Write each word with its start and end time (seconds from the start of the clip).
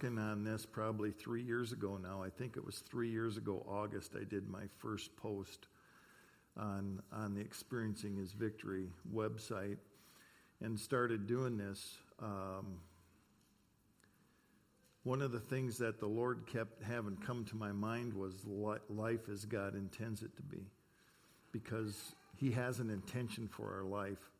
working 0.00 0.18
on 0.18 0.44
this 0.44 0.64
probably 0.64 1.10
three 1.10 1.42
years 1.42 1.72
ago 1.72 1.98
now. 2.02 2.22
I 2.22 2.30
think 2.30 2.56
it 2.56 2.64
was 2.64 2.78
three 2.78 3.10
years 3.10 3.36
ago, 3.36 3.62
August, 3.68 4.12
I 4.18 4.24
did 4.24 4.48
my 4.48 4.62
first 4.78 5.14
post 5.16 5.66
on, 6.56 7.02
on 7.12 7.34
the 7.34 7.40
Experiencing 7.42 8.16
His 8.16 8.32
Victory 8.32 8.88
website 9.14 9.76
and 10.62 10.78
started 10.78 11.26
doing 11.26 11.58
this. 11.58 11.98
Um, 12.18 12.78
one 15.02 15.20
of 15.20 15.32
the 15.32 15.40
things 15.40 15.76
that 15.78 16.00
the 16.00 16.06
Lord 16.06 16.46
kept 16.50 16.82
having 16.82 17.16
come 17.18 17.44
to 17.46 17.56
my 17.56 17.72
mind 17.72 18.14
was 18.14 18.46
life 18.88 19.28
as 19.30 19.44
God 19.44 19.74
intends 19.74 20.22
it 20.22 20.34
to 20.36 20.42
be. 20.42 20.64
Because 21.52 22.14
He 22.36 22.52
has 22.52 22.78
an 22.78 22.88
intention 22.88 23.48
for 23.48 23.74
our 23.76 23.84
life. 23.84 24.30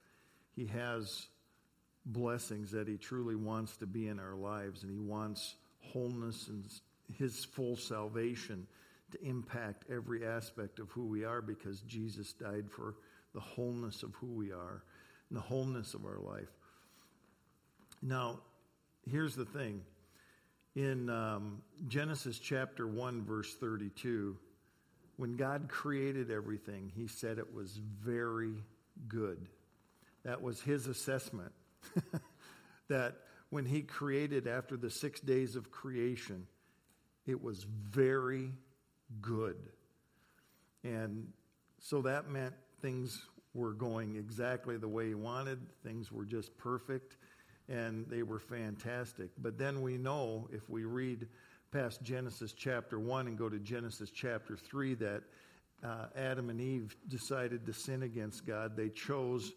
He 0.56 0.64
has 0.68 1.28
blessings 2.06 2.70
that 2.72 2.88
He 2.88 2.96
truly 2.96 3.36
wants 3.36 3.76
to 3.78 3.86
be 3.86 4.08
in 4.08 4.18
our 4.18 4.34
lives, 4.34 4.82
and 4.82 4.90
He 4.90 4.98
wants 4.98 5.56
wholeness 5.80 6.48
and 6.48 6.64
His 7.16 7.44
full 7.44 7.76
salvation 7.76 8.66
to 9.12 9.24
impact 9.24 9.84
every 9.90 10.26
aspect 10.26 10.78
of 10.78 10.90
who 10.90 11.06
we 11.06 11.24
are 11.24 11.42
because 11.42 11.80
Jesus 11.82 12.32
died 12.32 12.70
for 12.70 12.94
the 13.34 13.40
wholeness 13.40 14.02
of 14.02 14.14
who 14.14 14.26
we 14.26 14.52
are 14.52 14.82
and 15.28 15.36
the 15.36 15.42
wholeness 15.42 15.94
of 15.94 16.04
our 16.04 16.18
life. 16.18 16.48
Now, 18.02 18.40
here's 19.08 19.34
the 19.34 19.44
thing. 19.44 19.82
In 20.76 21.10
um, 21.10 21.62
Genesis 21.88 22.38
chapter 22.38 22.86
1, 22.86 23.24
verse 23.24 23.54
32, 23.54 24.36
when 25.16 25.36
God 25.36 25.68
created 25.68 26.30
everything, 26.30 26.90
he 26.94 27.06
said 27.06 27.38
it 27.38 27.54
was 27.54 27.78
very 28.02 28.54
good. 29.08 29.48
That 30.24 30.40
was 30.40 30.60
his 30.60 30.86
assessment. 30.86 31.52
that 32.88 33.16
when 33.50 33.64
he 33.64 33.82
created 33.82 34.46
after 34.46 34.76
the 34.76 34.90
six 34.90 35.20
days 35.20 35.56
of 35.56 35.70
creation, 35.70 36.46
it 37.26 37.42
was 37.42 37.64
very 37.64 38.52
good. 39.20 39.56
And 40.84 41.26
so 41.78 42.00
that 42.02 42.28
meant 42.28 42.54
things 42.80 43.22
were 43.54 43.72
going 43.72 44.16
exactly 44.16 44.76
the 44.76 44.88
way 44.88 45.08
he 45.08 45.14
wanted, 45.14 45.58
things 45.84 46.12
were 46.12 46.24
just 46.24 46.56
perfect, 46.56 47.16
and 47.68 48.06
they 48.08 48.22
were 48.22 48.38
fantastic. 48.38 49.30
But 49.38 49.58
then 49.58 49.82
we 49.82 49.96
know 49.96 50.48
if 50.52 50.68
we 50.68 50.84
read 50.84 51.26
past 51.72 52.02
Genesis 52.02 52.52
chapter 52.52 52.98
1 52.98 53.28
and 53.28 53.38
go 53.38 53.48
to 53.48 53.58
Genesis 53.58 54.10
chapter 54.10 54.56
3 54.56 54.94
that 54.94 55.22
uh, 55.82 56.06
Adam 56.16 56.50
and 56.50 56.60
Eve 56.60 56.96
decided 57.08 57.64
to 57.66 57.72
sin 57.72 58.02
against 58.02 58.46
God. 58.46 58.76
They 58.76 58.88
chose 58.88 59.52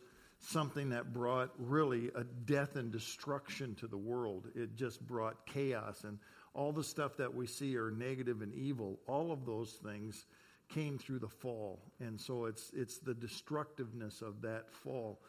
something 0.45 0.89
that 0.89 1.13
brought 1.13 1.51
really 1.57 2.11
a 2.15 2.23
death 2.23 2.75
and 2.75 2.91
destruction 2.91 3.75
to 3.75 3.87
the 3.87 3.97
world. 3.97 4.47
It 4.55 4.75
just 4.75 5.05
brought 5.05 5.45
chaos 5.45 6.03
and 6.03 6.19
all 6.53 6.71
the 6.71 6.83
stuff 6.83 7.17
that 7.17 7.33
we 7.33 7.47
see 7.47 7.77
are 7.77 7.89
negative 7.89 8.41
and 8.41 8.53
evil. 8.53 8.99
All 9.07 9.31
of 9.31 9.45
those 9.45 9.71
things 9.83 10.25
came 10.69 10.97
through 10.97 11.19
the 11.19 11.27
fall. 11.27 11.79
And 11.99 12.19
so 12.19 12.45
it's 12.45 12.71
it's 12.73 12.99
the 12.99 13.13
destructiveness 13.13 14.21
of 14.21 14.41
that 14.41 14.71
fall. 14.83 15.19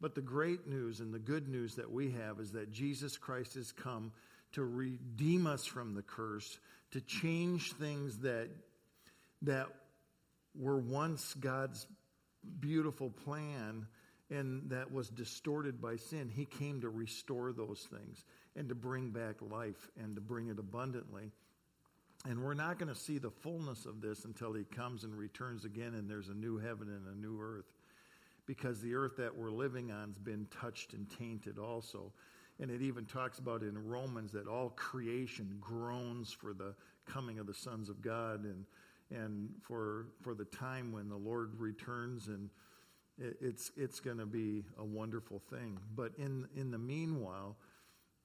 But 0.00 0.14
the 0.14 0.20
great 0.20 0.66
news 0.66 1.00
and 1.00 1.14
the 1.14 1.18
good 1.18 1.48
news 1.48 1.76
that 1.76 1.90
we 1.90 2.10
have 2.12 2.40
is 2.40 2.52
that 2.52 2.72
Jesus 2.72 3.16
Christ 3.16 3.54
has 3.54 3.72
come 3.72 4.12
to 4.52 4.64
redeem 4.64 5.46
us 5.46 5.64
from 5.64 5.94
the 5.94 6.02
curse, 6.02 6.58
to 6.92 7.00
change 7.00 7.72
things 7.72 8.18
that 8.18 8.48
that 9.42 9.68
were 10.58 10.78
once 10.78 11.34
God's 11.34 11.86
beautiful 12.60 13.10
plan 13.10 13.86
and 14.30 14.70
that 14.70 14.90
was 14.90 15.08
distorted 15.10 15.80
by 15.80 15.96
sin, 15.96 16.30
he 16.34 16.44
came 16.44 16.80
to 16.80 16.88
restore 16.88 17.52
those 17.52 17.86
things 17.90 18.24
and 18.56 18.68
to 18.68 18.74
bring 18.74 19.10
back 19.10 19.36
life 19.40 19.90
and 20.02 20.14
to 20.14 20.20
bring 20.20 20.48
it 20.48 20.58
abundantly. 20.58 21.30
And 22.26 22.42
we're 22.42 22.54
not 22.54 22.78
going 22.78 22.88
to 22.88 22.98
see 22.98 23.18
the 23.18 23.30
fullness 23.30 23.84
of 23.84 24.00
this 24.00 24.24
until 24.24 24.54
he 24.54 24.64
comes 24.64 25.04
and 25.04 25.14
returns 25.16 25.64
again 25.64 25.94
and 25.94 26.08
there's 26.08 26.28
a 26.28 26.34
new 26.34 26.56
heaven 26.56 26.88
and 26.88 27.06
a 27.06 27.20
new 27.20 27.38
earth. 27.40 27.66
Because 28.46 28.80
the 28.80 28.94
earth 28.94 29.16
that 29.18 29.36
we're 29.36 29.50
living 29.50 29.90
on 29.90 30.08
has 30.08 30.18
been 30.18 30.46
touched 30.60 30.92
and 30.92 31.08
tainted 31.18 31.58
also. 31.58 32.12
And 32.60 32.70
it 32.70 32.82
even 32.82 33.04
talks 33.04 33.38
about 33.38 33.62
in 33.62 33.86
Romans 33.86 34.32
that 34.32 34.46
all 34.46 34.70
creation 34.70 35.56
groans 35.60 36.32
for 36.32 36.54
the 36.54 36.74
coming 37.06 37.38
of 37.38 37.46
the 37.46 37.54
sons 37.54 37.88
of 37.88 38.00
God 38.00 38.44
and 38.44 38.64
and 39.10 39.50
for 39.60 40.06
for 40.22 40.34
the 40.34 40.46
time 40.46 40.92
when 40.92 41.08
the 41.08 41.16
Lord 41.16 41.58
returns 41.58 42.28
and 42.28 42.48
it's, 43.18 43.70
it's 43.76 44.00
going 44.00 44.18
to 44.18 44.26
be 44.26 44.64
a 44.78 44.84
wonderful 44.84 45.40
thing. 45.50 45.78
But 45.94 46.12
in, 46.18 46.48
in 46.56 46.70
the 46.70 46.78
meanwhile, 46.78 47.56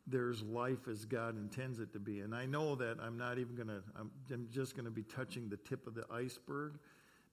there's 0.07 0.41
life 0.41 0.87
as 0.89 1.05
God 1.05 1.37
intends 1.37 1.79
it 1.79 1.93
to 1.93 1.99
be. 1.99 2.21
And 2.21 2.33
I 2.33 2.45
know 2.45 2.75
that 2.75 2.97
I'm 3.01 3.17
not 3.17 3.37
even 3.37 3.55
going 3.55 3.67
to, 3.67 3.81
I'm, 3.95 4.09
I'm 4.31 4.47
just 4.51 4.75
going 4.75 4.85
to 4.85 4.91
be 4.91 5.03
touching 5.03 5.49
the 5.49 5.57
tip 5.57 5.85
of 5.85 5.93
the 5.93 6.05
iceberg 6.11 6.79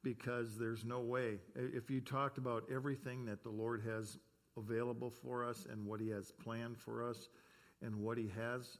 because 0.03 0.59
there's 0.59 0.85
no 0.85 1.01
way. 1.01 1.39
If 1.55 1.91
you 1.91 2.01
talked 2.01 2.39
about 2.39 2.65
everything 2.73 3.25
that 3.27 3.43
the 3.43 3.51
Lord 3.51 3.83
has 3.87 4.19
available 4.57 5.11
for 5.11 5.45
us 5.45 5.67
and 5.71 5.87
what 5.87 6.01
He 6.01 6.11
has 6.11 6.31
planned 6.33 6.79
for 6.79 7.09
us 7.09 7.29
and 7.83 7.97
what 7.97 8.19
He 8.19 8.31
has, 8.37 8.79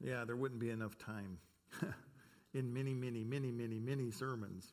yeah, 0.00 0.24
there 0.24 0.36
wouldn't 0.36 0.60
be 0.60 0.70
enough 0.70 0.98
time 0.98 1.38
in 2.54 2.72
many, 2.72 2.92
many, 2.92 3.24
many, 3.24 3.52
many, 3.52 3.78
many 3.78 4.10
sermons. 4.10 4.72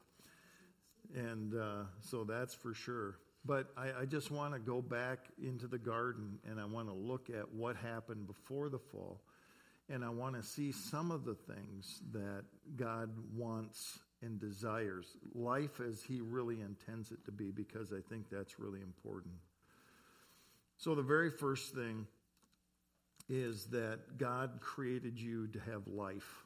And 1.16 1.56
uh, 1.56 1.84
so 2.02 2.24
that's 2.24 2.53
for 2.53 2.74
sure. 2.74 3.18
But 3.46 3.68
I, 3.78 4.02
I 4.02 4.06
just 4.06 4.31
want 4.31 4.53
to 4.53 4.59
go 4.59 4.81
back 4.81 5.20
into 5.42 5.68
the 5.68 5.78
garden 5.78 6.40
and 6.50 6.59
I 6.59 6.66
want 6.66 6.88
to 6.88 6.94
look 6.94 7.30
at 7.30 7.52
what 7.53 7.75
happened 7.75 8.28
before 8.28 8.70
the 8.70 8.80
fall. 8.80 9.22
And 9.90 10.03
I 10.03 10.09
want 10.09 10.36
to 10.36 10.44
see 10.44 10.72
some 10.72 11.09
of 11.09 11.25
the 11.25 11.34
things 11.34 12.02
that 12.12 12.44
God 12.75 13.09
wants 13.36 14.00
and 14.22 14.40
desires, 14.40 15.18
life 15.34 15.80
as 15.80 16.03
He 16.03 16.22
really 16.22 16.62
intends 16.62 17.12
it 17.12 17.24
to 17.25 17.31
be, 17.31 17.52
because 17.52 17.94
I 17.94 18.02
think 18.09 18.30
that's 18.30 18.59
really 18.59 18.81
important. 18.81 19.34
So, 20.78 20.94
the 20.94 21.02
very 21.02 21.31
first 21.31 21.74
thing 21.74 22.06
is 23.30 23.66
that 23.68 24.18
God 24.18 24.59
created 24.59 25.19
you 25.19 25.48
to 25.48 25.59
have 25.59 25.88
life 25.88 26.44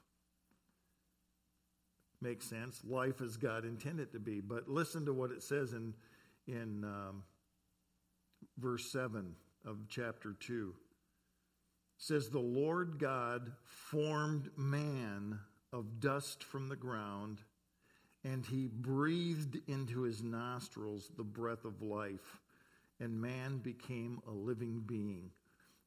makes 2.24 2.48
sense. 2.48 2.82
Life 2.88 3.22
as 3.22 3.38
God 3.38 3.66
intended 3.66 4.12
to 4.14 4.20
be. 4.20 4.40
But 4.40 4.70
listen 4.70 5.06
to 5.06 5.14
what 5.14 5.32
it 5.32 5.44
says 5.44 5.74
in, 5.74 5.94
in 6.48 6.84
um, 6.86 7.24
verse 8.58 8.92
7 8.92 9.36
of 9.66 9.78
chapter 9.90 10.36
2. 10.40 10.74
It 10.74 12.04
says, 12.04 12.30
The 12.30 12.40
Lord 12.40 12.98
God 12.98 13.52
formed 13.66 14.50
man 14.58 15.40
of 15.72 16.00
dust 16.00 16.44
from 16.44 16.70
the 16.70 16.76
ground, 16.76 17.42
and 18.24 18.46
he 18.46 18.68
breathed 18.68 19.58
into 19.68 20.02
his 20.02 20.24
nostrils 20.24 21.12
the 21.18 21.24
breath 21.24 21.66
of 21.66 21.82
life, 21.82 22.40
and 23.00 23.22
man 23.22 23.58
became 23.58 24.20
a 24.28 24.32
living 24.32 24.82
being. 24.86 25.30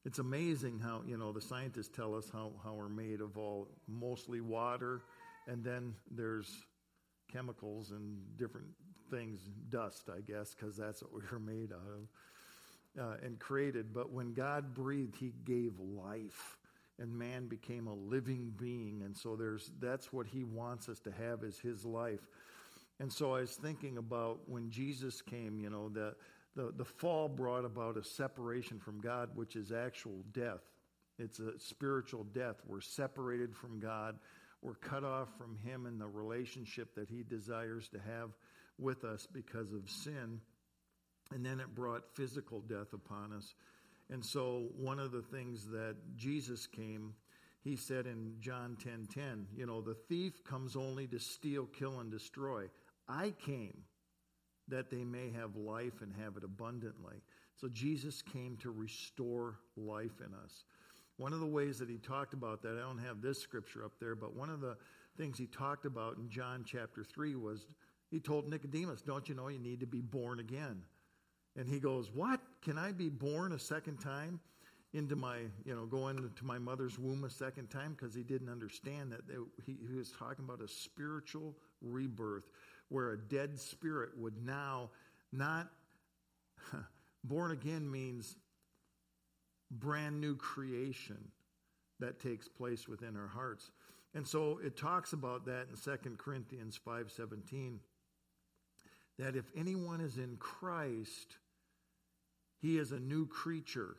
It's 0.05 0.19
amazing 0.19 0.79
how, 0.79 1.01
you 1.05 1.17
know, 1.17 1.31
the 1.33 1.41
scientists 1.41 1.89
tell 1.89 2.15
us 2.15 2.29
how, 2.31 2.51
how 2.63 2.73
we're 2.73 2.87
made 2.87 3.19
of 3.19 3.37
all 3.37 3.67
mostly 3.87 4.39
water 4.39 5.01
and 5.47 5.63
then 5.63 5.93
there's 6.11 6.65
chemicals 7.31 7.91
and 7.91 8.17
different 8.37 8.67
things, 9.09 9.41
dust, 9.69 10.09
I 10.15 10.21
guess, 10.21 10.53
because 10.53 10.75
that's 10.75 11.01
what 11.01 11.13
we 11.13 11.21
were 11.31 11.39
made 11.39 11.71
out 11.71 11.87
of 11.93 12.07
uh, 12.99 13.15
and 13.23 13.39
created. 13.39 13.93
But 13.93 14.11
when 14.11 14.33
God 14.33 14.73
breathed, 14.73 15.15
He 15.15 15.33
gave 15.45 15.79
life, 15.79 16.57
and 16.99 17.13
man 17.13 17.47
became 17.47 17.87
a 17.87 17.93
living 17.93 18.53
being. 18.57 19.01
And 19.03 19.15
so 19.15 19.35
there's 19.35 19.71
that's 19.79 20.11
what 20.11 20.27
He 20.27 20.43
wants 20.43 20.89
us 20.89 20.99
to 21.01 21.11
have 21.11 21.43
is 21.43 21.59
His 21.59 21.85
life. 21.85 22.27
And 22.99 23.11
so 23.11 23.35
I 23.35 23.41
was 23.41 23.55
thinking 23.55 23.97
about 23.97 24.39
when 24.47 24.71
Jesus 24.71 25.21
came, 25.21 25.59
you 25.59 25.69
know, 25.69 25.87
the, 25.89 26.15
the, 26.55 26.73
the 26.75 26.85
fall 26.85 27.27
brought 27.27 27.63
about 27.63 27.95
a 27.95 28.03
separation 28.03 28.79
from 28.79 28.99
God, 28.99 29.29
which 29.35 29.55
is 29.55 29.71
actual 29.71 30.23
death. 30.31 30.61
It's 31.19 31.39
a 31.39 31.59
spiritual 31.59 32.23
death. 32.23 32.55
We're 32.65 32.81
separated 32.81 33.55
from 33.55 33.79
God. 33.79 34.17
We're 34.61 34.75
cut 34.75 35.03
off 35.03 35.29
from 35.37 35.57
Him 35.63 35.85
and 35.85 35.99
the 35.99 36.07
relationship 36.07 36.95
that 36.95 37.09
He 37.09 37.23
desires 37.23 37.87
to 37.89 37.99
have 37.99 38.31
with 38.79 39.03
us 39.03 39.27
because 39.31 39.73
of 39.73 39.89
sin. 39.89 40.41
And 41.33 41.45
then 41.45 41.59
it 41.59 41.75
brought 41.75 42.15
physical 42.15 42.61
death 42.61 42.93
upon 42.93 43.33
us. 43.33 43.53
And 44.09 44.23
so, 44.23 44.69
one 44.77 44.99
of 44.99 45.11
the 45.11 45.21
things 45.21 45.67
that 45.69 45.95
Jesus 46.15 46.65
came, 46.65 47.13
he 47.63 47.75
said 47.75 48.05
in 48.05 48.35
John 48.39 48.77
10 48.81 49.07
10, 49.13 49.47
you 49.55 49.65
know, 49.65 49.81
the 49.81 49.97
thief 50.07 50.43
comes 50.45 50.75
only 50.75 51.07
to 51.07 51.19
steal, 51.19 51.65
kill, 51.65 51.99
and 51.99 52.09
destroy. 52.09 52.65
I 53.09 53.33
came 53.45 53.83
that 54.69 54.89
they 54.89 55.03
may 55.03 55.31
have 55.31 55.55
life 55.55 56.01
and 56.01 56.13
have 56.23 56.37
it 56.37 56.43
abundantly. 56.43 57.21
So, 57.59 57.67
Jesus 57.67 58.21
came 58.21 58.55
to 58.57 58.71
restore 58.71 59.59
life 59.75 60.21
in 60.25 60.33
us. 60.33 60.63
One 61.17 61.33
of 61.33 61.39
the 61.39 61.47
ways 61.47 61.79
that 61.79 61.89
he 61.89 61.97
talked 61.97 62.33
about 62.33 62.61
that, 62.61 62.77
I 62.77 62.81
don't 62.81 62.99
have 62.99 63.21
this 63.21 63.41
scripture 63.41 63.83
up 63.83 63.93
there, 63.99 64.15
but 64.15 64.35
one 64.35 64.49
of 64.49 64.61
the 64.61 64.77
things 65.17 65.37
he 65.37 65.47
talked 65.47 65.85
about 65.85 66.17
in 66.17 66.29
John 66.29 66.63
chapter 66.65 67.03
3 67.03 67.35
was 67.35 67.65
he 68.11 68.19
told 68.19 68.47
Nicodemus, 68.47 69.01
Don't 69.01 69.27
you 69.27 69.35
know 69.35 69.47
you 69.47 69.59
need 69.59 69.79
to 69.79 69.87
be 69.87 70.01
born 70.01 70.39
again? 70.39 70.83
And 71.55 71.67
he 71.67 71.79
goes, 71.79 72.11
What? 72.13 72.39
Can 72.61 72.77
I 72.77 72.91
be 72.91 73.09
born 73.09 73.51
a 73.51 73.59
second 73.59 73.97
time? 73.97 74.39
into 74.93 75.15
my, 75.15 75.39
you 75.65 75.75
know, 75.75 75.85
go 75.85 76.07
into 76.07 76.29
my 76.43 76.57
mother's 76.57 76.97
womb 76.97 77.23
a 77.23 77.29
second 77.29 77.69
time 77.69 77.95
because 77.97 78.15
he 78.15 78.23
didn't 78.23 78.49
understand 78.49 79.11
that 79.11 79.21
he, 79.65 79.77
he 79.87 79.93
was 79.93 80.11
talking 80.11 80.45
about 80.45 80.61
a 80.61 80.67
spiritual 80.67 81.53
rebirth 81.81 82.45
where 82.89 83.11
a 83.11 83.17
dead 83.17 83.59
spirit 83.59 84.11
would 84.17 84.37
now 84.43 84.89
not, 85.31 85.67
born 87.23 87.51
again 87.51 87.89
means 87.89 88.37
brand 89.71 90.19
new 90.19 90.35
creation 90.35 91.31
that 91.99 92.19
takes 92.19 92.47
place 92.47 92.87
within 92.87 93.15
our 93.15 93.27
hearts. 93.27 93.71
And 94.13 94.25
so 94.25 94.59
it 94.63 94.77
talks 94.77 95.13
about 95.13 95.45
that 95.45 95.67
in 95.69 95.75
2 95.75 96.17
Corinthians 96.17 96.77
5:17 96.77 97.79
that 99.17 99.35
if 99.35 99.51
anyone 99.55 99.99
is 99.99 100.17
in 100.17 100.37
Christ, 100.37 101.37
he 102.59 102.77
is 102.77 102.91
a 102.91 102.99
new 102.99 103.25
creature. 103.27 103.97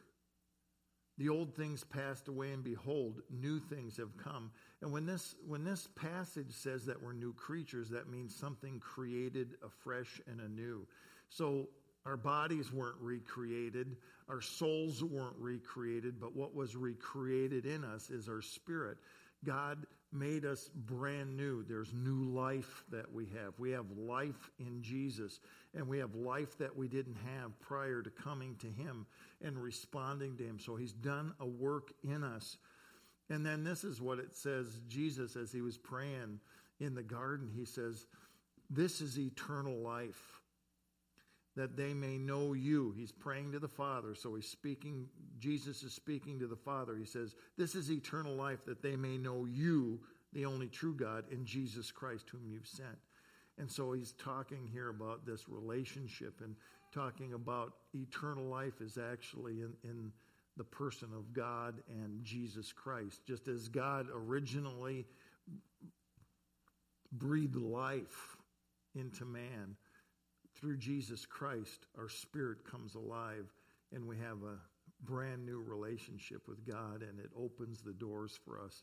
The 1.19 1.29
old 1.29 1.53
things 1.55 1.83
passed 1.83 2.29
away, 2.29 2.53
and 2.53 2.63
behold, 2.63 3.23
new 3.29 3.59
things 3.59 3.97
have 3.97 4.17
come. 4.17 4.53
And 4.81 4.93
when 4.93 5.05
this, 5.05 5.35
when 5.45 5.65
this 5.65 5.89
passage 5.97 6.53
says 6.53 6.85
that 6.87 7.03
we're 7.03 7.13
new 7.13 7.33
creatures, 7.33 7.89
that 7.91 8.09
means 8.09 8.35
something 8.35 8.79
created 8.79 9.57
afresh 9.65 10.21
and 10.29 10.41
anew. 10.41 10.87
So 11.29 11.69
our 12.07 12.17
bodies 12.17 12.73
weren't 12.73 13.01
recreated, 13.01 13.97
our 14.29 14.41
souls 14.41 15.03
weren't 15.03 15.37
recreated, 15.39 16.21
but 16.21 16.35
what 16.35 16.55
was 16.55 16.77
recreated 16.77 17.67
in 17.67 17.85
us 17.85 18.11
is 18.11 18.29
our 18.29 18.43
spirit. 18.43 18.99
God 19.45 19.87
made 20.13 20.45
us 20.45 20.71
brand 20.75 21.37
new. 21.37 21.63
There's 21.63 21.93
new 21.93 22.25
life 22.25 22.85
that 22.91 23.13
we 23.13 23.27
have. 23.27 23.59
We 23.59 23.73
have 23.73 23.87
life 23.97 24.51
in 24.59 24.83
Jesus, 24.83 25.41
and 25.75 25.87
we 25.87 25.99
have 25.99 26.15
life 26.15 26.57
that 26.59 26.75
we 26.75 26.89
didn't 26.89 27.17
have 27.37 27.59
prior 27.61 28.03
to 28.03 28.11
coming 28.11 28.57
to 28.57 28.67
Him 28.67 29.07
and 29.43 29.57
responding 29.63 30.37
to 30.39 30.45
Him. 30.45 30.59
So 30.59 30.77
He's 30.77 30.93
done 30.93 31.35
a 31.41 31.47
work 31.47 31.93
in 32.03 32.25
us. 32.25 32.57
And 33.31 33.45
then 33.45 33.65
this 33.65 33.85
is 33.85 34.01
what 34.01 34.19
it 34.19 34.35
says 34.35 34.81
Jesus, 34.89 35.37
as 35.37 35.53
He 35.53 35.61
was 35.61 35.77
praying 35.77 36.41
in 36.81 36.95
the 36.95 37.03
garden, 37.03 37.51
He 37.55 37.67
says, 37.67 38.07
This 38.71 39.01
is 39.01 39.19
eternal 39.19 39.79
life 39.79 40.38
that 41.59 41.77
they 41.77 41.93
may 41.93 42.19
know 42.19 42.53
you. 42.53 42.95
He's 42.97 43.13
praying 43.13 43.53
to 43.53 43.59
the 43.59 43.69
Father. 43.69 44.15
So 44.15 44.35
he's 44.35 44.49
speaking, 44.49 45.07
Jesus 45.39 45.83
is 45.83 45.93
speaking 45.93 46.39
to 46.39 46.47
the 46.47 46.57
Father. 46.57 46.97
He 46.97 47.05
says, 47.05 47.35
This 47.57 47.75
is 47.75 47.91
eternal 47.91 48.35
life, 48.35 48.65
that 48.67 48.83
they 48.83 48.97
may 48.97 49.19
know 49.19 49.45
you, 49.45 50.01
the 50.33 50.45
only 50.45 50.69
true 50.69 50.95
God, 50.95 51.25
and 51.31 51.45
Jesus 51.45 51.91
Christ, 51.91 52.31
whom 52.31 52.47
you've 52.47 52.67
sent. 52.67 52.99
And 53.59 53.71
so 53.71 53.93
he's 53.93 54.13
talking 54.13 54.69
here 54.73 54.91
about 54.91 55.27
this 55.27 55.49
relationship 55.49 56.41
and 56.43 56.55
talking 56.93 57.35
about 57.35 57.73
eternal 57.93 58.45
life 58.45 58.81
is 58.81 58.97
actually 58.97 59.61
in, 59.61 59.73
in 59.83 60.13
the 60.57 60.65
person 60.65 61.09
of 61.17 61.33
God 61.33 61.75
and 61.89 62.25
Jesus 62.25 62.73
Christ. 62.73 63.23
Just 63.27 63.49
as 63.49 63.69
God 63.69 64.07
originally 64.15 65.07
breathed 67.13 67.57
life 67.57 68.37
into 68.95 69.25
man 69.25 69.77
through 70.59 70.79
Jesus 70.79 71.25
Christ, 71.25 71.87
our 71.97 72.09
spirit 72.09 72.59
comes 72.69 72.95
alive 72.95 73.53
and 73.93 74.07
we 74.07 74.17
have 74.19 74.43
a 74.43 74.59
brand 75.05 75.47
new 75.47 75.61
relationship 75.61 76.49
with 76.49 76.67
God 76.67 77.03
and 77.03 77.19
it 77.21 77.31
opens 77.37 77.81
the 77.81 77.93
doors 77.93 78.39
for 78.45 78.61
us 78.61 78.83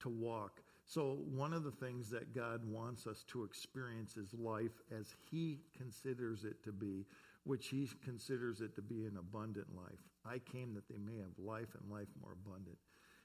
to 0.00 0.08
walk. 0.08 0.60
So, 0.86 1.18
one 1.34 1.52
of 1.52 1.64
the 1.64 1.72
things 1.72 2.08
that 2.10 2.32
God 2.32 2.60
wants 2.64 3.08
us 3.08 3.24
to 3.28 3.42
experience 3.42 4.16
is 4.16 4.32
life 4.34 4.80
as 4.96 5.16
He 5.30 5.58
considers 5.76 6.44
it 6.44 6.62
to 6.62 6.70
be, 6.70 7.04
which 7.42 7.68
He 7.68 7.88
considers 8.04 8.60
it 8.60 8.74
to 8.76 8.82
be 8.82 9.04
an 9.04 9.16
abundant 9.18 9.66
life. 9.76 9.98
I 10.24 10.38
came 10.38 10.74
that 10.74 10.88
they 10.88 10.98
may 10.98 11.18
have 11.18 11.44
life 11.44 11.74
and 11.80 11.90
life 11.90 12.06
more 12.22 12.36
abundant. 12.44 12.78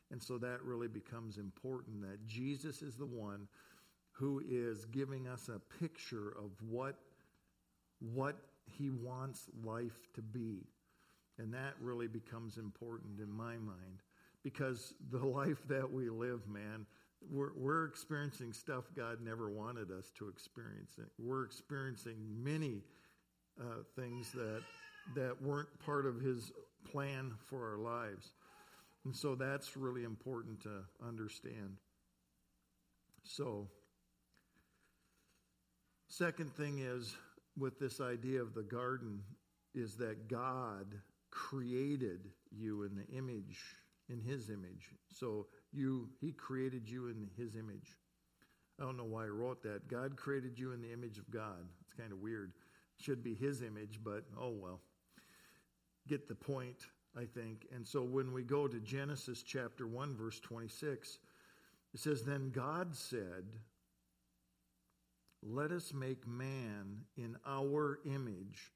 And 0.10 0.22
so 0.22 0.40
that 0.40 0.64
really 0.64 0.88
becomes 0.88 1.38
important 1.38 2.02
that 2.02 2.26
Jesus 2.26 2.82
is 2.82 2.96
the 2.96 3.06
one 3.06 3.48
who 4.12 4.42
is 4.48 4.86
giving 4.86 5.28
us 5.28 5.48
a 5.48 5.60
picture 5.80 6.36
of 6.38 6.52
what 6.68 6.96
what 8.02 8.36
he 8.66 8.90
wants 8.90 9.50
life 9.64 10.08
to 10.16 10.22
be. 10.22 10.68
And 11.38 11.54
that 11.54 11.74
really 11.80 12.08
becomes 12.08 12.58
important 12.58 13.20
in 13.20 13.32
my 13.32 13.54
mind 13.54 14.02
because 14.44 14.94
the 15.12 15.26
life 15.26 15.62
that 15.68 15.92
we 15.92 16.10
live, 16.10 16.48
man, 16.48 16.86
we're, 17.30 17.52
we're 17.56 17.86
experiencing 17.86 18.52
stuff 18.52 18.86
God 18.96 19.20
never 19.24 19.50
wanted 19.50 19.92
us 19.92 20.12
to 20.18 20.28
experience. 20.28 20.98
We're 21.20 21.44
experiencing 21.44 22.18
many 22.44 22.82
uh, 23.60 23.84
things 23.96 24.32
that, 24.32 24.62
that 25.16 25.42
weren't 25.42 25.70
part 25.86 26.06
of 26.06 26.20
His 26.20 26.52
plan 26.92 27.34
for 27.50 27.72
our 27.72 27.78
lives. 27.78 28.34
And 29.06 29.16
so 29.16 29.36
that's 29.36 29.78
really 29.78 30.04
important 30.04 30.62
to 30.62 30.84
understand. 31.08 31.78
So, 33.24 33.68
second 36.08 36.56
thing 36.56 36.80
is 36.80 37.16
with 37.58 37.80
this 37.80 38.00
idea 38.00 38.42
of 38.42 38.54
the 38.54 38.64
garden 38.64 39.22
is 39.74 39.96
that 39.96 40.28
God 40.28 40.96
created 41.30 42.30
you 42.52 42.84
in 42.84 42.96
the 42.96 43.08
image, 43.18 43.64
in 44.10 44.20
his 44.20 44.50
image. 44.50 44.94
So 45.12 45.48
you 45.72 46.10
he 46.20 46.32
created 46.32 46.90
you 46.90 47.08
in 47.08 47.30
his 47.38 47.56
image. 47.56 47.98
I 48.80 48.84
don't 48.84 48.98
know 48.98 49.06
why 49.06 49.26
I 49.26 49.30
wrote 49.30 49.62
that. 49.64 49.88
God 49.88 50.18
created 50.18 50.58
you 50.58 50.72
in 50.72 50.82
the 50.82 50.92
image 50.92 51.18
of 51.18 51.30
God. 51.30 51.68
It's 51.82 51.94
kind 51.94 52.12
of 52.12 52.20
weird. 52.20 52.54
Should 52.98 53.24
be 53.24 53.34
his 53.34 53.62
image, 53.62 54.00
but 54.04 54.24
oh 54.40 54.50
well. 54.50 54.80
Get 56.08 56.28
the 56.28 56.36
point, 56.36 56.88
I 57.16 57.26
think. 57.26 57.68
And 57.74 57.88
so 57.88 58.02
when 58.02 58.34
we 58.34 58.44
go 58.44 58.68
to 58.68 58.80
Genesis 58.80 59.44
chapter 59.44 59.88
1 59.88 60.16
verse 60.16 60.40
26, 60.40 61.20
it 61.94 62.00
says 62.00 62.24
then 62.24 62.50
God 62.52 62.96
said, 62.96 63.46
let 65.44 65.72
us 65.72 65.94
make 65.94 66.28
man 66.28 67.02
in 67.18 67.36
our 67.46 68.00
image, 68.06 68.72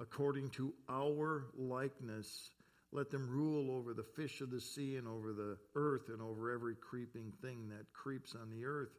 according 0.00 0.50
to 0.50 0.72
our 0.88 1.46
likeness. 1.56 2.50
Let 2.92 3.10
them 3.10 3.28
rule 3.28 3.70
over 3.76 3.92
the 3.92 4.04
fish 4.04 4.40
of 4.40 4.50
the 4.50 4.60
sea 4.60 4.96
and 4.96 5.08
over 5.08 5.32
the 5.32 5.58
earth 5.74 6.08
and 6.08 6.22
over 6.22 6.52
every 6.52 6.76
creeping 6.76 7.32
thing 7.42 7.68
that 7.70 7.92
creeps 7.92 8.34
on 8.34 8.50
the 8.50 8.64
earth. 8.64 8.92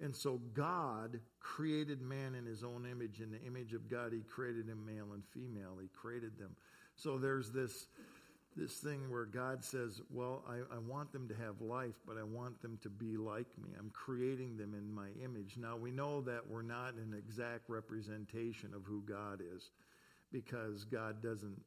And 0.00 0.14
so 0.14 0.40
God 0.54 1.20
created 1.40 2.00
man 2.00 2.34
in 2.34 2.46
his 2.46 2.64
own 2.64 2.86
image. 2.90 3.20
In 3.20 3.30
the 3.30 3.42
image 3.42 3.74
of 3.74 3.88
God, 3.88 4.12
he 4.12 4.20
created 4.20 4.68
him 4.68 4.84
male 4.84 5.12
and 5.12 5.22
female. 5.32 5.76
He 5.80 5.88
created 5.88 6.38
them. 6.38 6.56
So 6.96 7.18
there's 7.18 7.50
this 7.50 7.88
this 8.56 8.74
thing 8.74 9.10
where 9.10 9.24
God 9.24 9.64
says, 9.64 10.00
Well, 10.10 10.42
I, 10.48 10.74
I, 10.74 10.78
want 10.78 11.12
them 11.12 11.28
to 11.28 11.34
have 11.34 11.60
life, 11.60 11.94
but 12.06 12.16
I 12.16 12.22
want 12.22 12.60
them 12.62 12.78
to 12.82 12.88
be 12.88 13.16
like 13.16 13.48
me. 13.58 13.70
I'm 13.78 13.90
creating 13.90 14.56
them 14.56 14.74
in 14.74 14.92
my 14.92 15.08
image. 15.22 15.56
Now, 15.56 15.76
we 15.76 15.90
know 15.90 16.20
that 16.22 16.48
we're 16.48 16.62
not 16.62 16.94
an 16.94 17.14
exact 17.16 17.68
representation 17.68 18.72
of 18.74 18.84
who 18.84 19.02
God 19.02 19.40
is 19.54 19.70
because 20.32 20.84
God 20.84 21.22
doesn't. 21.22 21.60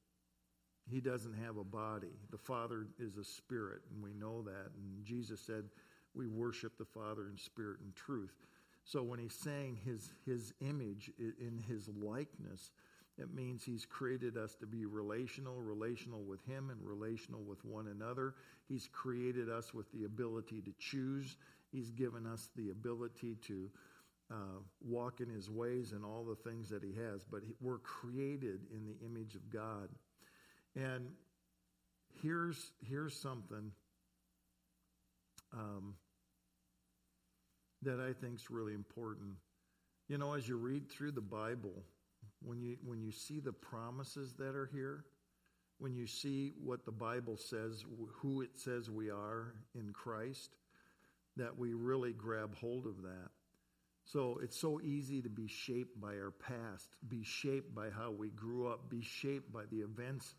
He 0.90 1.02
doesn't 1.02 1.34
have 1.44 1.58
a 1.58 1.66
body. 1.66 2.16
The 2.32 2.38
Father 2.38 2.88
is 2.98 3.18
a 3.18 3.24
spirit, 3.24 3.82
and 3.94 4.02
we 4.02 4.14
know 4.14 4.42
that. 4.44 4.72
And 4.78 5.04
Jesus 5.04 5.42
said, 5.42 5.66
We 6.16 6.28
worship 6.28 6.78
the 6.78 6.86
Father 6.86 7.28
in 7.30 7.38
spirit 7.38 7.80
and 7.82 7.94
truth. 7.94 8.36
So 8.88 9.04
when 9.04 9.20
he's 9.20 9.34
saying 9.34 9.80
his, 9.84 10.12
his 10.26 10.54
image 10.62 11.12
in 11.20 11.62
his 11.68 11.90
likeness, 11.90 12.72
it 13.18 13.34
means 13.34 13.64
He's 13.64 13.86
created 13.86 14.38
us 14.38 14.56
to 14.56 14.66
be 14.66 14.86
relational, 14.86 15.60
relational 15.60 16.24
with 16.24 16.44
Him, 16.46 16.70
and 16.70 16.80
relational 16.82 17.42
with 17.42 17.64
one 17.66 17.88
another. 17.88 18.36
He's 18.68 18.88
created 18.92 19.50
us 19.50 19.74
with 19.74 19.92
the 19.92 20.06
ability 20.06 20.62
to 20.62 20.74
choose. 20.80 21.36
He's 21.72 21.90
given 21.92 22.28
us 22.28 22.50
the 22.56 22.70
ability 22.70 23.38
to 23.48 23.70
uh, 24.32 24.60
walk 24.82 25.20
in 25.20 25.30
His 25.30 25.50
ways 25.50 25.94
and 25.94 26.06
all 26.06 26.24
the 26.24 26.50
things 26.50 26.70
that 26.70 26.84
He 26.84 26.94
has. 26.94 27.24
But 27.24 27.42
we're 27.60 27.80
created 27.80 28.62
in 28.72 28.86
the 28.86 29.06
image 29.06 29.36
of 29.36 29.50
God. 29.50 29.90
And 30.76 31.08
here's, 32.22 32.72
here's 32.88 33.20
something 33.20 33.72
um, 35.54 35.96
that 37.82 38.00
I 38.00 38.14
think 38.14 38.36
is 38.36 38.52
really 38.52 38.74
important. 38.74 39.32
You 40.08 40.18
know, 40.20 40.34
as 40.34 40.48
you 40.48 40.58
read 40.58 40.90
through 40.90 41.14
the 41.14 41.22
Bible, 41.22 41.84
when 42.42 42.62
you, 42.62 42.78
when 42.84 43.02
you 43.02 43.12
see 43.12 43.40
the 43.40 43.54
promises 43.54 44.34
that 44.38 44.56
are 44.56 44.70
here, 44.74 45.06
when 45.80 45.96
you 45.96 46.08
see 46.08 46.54
what 46.64 46.86
the 46.86 46.92
Bible 46.92 47.38
says, 47.38 47.84
who 48.14 48.42
it 48.42 48.52
says 48.56 48.90
we 48.90 49.10
are 49.10 49.54
in 49.76 49.92
Christ, 49.94 50.56
that 51.36 51.58
we 51.58 51.74
really 51.74 52.14
grab 52.14 52.56
hold 52.56 52.86
of 52.86 53.02
that. 53.04 53.30
So 54.06 54.40
it's 54.42 54.60
so 54.60 54.80
easy 54.82 55.22
to 55.22 55.30
be 55.30 55.48
shaped 55.48 56.00
by 56.00 56.16
our 56.16 56.32
past, 56.32 56.96
be 57.10 57.24
shaped 57.24 57.76
by 57.76 57.90
how 57.90 58.12
we 58.12 58.30
grew 58.30 58.68
up, 58.68 58.90
be 58.90 59.02
shaped 59.02 59.52
by 59.52 59.64
the 59.70 59.82
events 59.82 60.34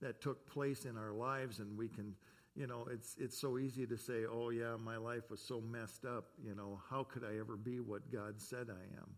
that 0.00 0.20
took 0.20 0.44
place 0.50 0.84
in 0.84 0.98
our 0.98 1.12
lives, 1.12 1.60
and 1.60 1.78
we 1.78 1.88
can, 1.88 2.16
you 2.56 2.66
know, 2.66 2.86
it's 2.90 3.14
it's 3.18 3.38
so 3.38 3.58
easy 3.58 3.86
to 3.86 3.96
say, 3.96 4.24
"Oh 4.28 4.50
yeah, 4.50 4.76
my 4.76 4.96
life 4.96 5.30
was 5.30 5.40
so 5.40 5.60
messed 5.60 6.04
up." 6.04 6.30
You 6.44 6.56
know, 6.56 6.80
how 6.90 7.04
could 7.04 7.22
I 7.22 7.38
ever 7.38 7.56
be 7.56 7.78
what 7.78 8.10
God 8.10 8.40
said 8.40 8.68
I 8.68 8.96
am? 9.00 9.14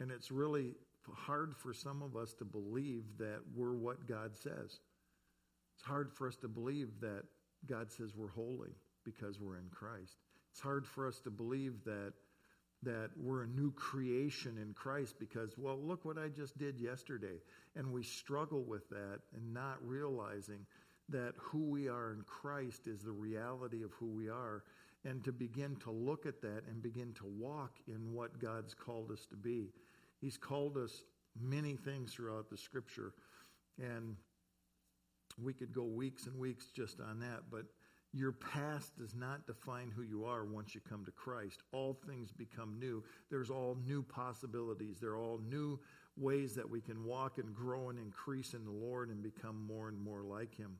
And 0.00 0.10
it's 0.12 0.30
really 0.30 0.74
hard 1.14 1.54
for 1.56 1.72
some 1.72 2.02
of 2.02 2.16
us 2.16 2.34
to 2.34 2.44
believe 2.44 3.04
that 3.18 3.40
we're 3.54 3.74
what 3.74 4.06
God 4.06 4.36
says. 4.36 4.80
It's 5.74 5.84
hard 5.84 6.12
for 6.12 6.26
us 6.26 6.36
to 6.36 6.48
believe 6.48 6.88
that 7.00 7.22
God 7.66 7.90
says 7.90 8.14
we're 8.16 8.28
holy 8.28 8.74
because 9.04 9.40
we're 9.40 9.58
in 9.58 9.68
Christ. 9.70 10.16
It's 10.50 10.60
hard 10.60 10.86
for 10.86 11.06
us 11.06 11.20
to 11.20 11.30
believe 11.30 11.84
that 11.84 12.12
that 12.82 13.10
we're 13.16 13.42
a 13.42 13.48
new 13.48 13.72
creation 13.72 14.56
in 14.62 14.72
Christ 14.72 15.16
because, 15.18 15.58
well, 15.58 15.76
look 15.76 16.04
what 16.04 16.18
I 16.18 16.28
just 16.28 16.56
did 16.58 16.78
yesterday. 16.78 17.40
And 17.74 17.92
we 17.92 18.04
struggle 18.04 18.62
with 18.62 18.88
that 18.90 19.18
and 19.34 19.52
not 19.52 19.78
realizing 19.82 20.64
that 21.08 21.32
who 21.38 21.64
we 21.70 21.88
are 21.88 22.12
in 22.12 22.22
Christ 22.26 22.86
is 22.86 23.02
the 23.02 23.12
reality 23.12 23.82
of 23.82 23.92
who 23.94 24.06
we 24.06 24.28
are. 24.28 24.62
And 25.04 25.24
to 25.24 25.32
begin 25.32 25.76
to 25.84 25.90
look 25.90 26.26
at 26.26 26.40
that 26.42 26.62
and 26.68 26.82
begin 26.82 27.12
to 27.14 27.26
walk 27.26 27.72
in 27.86 28.12
what 28.12 28.40
God's 28.40 28.74
called 28.74 29.10
us 29.10 29.26
to 29.30 29.36
be. 29.36 29.72
He's 30.20 30.36
called 30.36 30.76
us 30.76 31.02
many 31.40 31.76
things 31.76 32.12
throughout 32.12 32.50
the 32.50 32.56
scripture. 32.56 33.14
And 33.78 34.16
we 35.42 35.52
could 35.52 35.72
go 35.72 35.84
weeks 35.84 36.26
and 36.26 36.38
weeks 36.38 36.66
just 36.74 37.00
on 37.00 37.20
that, 37.20 37.42
but 37.50 37.64
your 38.12 38.32
past 38.32 38.96
does 38.96 39.14
not 39.14 39.46
define 39.46 39.92
who 39.94 40.02
you 40.02 40.24
are 40.24 40.44
once 40.44 40.74
you 40.74 40.80
come 40.88 41.04
to 41.04 41.10
Christ. 41.10 41.62
All 41.72 41.98
things 42.06 42.32
become 42.32 42.78
new. 42.78 43.04
There's 43.30 43.50
all 43.50 43.76
new 43.86 44.02
possibilities. 44.02 44.98
There 44.98 45.10
are 45.10 45.18
all 45.18 45.40
new 45.48 45.78
ways 46.16 46.54
that 46.54 46.68
we 46.68 46.80
can 46.80 47.04
walk 47.04 47.38
and 47.38 47.54
grow 47.54 47.90
and 47.90 47.98
increase 47.98 48.54
in 48.54 48.64
the 48.64 48.70
Lord 48.70 49.10
and 49.10 49.22
become 49.22 49.62
more 49.66 49.88
and 49.88 50.00
more 50.00 50.22
like 50.22 50.56
Him. 50.56 50.78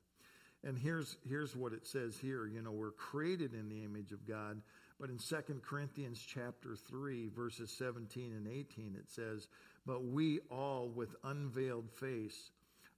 And 0.63 0.77
here's, 0.77 1.17
here's 1.27 1.55
what 1.55 1.71
it 1.71 1.85
says 1.87 2.17
here. 2.17 2.47
You 2.47 2.61
know, 2.61 2.71
we're 2.71 2.91
created 2.91 3.53
in 3.53 3.69
the 3.69 3.83
image 3.83 4.11
of 4.11 4.27
God. 4.27 4.61
But 4.99 5.09
in 5.09 5.17
2 5.17 5.61
Corinthians 5.61 6.19
chapter 6.27 6.75
3, 6.75 7.29
verses 7.29 7.71
17 7.71 8.33
and 8.33 8.47
18, 8.47 8.95
it 8.99 9.09
says, 9.09 9.47
But 9.85 10.03
we 10.03 10.39
all 10.51 10.89
with 10.89 11.15
unveiled 11.23 11.89
face, 11.89 12.51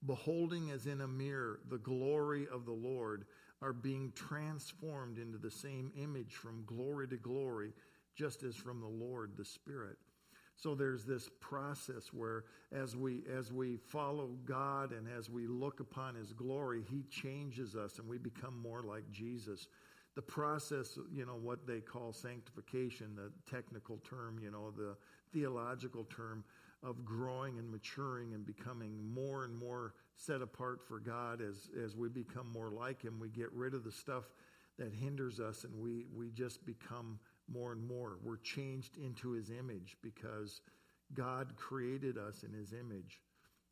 beholding 0.05 0.71
as 0.71 0.87
in 0.87 1.01
a 1.01 1.07
mirror 1.07 1.59
the 1.69 1.77
glory 1.77 2.47
of 2.51 2.65
the 2.65 2.71
Lord, 2.71 3.25
are 3.61 3.73
being 3.73 4.11
transformed 4.15 5.19
into 5.19 5.37
the 5.37 5.51
same 5.51 5.91
image 5.95 6.33
from 6.33 6.63
glory 6.65 7.07
to 7.07 7.17
glory, 7.17 7.73
just 8.15 8.41
as 8.41 8.55
from 8.55 8.81
the 8.81 8.87
Lord 8.87 9.33
the 9.37 9.45
Spirit. 9.45 9.97
So 10.55 10.75
there's 10.75 11.05
this 11.05 11.29
process 11.39 12.13
where 12.13 12.43
as 12.71 12.95
we 12.95 13.23
as 13.35 13.51
we 13.51 13.77
follow 13.77 14.29
God 14.45 14.91
and 14.91 15.07
as 15.07 15.29
we 15.29 15.47
look 15.47 15.79
upon 15.79 16.13
his 16.13 16.33
glory, 16.33 16.83
he 16.87 17.03
changes 17.09 17.75
us 17.75 17.97
and 17.97 18.07
we 18.07 18.19
become 18.19 18.55
more 18.61 18.81
like 18.83 19.09
Jesus. 19.11 19.67
The 20.15 20.21
process, 20.21 20.97
you 21.11 21.25
know, 21.25 21.37
what 21.41 21.65
they 21.65 21.79
call 21.79 22.11
sanctification, 22.11 23.15
the 23.15 23.31
technical 23.49 23.97
term, 23.97 24.39
you 24.41 24.51
know, 24.51 24.71
the 24.71 24.95
theological 25.31 26.03
term 26.05 26.43
of 26.83 27.05
growing 27.05 27.59
and 27.59 27.69
maturing 27.71 28.33
and 28.33 28.45
becoming 28.45 28.97
more 29.13 29.45
and 29.45 29.55
more 29.55 29.93
set 30.15 30.41
apart 30.41 30.81
for 30.87 30.99
God 30.99 31.41
as, 31.41 31.69
as 31.83 31.95
we 31.95 32.09
become 32.09 32.51
more 32.51 32.71
like 32.71 33.01
Him. 33.01 33.19
We 33.19 33.29
get 33.29 33.51
rid 33.53 33.73
of 33.73 33.83
the 33.83 33.91
stuff 33.91 34.25
that 34.77 34.93
hinders 34.93 35.39
us 35.39 35.63
and 35.63 35.73
we, 35.79 36.05
we 36.13 36.31
just 36.31 36.65
become 36.65 37.19
more 37.51 37.71
and 37.71 37.83
more. 37.87 38.17
We're 38.23 38.37
changed 38.37 38.97
into 38.97 39.31
His 39.31 39.51
image 39.51 39.95
because 40.01 40.61
God 41.13 41.55
created 41.55 42.17
us 42.17 42.43
in 42.43 42.53
His 42.53 42.73
image. 42.73 43.21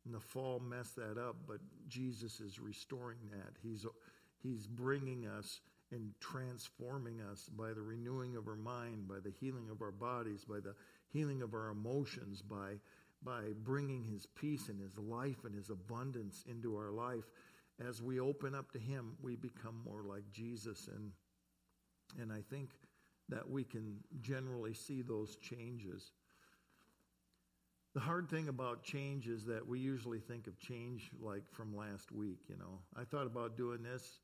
And 0.04 0.14
the 0.14 0.20
fall 0.20 0.60
messed 0.60 0.96
that 0.96 1.18
up, 1.18 1.36
but 1.46 1.58
Jesus 1.88 2.40
is 2.40 2.58
restoring 2.58 3.18
that. 3.32 3.52
He's, 3.62 3.84
he's 4.42 4.66
bringing 4.66 5.26
us 5.26 5.60
and 5.92 6.10
transforming 6.20 7.20
us 7.20 7.48
by 7.56 7.72
the 7.72 7.82
renewing 7.82 8.36
of 8.36 8.46
our 8.46 8.56
mind, 8.56 9.08
by 9.08 9.18
the 9.22 9.32
healing 9.40 9.68
of 9.70 9.82
our 9.82 9.90
bodies, 9.90 10.44
by 10.48 10.60
the 10.60 10.74
healing 11.08 11.42
of 11.42 11.54
our 11.54 11.70
emotions, 11.70 12.42
by 12.42 12.76
by 13.22 13.52
bringing 13.64 14.02
his 14.02 14.26
peace 14.26 14.68
and 14.68 14.80
his 14.80 14.96
life 14.98 15.44
and 15.44 15.54
his 15.54 15.70
abundance 15.70 16.44
into 16.48 16.74
our 16.76 16.90
life. 16.90 17.24
As 17.86 18.02
we 18.02 18.20
open 18.20 18.54
up 18.54 18.72
to 18.72 18.78
him, 18.78 19.16
we 19.22 19.36
become 19.36 19.80
more 19.84 20.02
like 20.02 20.24
Jesus. 20.32 20.88
And, 20.94 21.12
and 22.20 22.32
I 22.32 22.42
think 22.50 22.70
that 23.28 23.48
we 23.48 23.64
can 23.64 23.96
generally 24.20 24.74
see 24.74 25.02
those 25.02 25.36
changes. 25.36 26.12
The 27.94 28.00
hard 28.00 28.28
thing 28.28 28.48
about 28.48 28.84
change 28.84 29.28
is 29.28 29.44
that 29.46 29.66
we 29.66 29.80
usually 29.80 30.20
think 30.20 30.46
of 30.46 30.58
change 30.58 31.10
like 31.20 31.42
from 31.50 31.76
last 31.76 32.12
week, 32.12 32.38
you 32.48 32.56
know. 32.56 32.78
I 32.96 33.04
thought 33.04 33.26
about 33.26 33.56
doing 33.56 33.82
this 33.82 34.20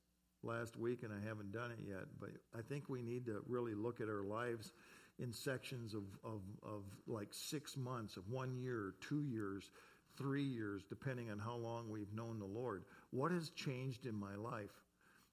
last 0.47 0.77
week 0.77 1.03
and 1.03 1.13
I 1.13 1.27
haven't 1.27 1.53
done 1.53 1.71
it 1.71 1.79
yet, 1.87 2.05
but 2.21 2.31
I 2.57 2.63
think 2.63 2.89
we 2.89 3.03
need 3.03 3.27
to 3.27 3.43
really 3.47 3.75
look 3.75 4.01
at 4.01 4.09
our 4.09 4.23
lives 4.23 4.73
in 5.19 5.33
sections 5.33 5.95
of, 5.95 6.05
of, 6.25 6.41
of 6.63 6.83
like 7.07 7.29
six 7.31 7.77
months, 7.77 8.17
of 8.17 8.29
one 8.31 8.55
year, 8.57 8.95
two 9.01 9.23
years, 9.23 9.71
three 10.17 10.45
years, 10.45 10.83
depending 10.89 11.31
on 11.31 11.39
how 11.39 11.57
long 11.57 11.91
we've 11.91 12.13
known 12.15 12.39
the 12.39 12.45
Lord. 12.45 12.85
What 13.11 13.33
has 13.33 13.51
changed 13.51 14.07
in 14.07 14.15
my 14.15 14.35
life? 14.35 14.83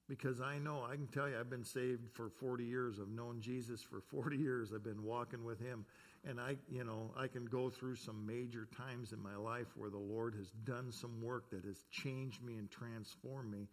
Because 0.08 0.40
I 0.40 0.58
know, 0.58 0.86
I 0.86 0.96
can 0.96 1.06
tell 1.06 1.28
you, 1.28 1.38
I've 1.38 1.48
been 1.48 1.64
saved 1.64 2.10
for 2.12 2.28
40 2.28 2.64
years. 2.64 2.98
I've 3.00 3.08
known 3.08 3.40
Jesus 3.40 3.82
for 3.82 4.00
40 4.10 4.36
years. 4.36 4.72
I've 4.74 4.84
been 4.84 5.02
walking 5.02 5.44
with 5.44 5.60
Him. 5.60 5.84
And 6.26 6.40
I, 6.40 6.56
you 6.70 6.84
know, 6.84 7.10
I 7.16 7.26
can 7.26 7.44
go 7.46 7.68
through 7.68 7.96
some 7.96 8.24
major 8.26 8.66
times 8.76 9.12
in 9.12 9.22
my 9.22 9.36
life 9.36 9.68
where 9.76 9.90
the 9.90 9.98
Lord 9.98 10.34
has 10.34 10.50
done 10.64 10.90
some 10.90 11.22
work 11.22 11.50
that 11.50 11.64
has 11.64 11.84
changed 11.90 12.42
me 12.42 12.56
and 12.56 12.70
transformed 12.70 13.50
me 13.50 13.68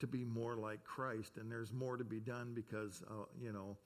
to 0.00 0.06
be 0.06 0.24
more 0.24 0.56
like 0.56 0.82
Christ. 0.84 1.36
And 1.36 1.50
there's 1.50 1.72
more 1.72 1.96
to 1.96 2.04
be 2.04 2.20
done 2.20 2.52
because, 2.54 3.02
uh, 3.08 3.24
you 3.40 3.52
know, 3.52 3.76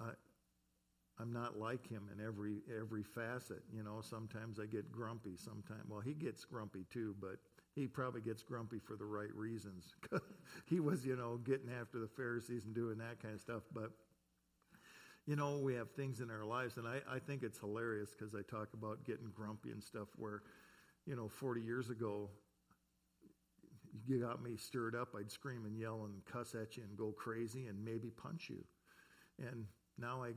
I, 0.00 0.10
I'm 1.20 1.32
not 1.32 1.58
like 1.58 1.88
him 1.88 2.08
in 2.16 2.24
every 2.24 2.62
every 2.76 3.02
facet. 3.02 3.62
You 3.72 3.82
know, 3.82 4.00
sometimes 4.00 4.60
I 4.60 4.66
get 4.66 4.90
grumpy. 4.92 5.36
Sometimes, 5.36 5.82
well, 5.88 6.00
he 6.00 6.14
gets 6.14 6.44
grumpy 6.44 6.84
too, 6.90 7.14
but 7.20 7.36
he 7.74 7.86
probably 7.86 8.20
gets 8.20 8.42
grumpy 8.42 8.78
for 8.78 8.96
the 8.96 9.04
right 9.04 9.34
reasons. 9.34 9.94
he 10.66 10.80
was, 10.80 11.04
you 11.04 11.16
know, 11.16 11.38
getting 11.38 11.70
after 11.80 11.98
the 11.98 12.08
Pharisees 12.08 12.64
and 12.64 12.74
doing 12.74 12.98
that 12.98 13.20
kind 13.20 13.34
of 13.34 13.40
stuff. 13.40 13.62
But 13.72 13.90
you 15.26 15.36
know, 15.36 15.58
we 15.58 15.74
have 15.74 15.90
things 15.90 16.20
in 16.20 16.30
our 16.30 16.44
lives, 16.44 16.78
and 16.78 16.88
I, 16.88 17.00
I 17.10 17.18
think 17.18 17.42
it's 17.42 17.58
hilarious 17.58 18.14
because 18.18 18.34
I 18.34 18.40
talk 18.50 18.68
about 18.72 19.04
getting 19.04 19.28
grumpy 19.34 19.72
and 19.72 19.82
stuff. 19.82 20.08
Where, 20.16 20.42
you 21.04 21.16
know, 21.16 21.28
40 21.28 21.60
years 21.60 21.90
ago, 21.90 22.30
you 24.06 24.20
got 24.20 24.42
me 24.42 24.56
stirred 24.56 24.94
up, 24.94 25.08
I'd 25.18 25.30
scream 25.30 25.64
and 25.66 25.78
yell 25.78 26.04
and 26.04 26.24
cuss 26.24 26.54
at 26.54 26.76
you 26.76 26.84
and 26.84 26.96
go 26.96 27.12
crazy 27.12 27.66
and 27.66 27.84
maybe 27.84 28.10
punch 28.10 28.48
you. 28.48 28.64
And 29.38 29.64
now 29.98 30.22
I 30.22 30.32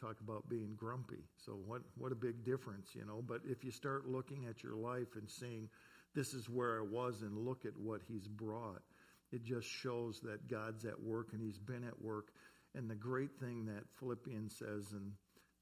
talk 0.00 0.16
about 0.20 0.48
being 0.48 0.74
grumpy. 0.76 1.24
So 1.36 1.52
what 1.66 1.82
what 1.96 2.12
a 2.12 2.16
big 2.16 2.44
difference, 2.44 2.90
you 2.94 3.04
know. 3.04 3.22
But 3.26 3.40
if 3.44 3.64
you 3.64 3.70
start 3.70 4.06
looking 4.06 4.46
at 4.46 4.62
your 4.62 4.74
life 4.76 5.16
and 5.16 5.28
seeing 5.28 5.68
this 6.14 6.34
is 6.34 6.48
where 6.48 6.78
I 6.78 6.82
was 6.82 7.22
and 7.22 7.38
look 7.38 7.64
at 7.64 7.76
what 7.76 8.02
he's 8.06 8.28
brought, 8.28 8.82
it 9.30 9.44
just 9.44 9.66
shows 9.66 10.20
that 10.20 10.48
God's 10.48 10.84
at 10.84 11.00
work 11.00 11.28
and 11.32 11.40
he's 11.40 11.58
been 11.58 11.84
at 11.84 12.00
work. 12.02 12.28
And 12.74 12.88
the 12.88 12.94
great 12.94 13.38
thing 13.38 13.66
that 13.66 13.84
Philippians 13.98 14.56
says, 14.58 14.92
and 14.92 15.12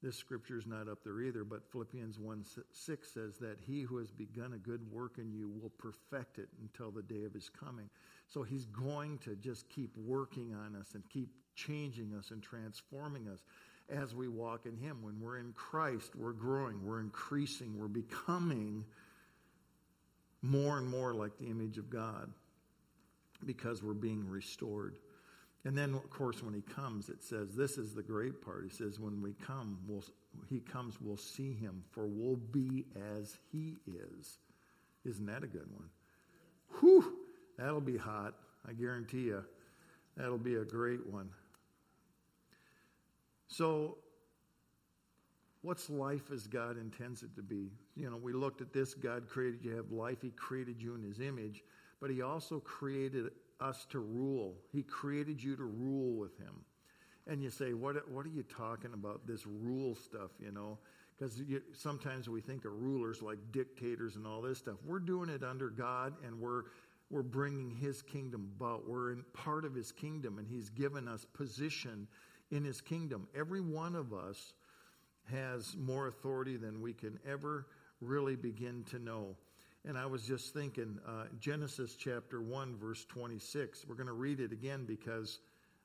this 0.01 0.15
scripture 0.15 0.57
is 0.57 0.65
not 0.65 0.87
up 0.87 1.03
there 1.03 1.21
either, 1.21 1.43
but 1.43 1.69
Philippians 1.71 2.17
1 2.17 2.45
6 2.71 3.13
says 3.13 3.37
that 3.37 3.57
he 3.59 3.81
who 3.81 3.97
has 3.97 4.09
begun 4.09 4.53
a 4.53 4.57
good 4.57 4.81
work 4.91 5.17
in 5.19 5.31
you 5.31 5.49
will 5.49 5.71
perfect 5.77 6.39
it 6.39 6.49
until 6.61 6.89
the 6.89 7.03
day 7.03 7.23
of 7.23 7.33
his 7.33 7.49
coming. 7.49 7.89
So 8.27 8.41
he's 8.41 8.65
going 8.65 9.19
to 9.19 9.35
just 9.35 9.69
keep 9.69 9.95
working 9.95 10.55
on 10.55 10.75
us 10.75 10.95
and 10.95 11.03
keep 11.09 11.29
changing 11.55 12.13
us 12.17 12.31
and 12.31 12.41
transforming 12.41 13.27
us 13.27 13.39
as 13.89 14.15
we 14.15 14.27
walk 14.27 14.65
in 14.65 14.75
him. 14.75 15.03
When 15.03 15.19
we're 15.19 15.37
in 15.37 15.53
Christ, 15.53 16.15
we're 16.15 16.31
growing, 16.31 16.83
we're 16.83 17.01
increasing, 17.01 17.77
we're 17.77 17.87
becoming 17.87 18.85
more 20.41 20.79
and 20.79 20.87
more 20.87 21.13
like 21.13 21.37
the 21.37 21.45
image 21.45 21.77
of 21.77 21.89
God 21.89 22.31
because 23.45 23.83
we're 23.83 23.93
being 23.93 24.27
restored. 24.27 24.97
And 25.63 25.77
then, 25.77 25.93
of 25.93 26.09
course, 26.09 26.41
when 26.41 26.53
he 26.53 26.61
comes, 26.61 27.09
it 27.09 27.23
says, 27.23 27.53
this 27.55 27.77
is 27.77 27.93
the 27.93 28.01
great 28.01 28.41
part. 28.41 28.63
He 28.63 28.75
says, 28.75 28.99
when 28.99 29.21
we 29.21 29.33
come, 29.33 29.77
we'll, 29.87 30.03
he 30.49 30.59
comes, 30.59 30.99
we'll 30.99 31.17
see 31.17 31.53
him, 31.53 31.83
for 31.91 32.07
we'll 32.07 32.37
be 32.37 32.85
as 33.19 33.37
he 33.51 33.77
is. 33.85 34.39
Isn't 35.05 35.27
that 35.27 35.43
a 35.43 35.47
good 35.47 35.71
one? 35.71 35.89
Whew, 36.79 37.17
that'll 37.57 37.79
be 37.79 37.97
hot. 37.97 38.33
I 38.67 38.73
guarantee 38.73 39.21
you. 39.21 39.43
That'll 40.17 40.37
be 40.37 40.55
a 40.55 40.65
great 40.65 41.05
one. 41.05 41.29
So, 43.47 43.97
what's 45.61 45.89
life 45.89 46.31
as 46.31 46.47
God 46.47 46.77
intends 46.77 47.21
it 47.21 47.35
to 47.35 47.41
be? 47.41 47.69
You 47.95 48.09
know, 48.09 48.17
we 48.17 48.33
looked 48.33 48.61
at 48.61 48.73
this 48.73 48.93
God 48.93 49.27
created 49.27 49.63
you 49.63 49.75
have 49.75 49.91
life, 49.91 50.21
He 50.21 50.31
created 50.31 50.81
you 50.81 50.95
in 50.95 51.03
His 51.03 51.19
image, 51.19 51.63
but 51.99 52.09
He 52.09 52.21
also 52.21 52.59
created 52.59 53.31
us 53.61 53.85
to 53.91 53.99
rule. 53.99 54.55
He 54.71 54.83
created 54.83 55.41
you 55.41 55.55
to 55.55 55.63
rule 55.63 56.17
with 56.17 56.37
Him. 56.37 56.65
And 57.27 57.41
you 57.41 57.49
say, 57.49 57.73
what, 57.73 57.95
what 58.09 58.25
are 58.25 58.29
you 58.29 58.43
talking 58.43 58.93
about, 58.93 59.27
this 59.27 59.45
rule 59.45 59.95
stuff, 59.95 60.31
you 60.39 60.51
know? 60.51 60.79
Because 61.17 61.39
sometimes 61.73 62.27
we 62.27 62.41
think 62.41 62.65
of 62.65 62.73
rulers 62.81 63.21
like 63.21 63.37
dictators 63.51 64.15
and 64.15 64.25
all 64.25 64.41
this 64.41 64.57
stuff. 64.57 64.77
We're 64.83 64.99
doing 64.99 65.29
it 65.29 65.43
under 65.43 65.69
God, 65.69 66.13
and 66.25 66.39
we're 66.39 66.63
we're 67.11 67.21
bringing 67.23 67.69
his 67.69 68.01
kingdom 68.01 68.49
about. 68.57 68.87
We're 68.87 69.11
in 69.11 69.23
part 69.33 69.65
of 69.65 69.75
his 69.75 69.91
kingdom, 69.91 70.39
and 70.39 70.47
he's 70.47 70.69
given 70.69 71.07
us 71.07 71.25
position 71.33 72.07
in 72.51 72.63
his 72.63 72.81
kingdom. 72.81 73.27
Every 73.35 73.61
one 73.61 73.95
of 73.95 74.13
us 74.13 74.53
has 75.25 75.75
more 75.77 76.07
authority 76.07 76.57
than 76.57 76.81
we 76.81 76.93
can 76.93 77.19
ever 77.27 77.67
really 77.99 78.35
begin 78.35 78.83
to 78.91 78.97
know. 78.99 79.35
And 79.87 79.97
I 79.97 80.05
was 80.05 80.23
just 80.23 80.53
thinking, 80.53 80.99
uh, 81.07 81.23
Genesis 81.39 81.95
chapter 81.95 82.41
1, 82.41 82.75
verse 82.77 83.05
26. 83.05 83.85
We're 83.87 83.95
going 83.95 84.07
to 84.07 84.13
read 84.13 84.39
it 84.39 84.51
again 84.51 84.85
because 84.85 85.39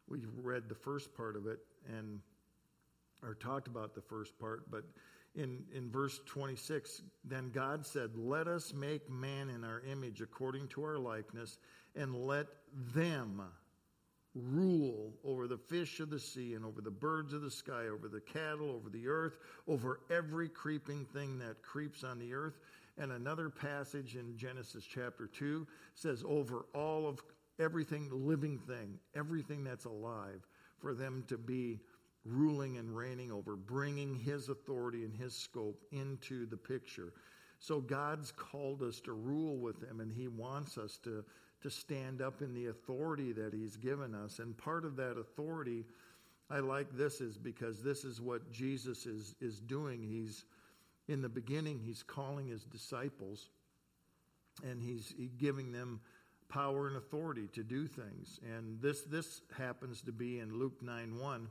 we've 0.07 0.29
read 0.43 0.69
the 0.69 0.75
first 0.75 1.15
part 1.15 1.35
of 1.35 1.47
it 1.47 1.61
and 1.97 2.21
or 3.23 3.35
talked 3.35 3.67
about 3.67 3.95
the 3.95 4.01
first 4.01 4.39
part, 4.39 4.71
but 4.71 4.85
in, 5.35 5.65
in 5.75 5.91
verse 5.91 6.21
26, 6.27 7.03
then 7.25 7.51
God 7.53 7.85
said, 7.85 8.11
Let 8.17 8.49
us 8.49 8.73
make 8.73 9.09
man 9.11 9.51
in 9.51 9.65
our 9.65 9.83
image 9.91 10.21
according 10.21 10.69
to 10.69 10.85
our 10.85 10.99
likeness, 10.99 11.59
and 11.95 12.15
let 12.15 12.47
them 12.95 13.43
rule 14.35 15.13
over 15.25 15.47
the 15.47 15.57
fish 15.57 16.01
of 16.01 16.11
the 16.11 16.21
sea, 16.21 16.55
and 16.55 16.65
over 16.65 16.81
the 16.81 16.91
birds 16.91 17.33
of 17.33 17.43
the 17.43 17.51
sky, 17.51 17.87
over 17.89 18.09
the 18.09 18.21
cattle, 18.21 18.71
over 18.71 18.89
the 18.89 19.09
earth, 19.09 19.39
over 19.69 20.01
every 20.11 20.49
creeping 20.49 21.05
thing 21.07 21.39
that 21.39 21.63
creeps 21.63 22.05
on 22.05 22.19
the 22.19 22.33
earth. 22.33 22.59
And 22.99 23.13
another 23.13 23.51
passage 23.51 24.17
in 24.17 24.37
Genesis 24.37 24.85
chapter 24.85 25.27
2 25.27 25.67
says, 25.95 26.25
Over 26.27 26.67
all 26.75 27.07
of 27.07 27.21
everything 27.59 28.09
living 28.11 28.59
thing, 28.59 28.99
everything 29.15 29.65
that's 29.65 29.85
alive, 29.85 30.47
for 30.79 30.95
them 30.95 31.25
to 31.29 31.37
be 31.37 31.81
ruling 32.25 32.79
and 32.79 32.97
reigning 32.97 33.31
over, 33.31 33.55
bringing 33.57 34.15
his 34.15 34.49
authority 34.49 35.05
and 35.05 35.15
his 35.15 35.35
scope 35.35 35.85
into 35.93 36.47
the 36.47 36.57
picture. 36.57 37.13
So 37.59 37.81
God's 37.81 38.33
called 38.33 38.83
us 38.83 39.01
to 39.01 39.13
rule 39.13 39.57
with 39.57 39.83
him, 39.83 40.01
and 40.01 40.13
he 40.13 40.29
wants 40.29 40.77
us 40.77 40.99
to, 41.05 41.25
to 41.63 41.71
stand 41.71 42.21
up 42.21 42.43
in 42.43 42.55
the 42.55 42.67
authority 42.67 43.33
that 43.33 43.55
he's 43.55 43.77
given 43.77 44.15
us. 44.15 44.39
And 44.39 44.57
part 44.57 44.85
of 44.85 44.97
that 44.97 45.17
authority, 45.19 45.85
I 46.51 46.59
like 46.59 46.91
this, 46.97 47.21
is 47.21 47.37
because 47.37 47.83
this 47.83 48.05
is 48.05 48.21
what 48.21 48.51
Jesus 48.53 49.07
is, 49.07 49.35
is 49.41 49.61
doing. 49.61 50.03
He's 50.03 50.45
in 51.09 51.23
the 51.23 51.29
beginning, 51.29 51.81
he's 51.81 52.03
calling 52.03 52.49
his 52.49 52.65
disciples, 52.65 53.49
and 54.65 54.83
he's 54.83 55.15
giving 55.39 55.73
them 55.73 56.01
power 56.49 56.89
and 56.89 56.97
authority 56.97 57.49
to 57.55 57.63
do 57.63 57.87
things. 57.87 58.41
And 58.57 58.81
this 58.81 59.03
this 59.03 59.43
happens 59.57 60.03
to 60.03 60.13
be 60.13 60.39
in 60.39 60.59
Luke 60.59 60.81
9 60.83 61.19
1 61.19 61.49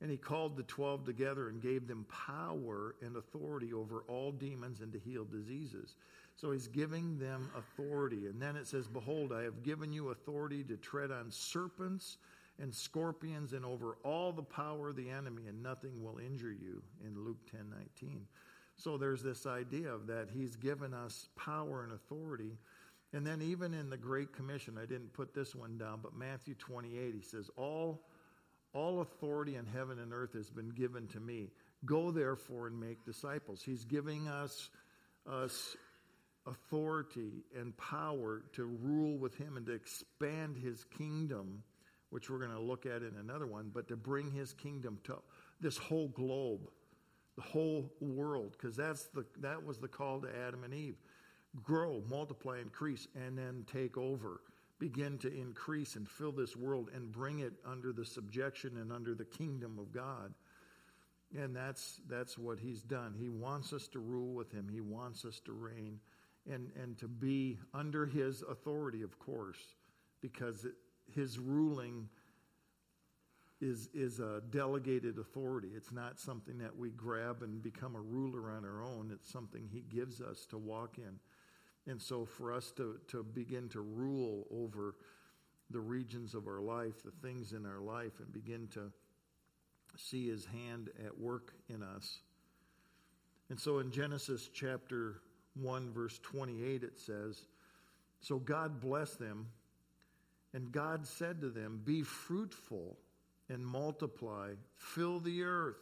and 0.00 0.10
he 0.10 0.16
called 0.16 0.56
the 0.56 0.62
twelve 0.64 1.04
together 1.04 1.48
and 1.48 1.60
gave 1.60 1.86
them 1.86 2.04
power 2.08 2.96
and 3.00 3.16
authority 3.16 3.72
over 3.72 4.04
all 4.08 4.30
demons 4.30 4.80
and 4.80 4.92
to 4.92 4.98
heal 4.98 5.24
diseases. 5.24 5.96
So 6.34 6.52
he's 6.52 6.68
giving 6.68 7.18
them 7.18 7.50
authority. 7.56 8.26
And 8.26 8.40
then 8.40 8.56
it 8.56 8.66
says, 8.66 8.88
Behold, 8.88 9.32
I 9.32 9.42
have 9.42 9.62
given 9.62 9.92
you 9.92 10.10
authority 10.10 10.62
to 10.64 10.76
tread 10.76 11.10
on 11.10 11.30
serpents 11.30 12.18
and 12.58 12.74
scorpions 12.74 13.54
and 13.54 13.64
over 13.64 13.96
all 14.02 14.32
the 14.32 14.42
power 14.42 14.90
of 14.90 14.96
the 14.96 15.08
enemy, 15.08 15.46
and 15.46 15.62
nothing 15.62 16.02
will 16.02 16.18
injure 16.18 16.52
you 16.52 16.82
in 17.04 17.24
Luke 17.24 17.38
10 17.50 17.70
19. 17.70 18.26
So 18.76 18.98
there's 18.98 19.22
this 19.22 19.46
idea 19.46 19.90
of 19.90 20.06
that 20.08 20.28
he's 20.32 20.56
given 20.56 20.92
us 20.92 21.28
power 21.36 21.84
and 21.84 21.92
authority. 21.92 22.58
And 23.12 23.26
then 23.26 23.40
even 23.40 23.72
in 23.72 23.88
the 23.88 23.96
Great 23.96 24.32
Commission, 24.32 24.76
I 24.80 24.86
didn't 24.86 25.12
put 25.12 25.34
this 25.34 25.54
one 25.54 25.78
down, 25.78 26.00
but 26.02 26.14
Matthew 26.14 26.54
28, 26.54 27.14
he 27.14 27.22
says, 27.22 27.50
All 27.56 28.02
all 28.76 29.00
authority 29.00 29.56
in 29.56 29.64
heaven 29.64 29.98
and 29.98 30.12
earth 30.12 30.34
has 30.34 30.50
been 30.50 30.68
given 30.68 31.08
to 31.08 31.18
me. 31.18 31.50
Go 31.86 32.10
therefore 32.10 32.66
and 32.66 32.78
make 32.78 33.06
disciples. 33.06 33.62
He's 33.62 33.84
giving 33.84 34.28
us, 34.28 34.68
us 35.26 35.76
authority 36.46 37.44
and 37.58 37.74
power 37.78 38.42
to 38.52 38.64
rule 38.64 39.18
with 39.18 39.34
him 39.36 39.56
and 39.56 39.64
to 39.66 39.72
expand 39.72 40.58
his 40.58 40.84
kingdom, 40.98 41.62
which 42.10 42.28
we're 42.28 42.38
going 42.38 42.50
to 42.50 42.60
look 42.60 42.84
at 42.84 43.02
in 43.02 43.14
another 43.18 43.46
one, 43.46 43.70
but 43.72 43.88
to 43.88 43.96
bring 43.96 44.30
his 44.30 44.52
kingdom 44.52 44.98
to 45.04 45.16
this 45.60 45.78
whole 45.78 46.08
globe, 46.08 46.68
the 47.36 47.42
whole 47.42 47.92
world, 48.00 48.52
because 48.52 48.76
that's 48.76 49.04
the 49.08 49.24
that 49.40 49.64
was 49.64 49.78
the 49.78 49.88
call 49.88 50.20
to 50.20 50.28
Adam 50.46 50.64
and 50.64 50.74
Eve. 50.74 50.96
Grow, 51.62 52.02
multiply, 52.08 52.58
increase, 52.58 53.08
and 53.14 53.36
then 53.36 53.64
take 53.70 53.96
over 53.96 54.40
begin 54.78 55.18
to 55.18 55.32
increase 55.32 55.96
and 55.96 56.08
fill 56.08 56.32
this 56.32 56.56
world 56.56 56.90
and 56.94 57.10
bring 57.10 57.40
it 57.40 57.52
under 57.64 57.92
the 57.92 58.04
subjection 58.04 58.76
and 58.76 58.92
under 58.92 59.14
the 59.14 59.24
kingdom 59.24 59.78
of 59.78 59.92
God. 59.92 60.34
And 61.36 61.56
that's 61.56 62.00
that's 62.08 62.38
what 62.38 62.58
he's 62.58 62.82
done. 62.82 63.14
He 63.18 63.28
wants 63.28 63.72
us 63.72 63.88
to 63.88 63.98
rule 63.98 64.32
with 64.34 64.52
him. 64.52 64.68
He 64.70 64.80
wants 64.80 65.24
us 65.24 65.40
to 65.46 65.52
reign 65.52 65.98
and 66.50 66.70
and 66.80 66.96
to 66.98 67.08
be 67.08 67.58
under 67.74 68.06
his 68.06 68.42
authority, 68.42 69.02
of 69.02 69.18
course, 69.18 69.74
because 70.20 70.64
it, 70.64 70.74
his 71.12 71.38
ruling 71.38 72.08
is 73.60 73.88
is 73.94 74.20
a 74.20 74.42
delegated 74.50 75.18
authority. 75.18 75.70
It's 75.74 75.92
not 75.92 76.18
something 76.20 76.58
that 76.58 76.76
we 76.76 76.90
grab 76.90 77.42
and 77.42 77.62
become 77.62 77.96
a 77.96 78.00
ruler 78.00 78.50
on 78.50 78.64
our 78.64 78.82
own. 78.82 79.10
It's 79.12 79.30
something 79.30 79.68
he 79.72 79.80
gives 79.80 80.20
us 80.20 80.46
to 80.46 80.58
walk 80.58 80.98
in. 80.98 81.18
And 81.88 82.02
so, 82.02 82.24
for 82.24 82.52
us 82.52 82.72
to, 82.72 82.98
to 83.08 83.22
begin 83.22 83.68
to 83.70 83.80
rule 83.80 84.46
over 84.50 84.96
the 85.70 85.80
regions 85.80 86.34
of 86.34 86.46
our 86.46 86.60
life, 86.60 87.02
the 87.04 87.12
things 87.26 87.52
in 87.52 87.64
our 87.64 87.80
life, 87.80 88.18
and 88.18 88.32
begin 88.32 88.68
to 88.74 88.92
see 89.96 90.28
his 90.28 90.44
hand 90.46 90.90
at 91.04 91.16
work 91.18 91.52
in 91.68 91.82
us. 91.82 92.18
And 93.50 93.58
so, 93.58 93.78
in 93.78 93.92
Genesis 93.92 94.50
chapter 94.52 95.20
1, 95.54 95.92
verse 95.92 96.18
28, 96.22 96.82
it 96.82 96.98
says, 96.98 97.42
So 98.20 98.38
God 98.38 98.80
blessed 98.80 99.20
them, 99.20 99.46
and 100.54 100.72
God 100.72 101.06
said 101.06 101.40
to 101.40 101.50
them, 101.50 101.80
Be 101.84 102.02
fruitful 102.02 102.96
and 103.48 103.64
multiply, 103.64 104.50
fill 104.76 105.20
the 105.20 105.42
earth 105.42 105.76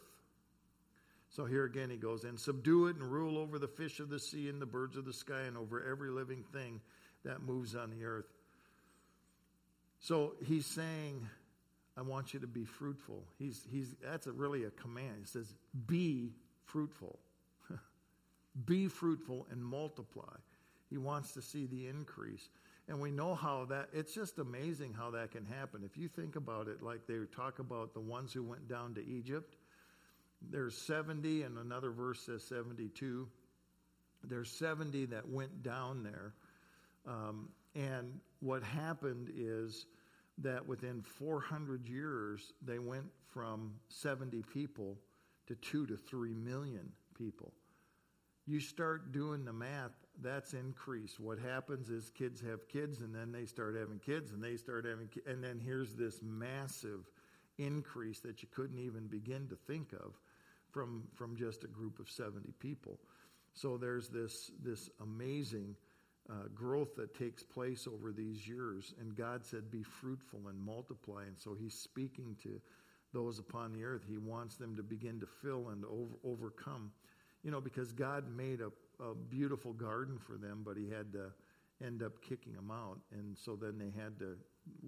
so 1.35 1.43
here 1.43 1.65
again 1.65 1.89
he 1.89 1.97
goes, 1.97 2.23
and 2.23 2.39
subdue 2.39 2.87
it 2.87 2.95
and 2.95 3.11
rule 3.11 3.37
over 3.37 3.59
the 3.59 3.67
fish 3.67 3.99
of 3.99 4.07
the 4.07 4.19
sea 4.19 4.47
and 4.47 4.61
the 4.61 4.65
birds 4.65 4.95
of 4.95 5.03
the 5.03 5.11
sky 5.11 5.41
and 5.41 5.57
over 5.57 5.85
every 5.85 6.09
living 6.09 6.45
thing 6.53 6.79
that 7.25 7.41
moves 7.41 7.75
on 7.75 7.89
the 7.89 8.05
earth. 8.05 8.27
So 9.99 10.35
he's 10.45 10.65
saying, 10.65 11.27
I 11.97 12.03
want 12.03 12.33
you 12.33 12.39
to 12.39 12.47
be 12.47 12.63
fruitful. 12.63 13.25
He's, 13.37 13.67
he's, 13.69 13.95
that's 14.01 14.27
a, 14.27 14.31
really 14.31 14.63
a 14.63 14.69
command. 14.69 15.15
He 15.19 15.25
says, 15.25 15.53
be 15.87 16.31
fruitful. 16.63 17.19
be 18.65 18.87
fruitful 18.87 19.45
and 19.51 19.61
multiply. 19.61 20.37
He 20.89 20.97
wants 20.97 21.33
to 21.33 21.41
see 21.41 21.65
the 21.65 21.87
increase. 21.87 22.47
And 22.87 22.99
we 22.99 23.09
know 23.09 23.33
how 23.33 23.65
that, 23.69 23.89
it's 23.93 24.13
just 24.13 24.37
amazing 24.37 24.93
how 24.93 25.09
that 25.11 25.31
can 25.31 25.43
happen. 25.45 25.81
If 25.83 25.97
you 25.97 26.07
think 26.07 26.35
about 26.35 26.67
it, 26.67 26.83
like 26.83 27.07
they 27.07 27.15
talk 27.35 27.59
about 27.59 27.93
the 27.93 27.99
ones 27.99 28.31
who 28.31 28.43
went 28.43 28.67
down 28.67 28.93
to 28.95 29.05
Egypt, 29.05 29.55
there's 30.51 30.77
70, 30.77 31.43
and 31.43 31.57
another 31.57 31.91
verse 31.91 32.19
says 32.21 32.43
72. 32.43 33.27
There's 34.23 34.51
70 34.51 35.05
that 35.07 35.27
went 35.27 35.63
down 35.63 36.03
there. 36.03 36.33
Um, 37.07 37.49
and 37.75 38.19
what 38.39 38.63
happened 38.63 39.31
is 39.35 39.87
that 40.39 40.65
within 40.65 41.01
400 41.01 41.87
years, 41.87 42.53
they 42.63 42.79
went 42.79 43.05
from 43.33 43.73
70 43.89 44.43
people 44.53 44.97
to 45.47 45.55
2 45.55 45.85
to 45.87 45.97
3 45.97 46.33
million 46.33 46.91
people. 47.17 47.51
You 48.45 48.59
start 48.59 49.11
doing 49.11 49.45
the 49.45 49.53
math, 49.53 49.91
that's 50.21 50.53
increased. 50.53 51.19
What 51.19 51.39
happens 51.39 51.89
is 51.89 52.09
kids 52.09 52.41
have 52.41 52.67
kids, 52.67 53.01
and 53.01 53.13
then 53.13 53.31
they 53.31 53.45
start 53.45 53.75
having 53.75 53.99
kids, 53.99 54.31
and 54.31 54.43
they 54.43 54.57
start 54.57 54.85
having 54.85 55.07
kids, 55.07 55.27
and 55.27 55.43
then 55.43 55.59
here's 55.59 55.93
this 55.95 56.21
massive 56.21 57.09
increase 57.57 58.19
that 58.21 58.41
you 58.41 58.49
couldn't 58.53 58.79
even 58.79 59.07
begin 59.07 59.47
to 59.47 59.55
think 59.67 59.93
of 59.93 60.13
from, 60.71 61.03
from 61.13 61.35
just 61.35 61.63
a 61.63 61.67
group 61.67 61.99
of 61.99 62.09
70 62.09 62.51
people. 62.59 62.99
So 63.53 63.77
there's 63.77 64.09
this, 64.09 64.51
this 64.61 64.89
amazing 65.01 65.75
uh, 66.29 66.47
growth 66.53 66.95
that 66.97 67.17
takes 67.17 67.43
place 67.43 67.87
over 67.87 68.11
these 68.11 68.47
years. 68.47 68.93
And 68.99 69.15
God 69.15 69.45
said, 69.45 69.71
Be 69.71 69.83
fruitful 69.83 70.47
and 70.49 70.59
multiply. 70.59 71.23
And 71.23 71.37
so 71.37 71.55
He's 71.57 71.73
speaking 71.73 72.35
to 72.43 72.59
those 73.13 73.39
upon 73.39 73.71
the 73.71 73.85
earth. 73.85 74.03
He 74.07 74.17
wants 74.17 74.57
them 74.57 74.75
to 74.75 74.83
begin 74.83 75.19
to 75.21 75.27
fill 75.41 75.69
and 75.69 75.85
over, 75.85 76.15
overcome. 76.25 76.91
You 77.43 77.51
know, 77.51 77.61
because 77.61 77.91
God 77.93 78.25
made 78.35 78.59
a, 78.59 78.71
a 78.99 79.13
beautiful 79.13 79.73
garden 79.73 80.17
for 80.17 80.37
them, 80.37 80.61
but 80.65 80.77
He 80.77 80.89
had 80.89 81.11
to 81.13 81.31
end 81.83 82.01
up 82.03 82.21
kicking 82.21 82.53
them 82.53 82.71
out. 82.71 82.99
And 83.11 83.37
so 83.37 83.55
then 83.55 83.77
they 83.77 83.91
had 84.01 84.17
to 84.19 84.37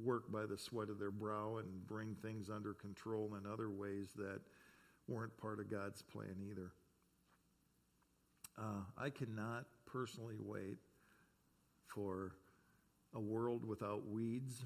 work 0.03 0.31
by 0.31 0.45
the 0.45 0.57
sweat 0.57 0.89
of 0.89 0.99
their 0.99 1.11
brow 1.11 1.57
and 1.57 1.87
bring 1.87 2.15
things 2.21 2.49
under 2.49 2.73
control 2.73 3.35
in 3.35 3.51
other 3.51 3.69
ways 3.69 4.09
that 4.15 4.39
weren't 5.07 5.35
part 5.37 5.59
of 5.59 5.69
God's 5.69 6.01
plan 6.01 6.35
either. 6.49 6.71
Uh, 8.57 8.81
I 8.97 9.09
cannot 9.09 9.65
personally 9.85 10.37
wait 10.39 10.77
for 11.87 12.33
a 13.13 13.19
world 13.19 13.65
without 13.65 14.07
weeds. 14.07 14.63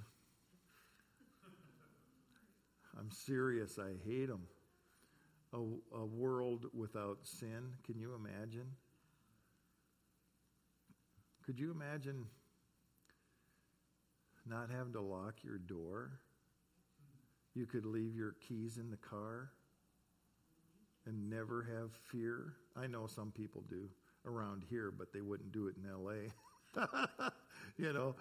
I'm 2.97 3.12
serious, 3.12 3.77
I 3.80 3.93
hate 4.08 4.27
them. 4.27 4.43
A, 5.54 5.58
a 5.97 6.06
world 6.06 6.67
without 6.73 7.19
sin, 7.23 7.73
can 7.86 7.99
you 7.99 8.13
imagine? 8.13 8.67
Could 11.51 11.59
you 11.59 11.71
imagine 11.71 12.27
not 14.47 14.69
having 14.71 14.93
to 14.93 15.01
lock 15.01 15.43
your 15.43 15.57
door? 15.57 16.13
You 17.53 17.65
could 17.65 17.85
leave 17.85 18.15
your 18.15 18.37
keys 18.47 18.77
in 18.77 18.89
the 18.89 18.95
car 18.95 19.51
and 21.05 21.29
never 21.29 21.63
have 21.63 21.91
fear? 22.09 22.53
I 22.77 22.87
know 22.87 23.05
some 23.05 23.31
people 23.31 23.65
do 23.69 23.89
around 24.25 24.63
here, 24.69 24.93
but 24.97 25.11
they 25.11 25.19
wouldn't 25.19 25.51
do 25.51 25.67
it 25.67 25.75
in 25.75 25.91
LA. 25.91 26.79
you 27.77 27.91
know, 27.91 28.15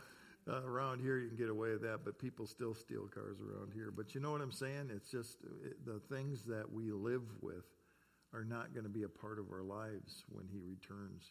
uh, 0.49 0.63
around 0.65 1.01
here 1.01 1.17
you 1.19 1.29
can 1.29 1.37
get 1.37 1.51
away 1.51 1.71
with 1.71 1.83
that, 1.83 2.01
but 2.05 2.19
people 2.19 2.49
still 2.49 2.75
steal 2.75 3.07
cars 3.15 3.37
around 3.41 3.71
here. 3.73 3.93
But 3.97 4.13
you 4.13 4.21
know 4.21 4.33
what 4.33 4.41
I'm 4.41 4.51
saying? 4.51 4.91
It's 4.93 5.09
just 5.09 5.37
it, 5.65 5.87
the 5.87 6.01
things 6.13 6.43
that 6.47 6.69
we 6.69 6.91
live 6.91 7.23
with 7.41 7.67
are 8.35 8.43
not 8.43 8.75
going 8.75 8.87
to 8.87 8.91
be 8.91 9.05
a 9.05 9.09
part 9.09 9.39
of 9.39 9.53
our 9.53 9.63
lives 9.63 10.25
when 10.31 10.49
He 10.49 10.59
returns. 10.59 11.31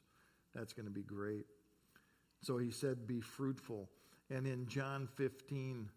That's 0.55 0.71
going 0.71 0.85
to 0.85 0.93
be 0.93 1.03
great. 1.03 1.43
So 2.41 2.57
He 2.57 2.71
said, 2.71 3.07
Be 3.07 3.21
fruitful. 3.21 3.89
And 4.29 4.45
in 4.45 4.67
John 4.67 5.07
15, 5.15 5.89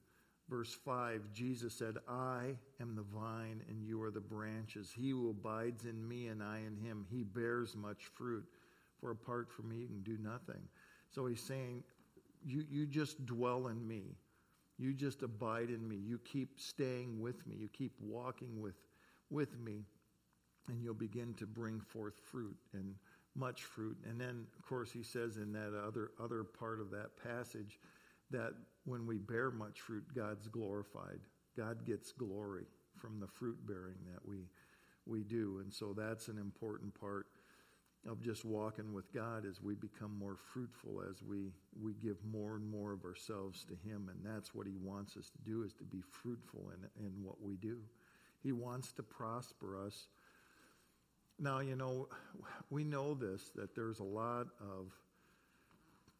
verse 0.48 0.72
5, 0.84 1.32
Jesus 1.32 1.74
said, 1.74 1.96
I 2.08 2.56
am 2.80 2.94
the 2.94 3.02
vine 3.02 3.62
and 3.68 3.84
you 3.84 4.02
are 4.02 4.10
the 4.10 4.20
branches. 4.20 4.92
He 4.94 5.10
who 5.10 5.30
abides 5.30 5.84
in 5.84 6.06
me 6.06 6.28
and 6.28 6.42
I 6.42 6.58
in 6.58 6.76
him, 6.76 7.06
he 7.10 7.22
bears 7.22 7.76
much 7.76 8.04
fruit. 8.14 8.44
For 9.00 9.10
apart 9.10 9.50
from 9.50 9.68
me, 9.68 9.76
you 9.76 9.86
can 9.86 10.02
do 10.02 10.16
nothing. 10.22 10.62
So 11.10 11.26
he's 11.26 11.42
saying, 11.42 11.82
you, 12.44 12.64
you 12.70 12.86
just 12.86 13.24
dwell 13.26 13.68
in 13.68 13.86
me. 13.86 14.16
You 14.78 14.92
just 14.92 15.22
abide 15.22 15.68
in 15.68 15.86
me. 15.86 15.96
You 15.96 16.18
keep 16.18 16.58
staying 16.58 17.20
with 17.20 17.46
me. 17.46 17.56
You 17.58 17.68
keep 17.68 17.92
walking 18.00 18.60
with, 18.60 18.74
with 19.30 19.58
me, 19.58 19.84
and 20.68 20.82
you'll 20.82 20.94
begin 20.94 21.34
to 21.34 21.46
bring 21.46 21.80
forth 21.80 22.14
fruit 22.30 22.56
and 22.72 22.94
much 23.34 23.64
fruit. 23.64 23.96
And 24.08 24.20
then, 24.20 24.46
of 24.58 24.66
course, 24.66 24.92
he 24.92 25.02
says 25.02 25.36
in 25.36 25.52
that 25.52 25.72
other, 25.86 26.10
other 26.22 26.44
part 26.44 26.80
of 26.80 26.90
that 26.90 27.10
passage 27.22 27.78
that 28.30 28.52
when 28.84 29.06
we 29.06 29.18
bear 29.18 29.50
much 29.50 29.80
fruit, 29.80 30.04
God's 30.14 30.48
glorified. 30.48 31.20
God 31.56 31.84
gets 31.86 32.12
glory 32.12 32.64
from 32.98 33.20
the 33.20 33.26
fruit 33.26 33.58
bearing 33.66 33.98
that 34.12 34.26
we, 34.26 34.48
we 35.06 35.22
do. 35.22 35.60
And 35.62 35.72
so 35.72 35.94
that's 35.96 36.28
an 36.28 36.38
important 36.38 36.98
part 36.98 37.26
of 38.08 38.20
just 38.20 38.44
walking 38.44 38.92
with 38.92 39.12
God 39.12 39.44
as 39.48 39.62
we 39.62 39.74
become 39.74 40.18
more 40.18 40.36
fruitful, 40.52 41.02
as 41.08 41.22
we, 41.22 41.52
we 41.80 41.94
give 41.94 42.16
more 42.24 42.56
and 42.56 42.68
more 42.68 42.92
of 42.92 43.04
ourselves 43.04 43.64
to 43.64 43.74
Him. 43.88 44.10
And 44.10 44.18
that's 44.24 44.54
what 44.54 44.66
He 44.66 44.74
wants 44.76 45.16
us 45.16 45.30
to 45.30 45.38
do, 45.48 45.62
is 45.62 45.72
to 45.74 45.84
be 45.84 46.02
fruitful 46.10 46.72
in, 46.72 47.06
in 47.06 47.12
what 47.22 47.40
we 47.40 47.56
do. 47.56 47.78
He 48.42 48.52
wants 48.52 48.92
to 48.92 49.02
prosper 49.02 49.78
us. 49.86 50.08
Now, 51.42 51.58
you 51.58 51.74
know, 51.74 52.08
we 52.70 52.84
know 52.84 53.14
this, 53.14 53.50
that 53.56 53.74
there's 53.74 53.98
a 53.98 54.04
lot 54.04 54.46
of 54.60 54.92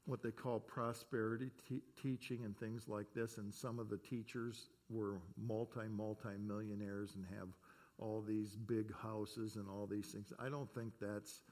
what 0.05 0.21
they 0.21 0.33
call 0.33 0.59
prosperity 0.59 1.49
teaching 2.03 2.41
and 2.45 2.59
things 2.59 2.89
like 2.89 3.07
this, 3.15 3.39
and 3.39 3.55
some 3.55 3.79
of 3.79 3.89
the 3.89 3.99
teachers 3.99 4.71
were 4.91 5.21
multi, 5.41 5.87
multi 5.89 6.37
millionaires 6.45 7.15
and 7.15 7.25
have 7.39 7.47
all 7.99 8.21
these 8.21 8.57
big 8.57 8.93
houses 9.01 9.55
and 9.55 9.69
all 9.69 9.87
these 9.87 10.09
things. 10.09 10.33
I 10.41 10.49
don't 10.49 10.69
think 10.75 10.93
that's 11.01 11.43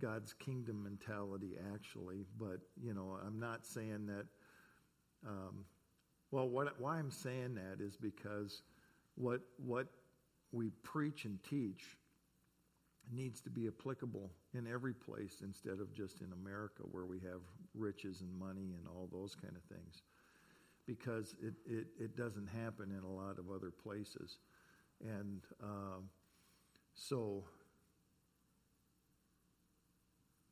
God's 0.00 0.32
kingdom 0.34 0.84
mentality, 0.84 1.56
actually. 1.74 2.24
But, 2.38 2.60
you 2.80 2.94
know, 2.94 3.18
I'm 3.26 3.40
not 3.40 3.66
saying 3.66 4.06
that. 4.06 4.26
Um, 5.26 5.64
well, 6.30 6.48
what, 6.48 6.80
why 6.80 6.98
I'm 6.98 7.10
saying 7.10 7.56
that 7.56 7.84
is 7.84 7.96
because 7.96 8.62
what, 9.16 9.40
what 9.56 9.88
we 10.52 10.70
preach 10.84 11.24
and 11.24 11.42
teach 11.42 11.96
needs 13.12 13.40
to 13.40 13.50
be 13.50 13.66
applicable 13.66 14.30
in 14.54 14.66
every 14.66 14.94
place 14.94 15.42
instead 15.42 15.80
of 15.80 15.92
just 15.92 16.20
in 16.20 16.32
America 16.32 16.82
where 16.90 17.06
we 17.06 17.18
have 17.20 17.40
riches 17.74 18.20
and 18.20 18.38
money 18.38 18.74
and 18.76 18.86
all 18.88 19.08
those 19.12 19.34
kind 19.34 19.54
of 19.56 19.62
things. 19.64 20.02
Because 20.86 21.34
it, 21.42 21.54
it, 21.66 21.86
it 21.98 22.16
doesn't 22.16 22.48
happen 22.48 22.92
in 22.96 23.04
a 23.04 23.12
lot 23.12 23.38
of 23.38 23.50
other 23.54 23.70
places. 23.70 24.38
And 25.00 25.40
um, 25.62 26.08
so 26.94 27.44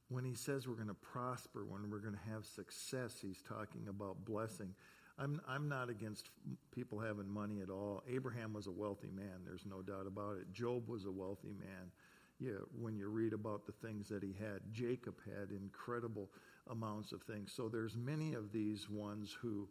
when 0.09 0.25
he 0.25 0.35
says 0.35 0.67
we're 0.67 0.75
going 0.75 0.89
to 0.89 0.95
prosper, 0.95 1.65
when 1.65 1.91
we're 1.91 1.99
going 1.99 2.15
to 2.15 2.33
have 2.33 2.45
success, 2.45 3.19
he's 3.21 3.43
talking 3.43 3.87
about 3.89 4.25
blessing. 4.25 4.75
I'm, 5.19 5.41
I'm 5.49 5.69
not 5.69 5.91
against 5.91 6.31
people 6.71 6.99
having 6.99 7.29
money 7.29 7.61
at 7.61 7.71
all. 7.71 8.03
Abraham 8.09 8.53
was 8.53 8.67
a 8.67 8.71
wealthy 8.71 9.11
man, 9.15 9.45
there's 9.45 9.67
no 9.67 9.83
doubt 9.83 10.07
about 10.07 10.37
it. 10.39 10.53
Job 10.53 10.89
was 10.89 11.05
a 11.05 11.11
wealthy 11.11 11.53
man. 11.59 11.91
Yeah, 12.41 12.61
when 12.79 12.97
you 12.97 13.09
read 13.09 13.33
about 13.33 13.67
the 13.67 13.73
things 13.73 14.09
that 14.09 14.23
he 14.23 14.33
had, 14.39 14.61
Jacob 14.73 15.17
had 15.25 15.51
incredible 15.51 16.31
amounts 16.71 17.13
of 17.13 17.23
things. 17.23 17.53
So 17.53 17.69
there's 17.69 17.97
many 17.97 18.35
of 18.35 18.53
these 18.53 18.89
ones 18.89 19.37
who 19.41 19.69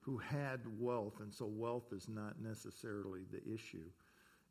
who 0.00 0.16
had 0.16 0.60
wealth, 0.78 1.20
and 1.20 1.34
so 1.34 1.44
wealth 1.44 1.92
is 1.92 2.08
not 2.08 2.40
necessarily 2.40 3.22
the 3.30 3.42
issue. 3.52 3.84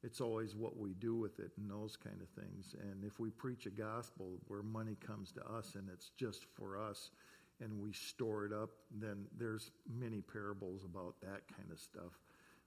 It's 0.03 0.21
always 0.21 0.56
what 0.56 0.77
we 0.77 0.93
do 0.93 1.15
with 1.15 1.39
it 1.39 1.51
and 1.58 1.69
those 1.69 1.97
kind 1.97 2.21
of 2.21 2.30
things. 2.30 2.75
And 2.80 3.03
if 3.03 3.19
we 3.19 3.32
preach 3.32 3.65
a 3.65 3.71
gospel 3.71 4.38
where 4.47 4.62
money 4.62 4.95
comes 5.06 5.32
to 5.32 5.41
us 5.47 5.73
and 5.73 5.89
it's 5.91 6.12
just 6.15 6.45
for 6.53 6.80
us 6.80 7.10
and 7.60 7.82
we 7.82 7.91
store 7.91 8.45
it 8.45 8.53
up, 8.53 8.69
then 8.91 9.25
there's 9.36 9.71
many 9.91 10.21
parables 10.21 10.84
about 10.84 11.15
that 11.21 11.41
kind 11.58 11.71
of 11.71 11.80
stuff. 11.80 12.19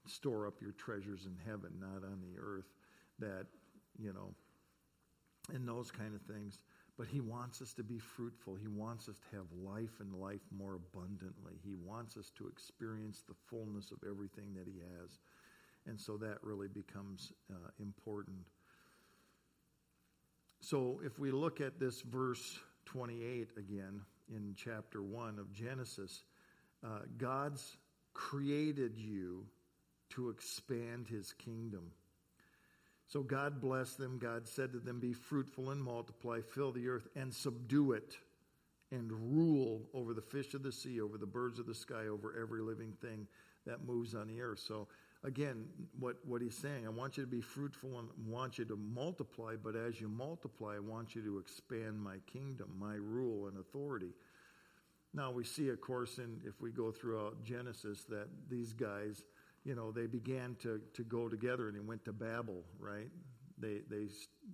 Store 0.06 0.48
up 0.48 0.60
your 0.60 0.72
treasures 0.72 1.26
in 1.26 1.36
heaven, 1.46 1.70
not 1.78 2.02
on 2.02 2.20
the 2.20 2.40
earth. 2.40 2.66
That, 3.20 3.46
you 3.98 4.12
know, 4.12 4.34
and 5.54 5.66
those 5.66 5.90
kind 5.90 6.14
of 6.14 6.22
things. 6.22 6.58
But 6.98 7.08
he 7.08 7.20
wants 7.20 7.62
us 7.62 7.72
to 7.74 7.82
be 7.82 7.98
fruitful. 7.98 8.56
He 8.56 8.68
wants 8.68 9.08
us 9.08 9.18
to 9.18 9.36
have 9.36 9.46
life 9.64 10.00
and 10.00 10.14
life 10.14 10.42
more 10.50 10.74
abundantly. 10.74 11.54
He 11.64 11.74
wants 11.74 12.16
us 12.16 12.30
to 12.36 12.46
experience 12.46 13.22
the 13.26 13.34
fullness 13.48 13.90
of 13.90 13.98
everything 14.06 14.52
that 14.54 14.66
he 14.66 14.80
has. 14.80 15.18
And 15.86 15.98
so 15.98 16.16
that 16.18 16.38
really 16.42 16.68
becomes 16.68 17.32
uh, 17.50 17.70
important. 17.78 18.46
So 20.60 21.00
if 21.04 21.18
we 21.18 21.30
look 21.30 21.60
at 21.60 21.80
this 21.80 22.02
verse 22.02 22.58
28 22.84 23.48
again 23.56 24.02
in 24.34 24.54
chapter 24.56 25.02
1 25.02 25.38
of 25.38 25.52
Genesis, 25.52 26.24
uh, 26.84 27.00
God's 27.16 27.78
created 28.12 28.98
you 28.98 29.46
to 30.10 30.28
expand 30.28 31.06
his 31.08 31.32
kingdom. 31.32 31.90
So 33.11 33.25
God 33.25 33.61
blessed 33.61 33.99
them. 33.99 34.20
God 34.20 34.46
said 34.46 34.73
to 34.73 34.79
them, 34.79 35.01
Be 35.01 35.12
fruitful 35.12 35.70
and 35.70 35.83
multiply, 35.83 36.40
fill 36.40 36.70
the 36.70 36.88
earth 36.88 37.09
and 37.16 37.35
subdue 37.35 37.92
it, 37.92 38.16
and 38.92 39.11
rule 39.11 39.83
over 39.92 40.14
the 40.14 40.23
fish 40.23 40.55
of 40.55 40.62
the 40.62 40.70
sea, 40.70 41.01
over 41.01 41.18
the 41.18 41.27
birds 41.27 41.59
of 41.59 41.66
the 41.66 41.75
sky, 41.75 42.07
over 42.07 42.40
every 42.40 42.62
living 42.62 42.92
thing 43.03 43.27
that 43.66 43.85
moves 43.85 44.14
on 44.14 44.29
the 44.29 44.40
earth. 44.40 44.61
So 44.61 44.87
again, 45.25 45.64
what, 45.99 46.18
what 46.25 46.40
he's 46.40 46.57
saying, 46.57 46.87
I 46.87 46.90
want 46.90 47.16
you 47.16 47.25
to 47.25 47.29
be 47.31 47.40
fruitful 47.40 47.99
and 47.99 48.09
want 48.29 48.59
you 48.59 48.64
to 48.66 48.77
multiply, 48.77 49.57
but 49.61 49.75
as 49.75 50.01
you 50.01 50.09
multiply, 50.09 50.77
I 50.77 50.79
want 50.81 51.16
you 51.16 51.23
to 51.23 51.38
expand 51.38 52.01
my 52.01 52.18
kingdom, 52.33 52.77
my 52.79 52.94
rule 52.94 53.49
and 53.49 53.59
authority. 53.59 54.12
Now 55.12 55.33
we 55.33 55.42
see, 55.42 55.68
of 55.70 55.81
course, 55.81 56.18
in 56.18 56.40
if 56.46 56.61
we 56.61 56.70
go 56.70 56.92
throughout 56.92 57.42
Genesis, 57.42 58.05
that 58.09 58.29
these 58.49 58.73
guys, 58.73 59.25
you 59.64 59.75
know, 59.75 59.90
they 59.90 60.07
began 60.07 60.57
to, 60.62 60.81
to 60.94 61.03
go 61.03 61.29
together 61.29 61.68
and 61.68 61.77
they 61.77 61.81
went 61.81 62.05
to 62.07 62.12
Babel, 62.12 62.64
right? 62.79 63.09
They, 63.59 63.81
they, 63.90 64.07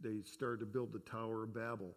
they 0.03 0.23
started 0.25 0.61
to 0.61 0.66
build 0.66 0.92
the 0.92 0.99
Tower 1.01 1.45
of 1.45 1.55
Babel. 1.55 1.95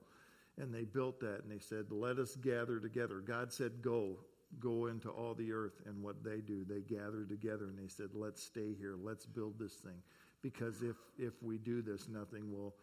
And 0.58 0.74
they 0.74 0.84
built 0.84 1.20
that 1.22 1.42
and 1.44 1.52
they 1.52 1.60
said, 1.60 1.86
Let 1.90 2.20
us 2.20 2.36
gather 2.36 2.80
together. 2.80 3.22
God 3.22 3.52
said, 3.54 3.82
Go 3.82 4.18
go 4.60 4.88
into 4.88 5.10
all 5.10 5.34
the 5.34 5.52
earth. 5.52 5.82
And 5.86 6.02
what 6.02 6.24
they 6.24 6.42
do, 6.42 6.66
they 6.66 6.82
gather 6.82 7.26
together 7.26 7.66
and 7.66 7.78
they 7.78 7.88
said, 7.88 8.10
let's 8.14 8.44
stay 8.44 8.74
here. 8.74 8.96
Let's 9.02 9.26
build 9.26 9.60
this 9.60 9.76
thing. 9.76 10.02
Because 10.42 10.82
if, 10.82 10.96
if 11.18 11.34
we 11.44 11.58
do 11.58 11.82
this, 11.82 12.08
nothing 12.08 12.52
will, 12.52 12.74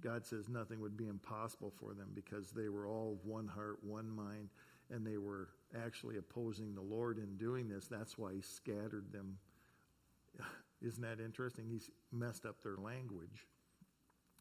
God 0.00 0.26
says 0.26 0.48
nothing 0.48 0.80
would 0.80 0.96
be 0.96 1.06
impossible 1.06 1.72
for 1.78 1.94
them 1.94 2.08
because 2.14 2.50
they 2.50 2.68
were 2.68 2.86
all 2.86 3.12
of 3.12 3.26
one 3.26 3.46
heart, 3.46 3.78
one 3.82 4.10
mind, 4.10 4.48
and 4.90 5.06
they 5.06 5.18
were 5.18 5.48
actually 5.84 6.16
opposing 6.16 6.74
the 6.74 6.80
Lord 6.80 7.18
in 7.18 7.36
doing 7.36 7.68
this. 7.68 7.86
That's 7.86 8.16
why 8.16 8.32
He 8.34 8.40
scattered 8.40 9.12
them. 9.12 9.36
Isn't 10.82 11.02
that 11.02 11.20
interesting? 11.20 11.66
He's 11.68 11.90
messed 12.12 12.46
up 12.46 12.62
their 12.62 12.76
language 12.76 13.46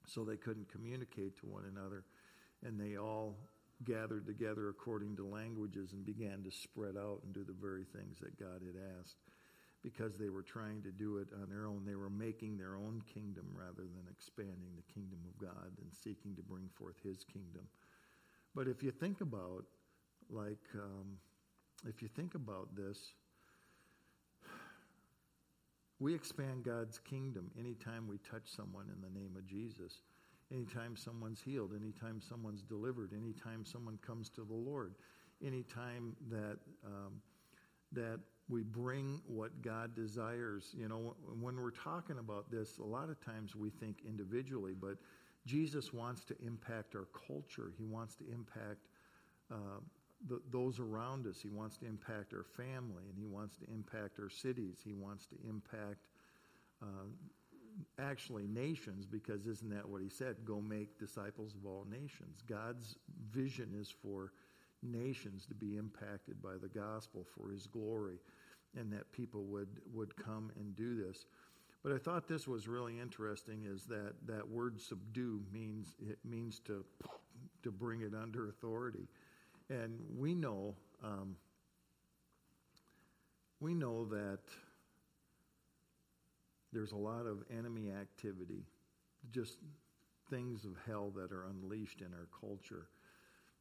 so 0.05 0.23
they 0.23 0.37
couldn't 0.37 0.71
communicate 0.71 1.37
to 1.39 1.45
one 1.45 1.63
another. 1.65 2.03
And 2.65 2.79
they 2.79 2.97
all 2.97 3.35
gathered 3.83 4.25
together 4.25 4.69
according 4.69 5.15
to 5.17 5.25
languages 5.25 5.93
and 5.93 6.05
began 6.05 6.43
to 6.43 6.51
spread 6.51 6.95
out 6.97 7.21
and 7.23 7.33
do 7.33 7.43
the 7.43 7.53
very 7.53 7.83
things 7.83 8.19
that 8.19 8.39
God 8.39 8.61
had 8.65 8.75
asked 8.99 9.17
because 9.83 10.17
they 10.17 10.29
were 10.29 10.41
trying 10.41 10.81
to 10.81 10.91
do 10.91 11.17
it 11.17 11.27
on 11.41 11.49
their 11.49 11.65
own. 11.65 11.83
They 11.85 11.95
were 11.95 12.09
making 12.09 12.57
their 12.57 12.75
own 12.75 13.01
kingdom 13.13 13.45
rather 13.53 13.83
than 13.83 14.07
expanding 14.09 14.73
the 14.75 14.93
kingdom 14.93 15.19
of 15.27 15.37
God 15.37 15.71
and 15.81 15.91
seeking 15.93 16.35
to 16.35 16.41
bring 16.41 16.69
forth 16.73 16.95
His 17.03 17.23
kingdom. 17.23 17.67
But 18.55 18.67
if 18.67 18.81
you 18.81 18.91
think 18.91 19.21
about, 19.21 19.65
like, 20.29 20.65
um, 20.75 21.17
if 21.87 22.01
you 22.01 22.07
think 22.07 22.33
about 22.33 22.75
this, 22.75 23.13
we 25.99 26.13
expand 26.13 26.63
God's 26.63 26.99
kingdom 26.99 27.51
anytime 27.57 28.07
we 28.07 28.17
touch 28.19 28.43
someone 28.45 28.85
in 28.93 29.01
the 29.01 29.19
name 29.19 29.35
of 29.35 29.47
Jesus 29.47 30.01
anytime 30.51 30.95
someone's 30.95 31.41
healed, 31.41 31.71
anytime 31.79 32.21
someone's 32.21 32.63
delivered, 32.63 33.11
anytime 33.13 33.65
someone 33.65 33.97
comes 34.05 34.29
to 34.29 34.43
the 34.43 34.53
Lord, 34.53 34.93
anytime 35.45 36.15
that 36.29 36.57
um, 36.85 37.21
that 37.91 38.19
we 38.49 38.63
bring 38.63 39.21
what 39.27 39.61
God 39.61 39.95
desires. 39.95 40.73
You 40.77 40.87
know, 40.87 41.15
when 41.39 41.57
we're 41.57 41.71
talking 41.71 42.17
about 42.17 42.49
this, 42.49 42.77
a 42.77 42.83
lot 42.83 43.09
of 43.09 43.19
times 43.23 43.55
we 43.55 43.69
think 43.69 43.99
individually, 44.05 44.73
but 44.79 44.97
Jesus 45.45 45.93
wants 45.93 46.23
to 46.25 46.35
impact 46.45 46.95
our 46.95 47.07
culture. 47.27 47.71
He 47.77 47.85
wants 47.85 48.15
to 48.15 48.23
impact 48.31 48.87
uh, 49.51 49.79
the, 50.25 50.41
those 50.51 50.79
around 50.79 51.27
us. 51.27 51.39
He 51.41 51.49
wants 51.49 51.77
to 51.77 51.85
impact 51.85 52.33
our 52.33 52.43
family, 52.43 53.03
and 53.09 53.17
He 53.17 53.25
wants 53.25 53.57
to 53.57 53.65
impact 53.71 54.19
our 54.19 54.29
cities. 54.29 54.77
He 54.83 54.93
wants 54.93 55.25
to 55.27 55.35
impact 55.47 56.07
uh, 56.81 57.05
actually 57.99 58.47
nations, 58.47 59.05
because 59.05 59.45
isn't 59.45 59.69
that 59.69 59.87
what 59.87 60.01
He 60.01 60.09
said? 60.09 60.37
Go 60.45 60.59
make 60.59 60.99
disciples 60.99 61.53
of 61.53 61.65
all 61.65 61.85
nations. 61.89 62.41
God's 62.47 62.95
vision 63.31 63.75
is 63.79 63.93
for 64.01 64.31
nations 64.83 65.45
to 65.47 65.55
be 65.55 65.77
impacted 65.77 66.41
by 66.41 66.53
the 66.61 66.69
gospel 66.69 67.25
for 67.35 67.51
His 67.51 67.67
glory, 67.67 68.19
and 68.75 68.91
that 68.93 69.11
people 69.11 69.43
would 69.45 69.69
would 69.93 70.15
come 70.15 70.51
and 70.59 70.75
do 70.75 70.95
this. 70.95 71.25
But 71.83 71.93
I 71.93 71.99
thought 71.99 72.27
this 72.27 72.47
was 72.47 72.67
really 72.67 72.99
interesting 72.99 73.65
is 73.65 73.85
that 73.85 74.13
that 74.25 74.47
word 74.47 74.81
subdue 74.81 75.41
means 75.53 75.95
it 76.01 76.17
means 76.25 76.59
to 76.65 76.83
to 77.63 77.71
bring 77.71 78.01
it 78.01 78.13
under 78.13 78.49
authority. 78.49 79.07
And 79.69 79.99
we 80.17 80.33
know 80.33 80.75
um, 81.03 81.35
we 83.59 83.73
know 83.73 84.05
that 84.05 84.39
there's 86.71 86.91
a 86.91 86.97
lot 86.97 87.25
of 87.25 87.43
enemy 87.55 87.91
activity, 87.91 88.65
just 89.31 89.57
things 90.29 90.65
of 90.65 90.71
hell 90.85 91.11
that 91.15 91.31
are 91.31 91.45
unleashed 91.45 92.01
in 92.01 92.13
our 92.13 92.27
culture. 92.39 92.87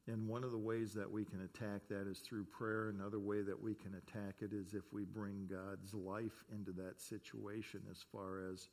And 0.08 0.28
one 0.28 0.44
of 0.44 0.52
the 0.52 0.58
ways 0.58 0.94
that 0.94 1.10
we 1.10 1.24
can 1.24 1.42
attack 1.42 1.82
that 1.88 2.06
is 2.08 2.18
through 2.20 2.44
prayer. 2.44 2.90
Another 2.90 3.18
way 3.18 3.42
that 3.42 3.60
we 3.60 3.74
can 3.74 3.94
attack 3.94 4.36
it 4.40 4.52
is 4.52 4.74
if 4.74 4.84
we 4.92 5.04
bring 5.04 5.48
God's 5.50 5.94
life 5.94 6.44
into 6.52 6.70
that 6.72 7.00
situation 7.00 7.80
as 7.90 8.04
far 8.12 8.42
as 8.52 8.68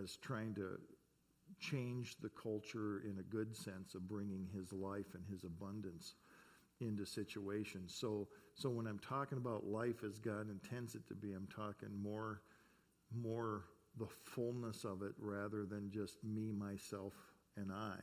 as 0.00 0.16
trying 0.16 0.54
to 0.54 0.78
change 1.60 2.16
the 2.20 2.30
culture 2.30 3.02
in 3.04 3.18
a 3.18 3.22
good 3.22 3.54
sense 3.54 3.94
of 3.94 4.08
bringing 4.08 4.48
his 4.54 4.72
life 4.72 5.14
and 5.14 5.24
his 5.30 5.44
abundance 5.44 6.14
into 6.80 7.04
situations. 7.04 7.94
So 7.94 8.28
so 8.54 8.68
when 8.68 8.86
I'm 8.86 8.98
talking 8.98 9.38
about 9.38 9.66
life 9.66 10.02
as 10.04 10.18
God 10.18 10.48
intends 10.50 10.94
it 10.94 11.06
to 11.08 11.14
be, 11.14 11.32
I'm 11.32 11.48
talking 11.54 11.90
more 12.02 12.40
more 13.14 13.64
the 13.98 14.06
fullness 14.06 14.84
of 14.84 15.02
it 15.02 15.12
rather 15.18 15.64
than 15.64 15.90
just 15.90 16.22
me, 16.24 16.52
myself, 16.52 17.12
and 17.56 17.72
I. 17.72 17.96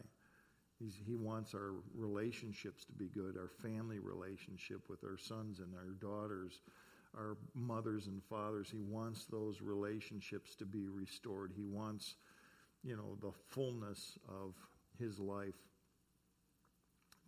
He's, 0.79 0.95
he 1.05 1.15
wants 1.15 1.55
our 1.55 1.71
relationships 1.95 2.85
to 2.85 2.93
be 2.93 3.07
good, 3.07 3.35
our 3.37 3.49
family 3.49 3.99
relationship 3.99 4.81
with 4.89 5.03
our 5.03 5.17
sons 5.17 5.59
and 5.59 5.73
our 5.73 5.93
daughters, 5.99 6.61
our 7.15 7.37
mothers 7.55 8.07
and 8.07 8.21
fathers. 8.23 8.69
He 8.71 8.81
wants 8.81 9.25
those 9.25 9.61
relationships 9.61 10.55
to 10.55 10.65
be 10.65 10.87
restored. 10.87 11.51
He 11.55 11.63
wants, 11.63 12.15
you 12.87 12.95
know, 12.95 13.17
the 13.21 13.33
fullness 13.49 14.17
of 14.29 14.55
his 14.97 15.19
life 15.19 15.57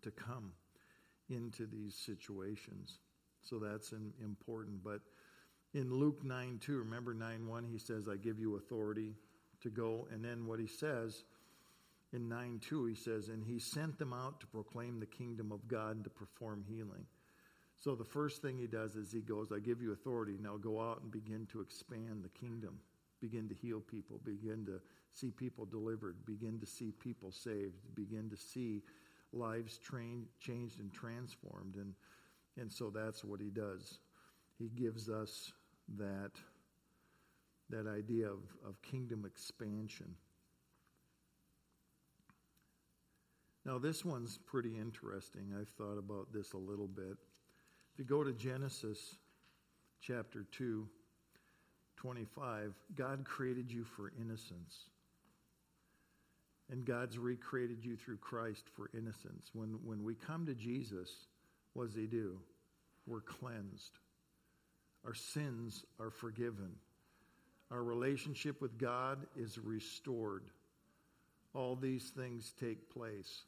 to 0.01 0.09
come 0.09 0.53
into 1.29 1.65
these 1.67 1.95
situations. 1.95 2.99
So 3.41 3.59
that's 3.59 3.93
important. 4.23 4.83
But 4.83 5.01
in 5.73 5.93
Luke 5.93 6.23
9 6.23 6.59
2, 6.61 6.77
remember 6.79 7.13
9 7.13 7.45
1, 7.45 7.65
he 7.65 7.77
says, 7.77 8.07
I 8.07 8.15
give 8.15 8.39
you 8.39 8.55
authority 8.55 9.15
to 9.61 9.69
go. 9.69 10.07
And 10.11 10.23
then 10.23 10.47
what 10.47 10.59
he 10.59 10.67
says, 10.67 11.25
in 12.13 12.29
9 12.29 12.59
2, 12.61 12.85
he 12.85 12.95
says, 12.95 13.27
And 13.27 13.43
he 13.43 13.59
sent 13.59 13.99
them 13.99 14.13
out 14.13 14.39
to 14.39 14.47
proclaim 14.47 14.99
the 14.99 15.05
kingdom 15.05 15.51
of 15.51 15.67
God 15.67 15.97
and 15.97 16.03
to 16.05 16.09
perform 16.09 16.63
healing. 16.67 17.05
So 17.77 17.95
the 17.95 18.05
first 18.05 18.41
thing 18.41 18.57
he 18.57 18.67
does 18.67 18.95
is 18.95 19.11
he 19.11 19.21
goes, 19.21 19.51
I 19.51 19.59
give 19.59 19.81
you 19.81 19.91
authority. 19.91 20.37
Now 20.41 20.57
go 20.57 20.81
out 20.81 21.01
and 21.01 21.11
begin 21.11 21.47
to 21.51 21.61
expand 21.61 22.23
the 22.23 22.29
kingdom, 22.29 22.79
begin 23.21 23.49
to 23.49 23.55
heal 23.55 23.79
people, 23.79 24.19
begin 24.23 24.65
to 24.65 24.79
see 25.13 25.31
people 25.31 25.65
delivered, 25.65 26.15
begin 26.25 26.59
to 26.59 26.65
see 26.65 26.91
people 26.91 27.31
saved, 27.31 27.75
begin 27.95 28.29
to 28.29 28.37
see 28.37 28.81
lives 29.33 29.77
trained, 29.77 30.25
changed 30.39 30.79
and 30.79 30.91
transformed. 30.91 31.75
And, 31.75 31.93
and 32.57 32.71
so 32.71 32.89
that's 32.89 33.23
what 33.23 33.41
he 33.41 33.49
does. 33.49 33.99
He 34.57 34.69
gives 34.69 35.09
us 35.09 35.51
that, 35.97 36.31
that 37.69 37.87
idea 37.87 38.27
of, 38.27 38.39
of 38.67 38.81
kingdom 38.81 39.25
expansion. 39.25 40.15
Now, 43.65 43.77
this 43.77 44.03
one's 44.03 44.37
pretty 44.37 44.77
interesting. 44.77 45.53
I've 45.59 45.69
thought 45.69 45.97
about 45.97 46.33
this 46.33 46.53
a 46.53 46.57
little 46.57 46.87
bit. 46.87 47.17
If 47.93 47.99
you 47.99 48.05
go 48.05 48.23
to 48.23 48.31
Genesis 48.31 49.17
chapter 50.01 50.45
2, 50.51 50.87
25, 51.99 52.73
God 52.95 53.25
created 53.25 53.69
you 53.69 53.83
for 53.83 54.11
innocence. 54.19 54.87
And 56.71 56.85
God's 56.85 57.17
recreated 57.17 57.83
you 57.83 57.97
through 57.97 58.17
Christ 58.17 58.63
for 58.75 58.89
innocence. 58.93 59.49
When, 59.53 59.79
when 59.83 60.03
we 60.03 60.15
come 60.15 60.45
to 60.45 60.53
Jesus, 60.53 61.09
what 61.73 61.87
does 61.87 61.95
He 61.95 62.05
do? 62.05 62.39
We're 63.05 63.21
cleansed. 63.21 63.97
Our 65.05 65.13
sins 65.13 65.83
are 65.99 66.11
forgiven. 66.11 66.71
Our 67.71 67.83
relationship 67.83 68.61
with 68.61 68.77
God 68.77 69.25
is 69.35 69.57
restored. 69.57 70.43
All 71.53 71.75
these 71.75 72.11
things 72.15 72.53
take 72.59 72.89
place. 72.93 73.41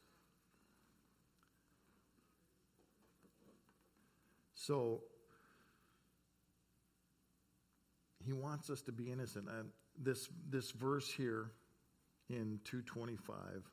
So 4.54 5.00
he 8.24 8.32
wants 8.32 8.70
us 8.70 8.82
to 8.82 8.92
be 8.92 9.10
innocent. 9.10 9.48
And 9.48 9.70
this 9.98 10.28
this 10.48 10.70
verse 10.70 11.12
here 11.12 11.50
in 12.28 12.60
225 12.64 13.70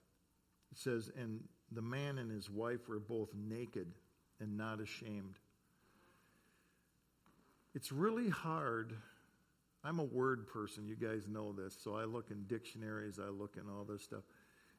says, 0.74 1.10
"And 1.16 1.48
the 1.72 1.82
man 1.82 2.18
and 2.18 2.32
his 2.32 2.50
wife 2.50 2.88
were 2.88 3.00
both 3.00 3.34
naked 3.34 3.94
and 4.40 4.58
not 4.58 4.80
ashamed." 4.80 5.40
It's 7.74 7.92
really 7.92 8.30
hard. 8.30 8.96
I'm 9.84 10.00
a 10.00 10.04
word 10.04 10.48
person. 10.48 10.88
You 10.88 10.96
guys 10.96 11.28
know 11.28 11.54
this. 11.54 11.76
So 11.80 11.96
I 11.96 12.06
look 12.06 12.32
in 12.32 12.46
dictionaries, 12.48 13.20
I 13.20 13.30
look 13.30 13.56
in 13.56 13.70
all 13.70 13.86
this 13.86 14.04
stuff. 14.04 14.24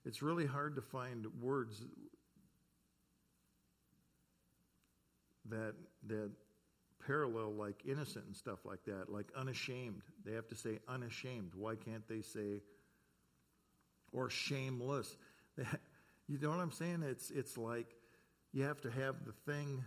It's 0.05 0.23
really 0.23 0.47
hard 0.47 0.75
to 0.77 0.83
find 0.83 1.27
words 1.41 1.87
that 5.47 5.75
that 6.07 6.31
parallel 7.07 7.53
like 7.53 7.83
innocent 7.87 8.27
and 8.27 8.37
stuff 8.37 8.61
like 8.65 8.85
that, 8.85 9.11
like 9.11 9.27
unashamed. 9.37 10.03
They 10.25 10.33
have 10.33 10.49
to 10.49 10.55
say 10.57 10.79
unashamed. 10.89 11.53
Why 11.55 11.75
can't 11.77 12.07
they 12.09 12.21
say 12.21 12.63
or 14.13 14.31
shameless? 14.31 15.17
you 16.29 16.39
know 16.39 16.51
what 16.51 16.61
I'm 16.61 16.73
saying? 16.73 17.03
It's 17.03 17.31
it's 17.31 17.57
like 17.57 17.95
you 18.53 18.65
have 18.65 18.81
to 18.83 18.91
have 18.91 19.17
the 19.25 19.33
thing 19.51 19.85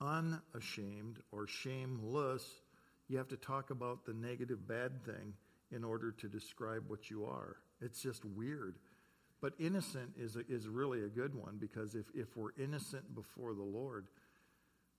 unashamed 0.00 1.18
or 1.30 1.46
shameless. 1.46 2.44
You 3.08 3.18
have 3.18 3.28
to 3.28 3.36
talk 3.36 3.70
about 3.70 4.04
the 4.04 4.14
negative 4.14 4.66
bad 4.66 5.04
thing 5.04 5.34
in 5.70 5.84
order 5.84 6.12
to 6.12 6.28
describe 6.28 6.84
what 6.88 7.10
you 7.10 7.24
are. 7.24 7.56
It's 7.80 8.02
just 8.02 8.24
weird. 8.24 8.76
But 9.40 9.54
innocent 9.58 10.12
is, 10.16 10.36
a, 10.36 10.40
is 10.48 10.68
really 10.68 11.02
a 11.02 11.08
good 11.08 11.34
one 11.34 11.56
because 11.58 11.94
if, 11.94 12.06
if 12.14 12.36
we're 12.36 12.52
innocent 12.58 13.14
before 13.14 13.54
the 13.54 13.62
Lord, 13.62 14.06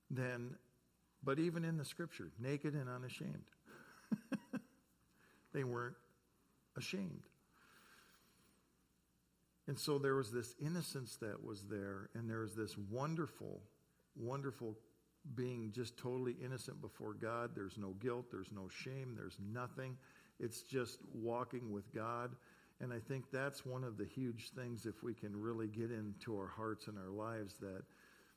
then, 0.09 0.55
but 1.23 1.39
even 1.39 1.65
in 1.65 1.77
the 1.77 1.85
scripture, 1.85 2.31
naked 2.39 2.73
and 2.73 2.89
unashamed, 2.89 3.45
they 5.53 5.63
weren't 5.63 5.95
ashamed. 6.77 7.23
And 9.67 9.79
so 9.79 9.97
there 9.97 10.15
was 10.15 10.31
this 10.31 10.55
innocence 10.59 11.17
that 11.21 11.43
was 11.43 11.63
there, 11.69 12.09
and 12.15 12.29
there 12.29 12.39
was 12.39 12.53
this 12.53 12.77
wonderful, 12.77 13.61
wonderful 14.15 14.75
being 15.35 15.71
just 15.73 15.97
totally 15.97 16.35
innocent 16.43 16.81
before 16.81 17.13
God. 17.13 17.51
There's 17.55 17.77
no 17.77 17.91
guilt, 18.01 18.25
there's 18.29 18.51
no 18.51 18.67
shame, 18.69 19.13
there's 19.15 19.37
nothing. 19.53 19.97
It's 20.39 20.63
just 20.63 20.99
walking 21.13 21.71
with 21.71 21.93
God. 21.93 22.31
And 22.81 22.91
I 22.91 22.99
think 22.99 23.31
that's 23.31 23.65
one 23.65 23.85
of 23.85 23.97
the 23.97 24.05
huge 24.05 24.49
things 24.49 24.85
if 24.85 25.03
we 25.03 25.13
can 25.13 25.39
really 25.39 25.67
get 25.67 25.91
into 25.91 26.35
our 26.35 26.47
hearts 26.47 26.87
and 26.87 26.97
our 26.97 27.11
lives 27.11 27.55
that 27.61 27.83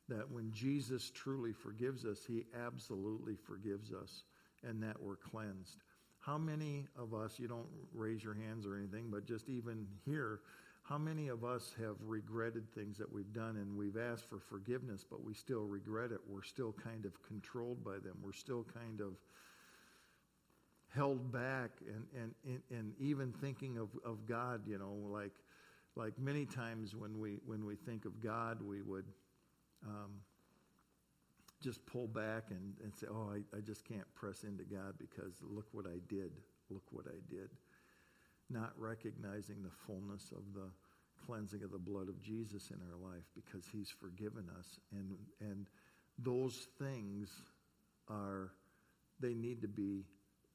that 0.08 0.30
when 0.30 0.52
Jesus 0.52 1.10
truly 1.14 1.52
forgives 1.52 2.04
us, 2.04 2.18
he 2.26 2.44
absolutely 2.66 3.36
forgives 3.36 3.92
us 3.92 4.24
and 4.62 4.82
that 4.82 5.00
we're 5.00 5.16
cleansed. 5.16 5.76
How 6.18 6.38
many 6.38 6.86
of 6.98 7.14
us, 7.14 7.38
you 7.38 7.48
don't 7.48 7.68
raise 7.94 8.22
your 8.22 8.34
hands 8.34 8.66
or 8.66 8.76
anything, 8.76 9.06
but 9.10 9.26
just 9.26 9.48
even 9.48 9.86
here, 10.04 10.40
how 10.82 10.98
many 10.98 11.28
of 11.28 11.44
us 11.44 11.74
have 11.78 11.96
regretted 12.00 12.72
things 12.72 12.98
that 12.98 13.12
we've 13.12 13.32
done 13.32 13.56
and 13.56 13.76
we've 13.76 13.96
asked 13.96 14.28
for 14.28 14.38
forgiveness, 14.38 15.04
but 15.08 15.24
we 15.24 15.34
still 15.34 15.62
regret 15.62 16.12
it? 16.12 16.20
We're 16.28 16.42
still 16.42 16.72
kind 16.72 17.04
of 17.04 17.20
controlled 17.22 17.84
by 17.84 17.94
them. 17.94 18.18
We're 18.22 18.32
still 18.32 18.64
kind 18.72 19.00
of 19.00 19.14
held 20.94 21.32
back 21.32 21.70
and, 21.86 22.32
and, 22.44 22.60
and 22.70 22.92
even 22.98 23.32
thinking 23.32 23.78
of, 23.78 23.88
of 24.04 24.26
God, 24.26 24.62
you 24.66 24.78
know, 24.78 24.94
like, 25.12 25.34
like 25.96 26.18
many 26.18 26.46
times 26.46 26.94
when 26.94 27.18
we, 27.18 27.38
when 27.44 27.66
we 27.66 27.74
think 27.74 28.04
of 28.04 28.22
God, 28.22 28.62
we 28.62 28.82
would 28.82 29.04
um, 29.87 30.12
just 31.62 31.85
pull 31.87 32.07
back 32.07 32.44
and, 32.51 32.75
and 32.83 32.94
say, 32.94 33.07
oh, 33.11 33.33
I, 33.33 33.57
I 33.57 33.61
just 33.61 33.85
can't 33.85 34.07
press 34.14 34.44
into 34.44 34.64
God 34.64 34.94
because 34.99 35.35
look 35.42 35.66
what 35.72 35.87
I 35.87 35.99
did. 36.09 36.33
Look 36.70 36.85
what 36.90 37.07
I 37.09 37.18
did. 37.31 37.51
Not 38.51 38.72
recognizing 38.77 39.62
the 39.62 39.70
fullness 39.87 40.33
of 40.33 40.55
the 40.55 40.68
cleansing 41.27 41.62
of 41.62 41.72
the 41.72 41.79
blood 41.79 42.09
of 42.09 42.20
Jesus 42.22 42.70
in 42.70 42.77
our 42.90 43.11
life 43.11 43.25
because 43.35 43.66
he's 43.72 43.90
forgiven 43.90 44.44
us. 44.59 44.79
And, 44.92 45.14
and 45.40 45.66
those 46.18 46.68
things 46.79 47.31
are, 48.09 48.53
they 49.18 49.35
need 49.35 49.62
to 49.62 49.68
be 49.68 50.05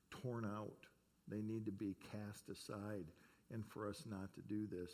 torn 0.09 0.45
out. 0.45 0.85
They 1.27 1.41
need 1.41 1.65
to 1.65 1.71
be 1.71 1.95
cast 2.11 2.49
aside 2.49 3.05
and 3.51 3.65
for 3.65 3.87
us 3.87 4.03
not 4.09 4.33
to 4.35 4.41
do 4.41 4.67
this. 4.67 4.91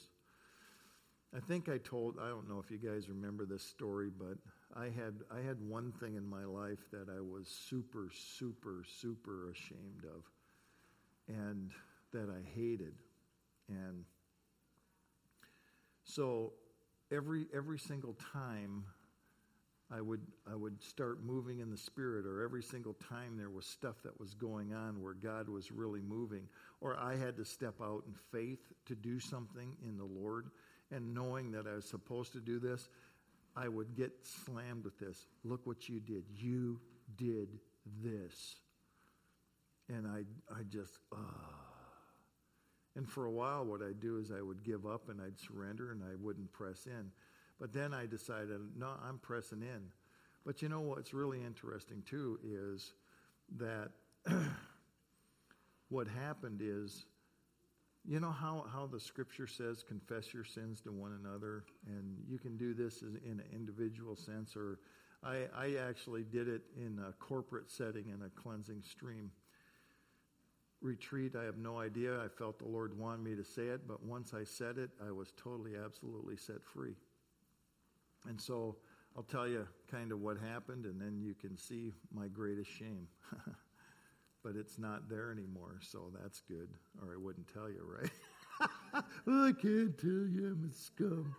I 1.35 1.39
think 1.39 1.69
I 1.69 1.77
told, 1.77 2.17
I 2.21 2.29
don't 2.29 2.49
know 2.49 2.61
if 2.63 2.71
you 2.71 2.77
guys 2.77 3.09
remember 3.09 3.45
this 3.45 3.63
story, 3.63 4.09
but 4.09 4.37
I 4.75 4.85
had, 4.85 5.15
I 5.31 5.45
had 5.45 5.59
one 5.61 5.91
thing 5.99 6.15
in 6.15 6.25
my 6.25 6.45
life 6.45 6.79
that 6.91 7.07
I 7.09 7.19
was 7.19 7.47
super, 7.47 8.09
super, 8.13 8.83
super 8.99 9.51
ashamed 9.51 10.05
of 10.05 10.23
and 11.27 11.71
that 12.13 12.29
I 12.29 12.41
hated. 12.57 12.93
And 13.67 14.05
so 16.05 16.53
every, 17.11 17.47
every 17.53 17.79
single 17.79 18.15
time 18.33 18.85
I 19.91 20.01
would, 20.01 20.21
I 20.49 20.55
would 20.55 20.81
start 20.81 21.23
moving 21.23 21.59
in 21.59 21.69
the 21.69 21.77
Spirit, 21.77 22.25
or 22.25 22.43
every 22.43 22.63
single 22.63 22.93
time 22.93 23.37
there 23.37 23.49
was 23.49 23.65
stuff 23.65 23.95
that 24.03 24.19
was 24.19 24.33
going 24.33 24.73
on 24.73 25.01
where 25.01 25.13
God 25.13 25.47
was 25.47 25.71
really 25.71 26.01
moving, 26.01 26.43
or 26.81 26.97
I 26.97 27.15
had 27.15 27.37
to 27.37 27.45
step 27.45 27.75
out 27.81 28.03
in 28.05 28.13
faith 28.31 28.59
to 28.85 28.95
do 28.95 29.19
something 29.19 29.77
in 29.85 29.97
the 29.97 30.05
Lord, 30.05 30.47
and 30.91 31.13
knowing 31.13 31.51
that 31.51 31.67
I 31.67 31.75
was 31.75 31.85
supposed 31.85 32.33
to 32.33 32.39
do 32.39 32.59
this, 32.59 32.87
I 33.55 33.67
would 33.67 33.95
get 33.95 34.11
slammed 34.23 34.83
with 34.83 34.99
this. 34.99 35.27
Look 35.43 35.65
what 35.65 35.89
you 35.89 35.99
did. 35.99 36.23
You 36.35 36.79
did 37.15 37.59
this. 38.03 38.57
And 39.89 40.07
I, 40.07 40.23
I 40.53 40.63
just, 40.69 40.99
ah. 41.13 41.17
Uh, 41.17 41.67
and 42.95 43.07
for 43.07 43.25
a 43.25 43.31
while, 43.31 43.63
what 43.63 43.81
I'd 43.83 43.99
do 43.99 44.17
is 44.17 44.31
I 44.31 44.41
would 44.41 44.63
give 44.63 44.87
up 44.87 45.07
and 45.09 45.21
I'd 45.21 45.39
surrender 45.39 45.91
and 45.91 46.01
I 46.03 46.15
wouldn't 46.19 46.51
press 46.51 46.87
in. 46.87 47.11
But 47.59 47.71
then 47.71 47.93
I 47.93 48.07
decided, 48.07 48.59
no, 48.75 48.89
I'm 49.07 49.19
pressing 49.19 49.61
in. 49.61 49.91
But 50.45 50.63
you 50.63 50.69
know 50.69 50.81
what's 50.81 51.13
really 51.13 51.43
interesting 51.43 52.01
too 52.09 52.39
is 52.43 52.93
that 53.57 53.89
what 55.89 56.07
happened 56.07 56.61
is, 56.63 57.05
you 58.07 58.21
know 58.21 58.31
how, 58.31 58.65
how 58.71 58.87
the 58.87 58.99
scripture 58.99 59.47
says, 59.47 59.83
confess 59.83 60.33
your 60.33 60.45
sins 60.45 60.79
to 60.81 60.91
one 60.91 61.19
another, 61.23 61.65
and 61.85 62.17
you 62.25 62.39
can 62.39 62.55
do 62.55 62.73
this 62.73 63.01
in 63.01 63.19
an 63.25 63.43
individual 63.53 64.15
sense, 64.15 64.55
or 64.55 64.79
I, 65.23 65.47
I 65.53 65.75
actually 65.87 66.23
did 66.23 66.47
it 66.47 66.61
in 66.77 66.99
a 67.05 67.11
corporate 67.13 67.69
setting 67.69 68.05
in 68.07 68.21
a 68.25 68.29
cleansing 68.41 68.83
stream 68.83 69.29
retreat. 70.81 71.35
I 71.35 71.43
have 71.43 71.57
no 71.57 71.79
idea. 71.79 72.17
I 72.23 72.29
felt 72.29 72.59
the 72.59 72.67
Lord 72.67 72.97
wanted 72.97 73.23
me 73.23 73.35
to 73.35 73.43
say 73.43 73.63
it, 73.63 73.85
but 73.87 74.01
once 74.03 74.33
I 74.33 74.45
said 74.45 74.77
it, 74.77 74.91
I 75.05 75.11
was 75.11 75.33
totally, 75.35 75.73
absolutely 75.75 76.37
set 76.37 76.63
free. 76.63 76.95
And 78.25 78.39
so 78.39 78.77
I'll 79.17 79.23
tell 79.23 79.49
you 79.49 79.67
kind 79.91 80.13
of 80.13 80.21
what 80.21 80.37
happened, 80.37 80.85
and 80.85 81.01
then 81.01 81.19
you 81.21 81.33
can 81.33 81.57
see 81.57 81.93
my 82.13 82.27
greatest 82.27 82.71
shame. 82.71 83.07
but 84.43 84.55
it's 84.55 84.77
not 84.77 85.09
there 85.09 85.31
anymore, 85.31 85.79
so 85.81 86.11
that's 86.21 86.41
good. 86.41 86.69
Or 87.01 87.13
I 87.13 87.17
wouldn't 87.17 87.51
tell 87.53 87.69
you, 87.69 87.83
right? 87.85 88.11
I 89.27 89.51
can't 89.59 89.97
tell 89.97 90.09
you 90.09 90.47
I'm 90.51 90.69
a 90.71 90.73
scum. 90.73 91.35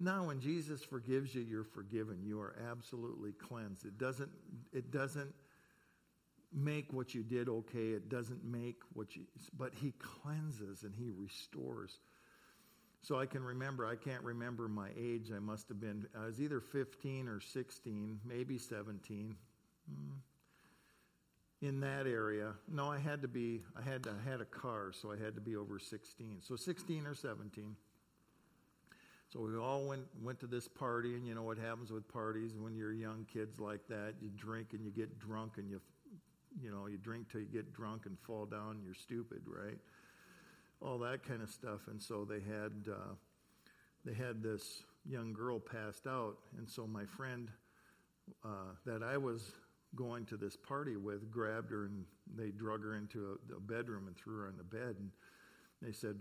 Now, 0.00 0.26
when 0.26 0.40
Jesus 0.40 0.82
forgives 0.82 1.34
you, 1.34 1.42
you're 1.42 1.64
forgiven. 1.64 2.20
You 2.22 2.40
are 2.40 2.56
absolutely 2.70 3.32
cleansed. 3.32 3.86
It 3.86 3.96
doesn't, 3.96 4.30
it 4.72 4.90
doesn't 4.90 5.32
make 6.52 6.92
what 6.92 7.14
you 7.14 7.22
did 7.22 7.48
okay. 7.48 7.90
It 7.90 8.08
doesn't 8.08 8.44
make 8.44 8.82
what 8.92 9.16
you, 9.16 9.22
but 9.56 9.72
He 9.74 9.92
cleanses 9.92 10.82
and 10.82 10.94
He 10.94 11.10
restores. 11.10 11.98
So 13.02 13.18
I 13.18 13.26
can 13.26 13.44
remember, 13.44 13.86
I 13.86 13.96
can't 13.96 14.22
remember 14.22 14.66
my 14.66 14.88
age. 14.98 15.30
I 15.34 15.38
must 15.38 15.68
have 15.68 15.78
been, 15.78 16.06
I 16.18 16.26
was 16.26 16.40
either 16.40 16.60
15 16.60 17.28
or 17.28 17.38
16, 17.38 18.20
maybe 18.24 18.56
17. 18.56 19.36
Hmm. 19.88 20.12
In 21.66 21.80
that 21.80 22.06
area. 22.06 22.52
No, 22.70 22.90
I 22.90 22.98
had 22.98 23.22
to 23.22 23.28
be, 23.28 23.62
I 23.74 23.82
had, 23.82 24.02
to, 24.04 24.10
I 24.10 24.30
had 24.30 24.40
a 24.40 24.44
car, 24.44 24.92
so 24.92 25.10
I 25.10 25.16
had 25.16 25.34
to 25.34 25.40
be 25.40 25.56
over 25.56 25.78
16. 25.78 26.38
So 26.42 26.56
16 26.56 27.06
or 27.06 27.14
17. 27.14 27.74
So 29.32 29.40
we 29.40 29.56
all 29.56 29.86
went, 29.86 30.02
went 30.22 30.38
to 30.40 30.46
this 30.46 30.68
party, 30.68 31.14
and 31.14 31.26
you 31.26 31.34
know 31.34 31.42
what 31.42 31.56
happens 31.56 31.90
with 31.90 32.06
parties 32.06 32.52
when 32.58 32.74
you're 32.76 32.92
young 32.92 33.26
kids 33.32 33.58
like 33.58 33.80
that. 33.88 34.14
You 34.20 34.28
drink 34.36 34.74
and 34.74 34.84
you 34.84 34.90
get 34.90 35.18
drunk 35.18 35.52
and 35.56 35.70
you 35.70 35.80
you 36.60 36.70
know, 36.70 36.86
you 36.86 36.98
drink 36.98 37.30
till 37.30 37.40
you 37.40 37.48
get 37.48 37.72
drunk 37.72 38.06
and 38.06 38.18
fall 38.20 38.46
down 38.46 38.76
and 38.76 38.84
you're 38.84 38.94
stupid, 38.94 39.42
right? 39.46 39.78
All 40.80 40.98
that 40.98 41.26
kind 41.26 41.42
of 41.42 41.50
stuff. 41.50 41.80
And 41.88 42.02
so 42.02 42.24
they 42.24 42.40
had 42.40 42.92
uh, 42.92 43.14
they 44.04 44.14
had 44.14 44.42
this 44.42 44.82
young 45.06 45.32
girl 45.32 45.58
passed 45.58 46.06
out, 46.06 46.36
and 46.58 46.68
so 46.68 46.86
my 46.86 47.04
friend 47.04 47.48
uh, 48.44 48.72
that 48.86 49.02
I 49.02 49.16
was 49.16 49.52
going 49.94 50.24
to 50.26 50.36
this 50.36 50.56
party 50.56 50.96
with 50.96 51.30
grabbed 51.30 51.70
her 51.70 51.84
and 51.86 52.04
they 52.36 52.50
drug 52.50 52.82
her 52.82 52.96
into 52.96 53.38
a, 53.52 53.56
a 53.56 53.60
bedroom 53.60 54.06
and 54.06 54.16
threw 54.16 54.38
her 54.38 54.48
on 54.48 54.56
the 54.56 54.64
bed. 54.64 54.96
And 54.98 55.10
they 55.82 55.92
said 55.92 56.20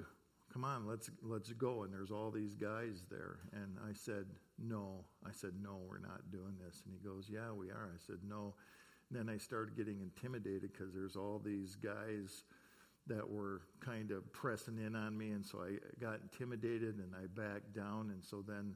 come 0.52 0.64
on 0.64 0.88
let's 0.88 1.10
let's 1.22 1.52
go. 1.54 1.84
And 1.84 1.94
there's 1.94 2.12
all 2.12 2.32
these 2.32 2.56
guys 2.56 3.06
there. 3.10 3.40
And 3.54 3.78
i 3.88 3.94
said 3.94 4.26
no. 4.60 5.04
I 5.26 5.32
said 5.32 5.54
no 5.62 5.80
we're 5.88 6.00
not 6.00 6.32
doing 6.32 6.56
this. 6.64 6.82
And 6.86 6.94
he 6.94 7.08
goes 7.08 7.28
yeah 7.30 7.52
we 7.52 7.70
are. 7.70 7.92
I 7.94 8.00
said 8.06 8.20
no. 8.28 8.54
And 9.10 9.28
then 9.28 9.34
I 9.34 9.38
started 9.38 9.76
getting 9.76 10.02
intimidated 10.02 10.72
because 10.74 10.94
there's 10.94 11.16
all 11.16 11.42
these 11.44 11.76
guys 11.76 12.44
that 13.08 13.30
were 13.30 13.62
kind 13.82 14.12
of 14.12 14.32
pressing 14.32 14.78
in 14.78 14.96
on 14.96 15.18
me, 15.18 15.32
and 15.32 15.46
so 15.46 15.60
I 15.60 15.78
got 16.02 16.22
intimidated 16.22 16.96
and 17.00 17.14
I 17.16 17.28
backed 17.28 17.74
down, 17.74 18.12
and 18.12 18.24
so 18.24 18.44
then 18.48 18.76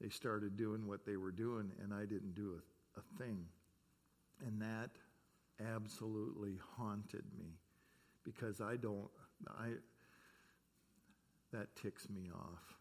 they 0.00 0.08
started 0.08 0.56
doing 0.56 0.86
what 0.86 1.04
they 1.04 1.16
were 1.16 1.32
doing, 1.32 1.72
and 1.82 1.92
I 1.92 2.00
didn't 2.00 2.34
do 2.34 2.54
a, 2.54 3.00
a 3.00 3.02
thing. 3.18 3.44
And 4.46 4.60
that 4.60 4.90
absolutely 5.74 6.58
haunted 6.76 7.24
me 7.38 7.58
because 8.24 8.60
I 8.60 8.76
don't, 8.76 9.08
I, 9.48 9.68
that 11.52 11.74
ticks 11.76 12.08
me 12.10 12.30
off 12.34 12.74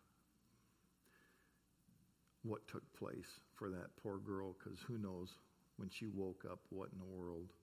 what 2.43 2.67
took 2.67 2.83
place 2.93 3.39
for 3.55 3.69
that 3.69 3.95
poor 4.01 4.17
girl 4.17 4.55
because 4.61 4.79
who 4.81 4.97
knows 4.97 5.37
when 5.77 5.89
she 5.89 6.07
woke 6.07 6.45
up, 6.49 6.59
what 6.69 6.89
in 6.91 6.99
the 6.99 7.05
world? 7.05 7.53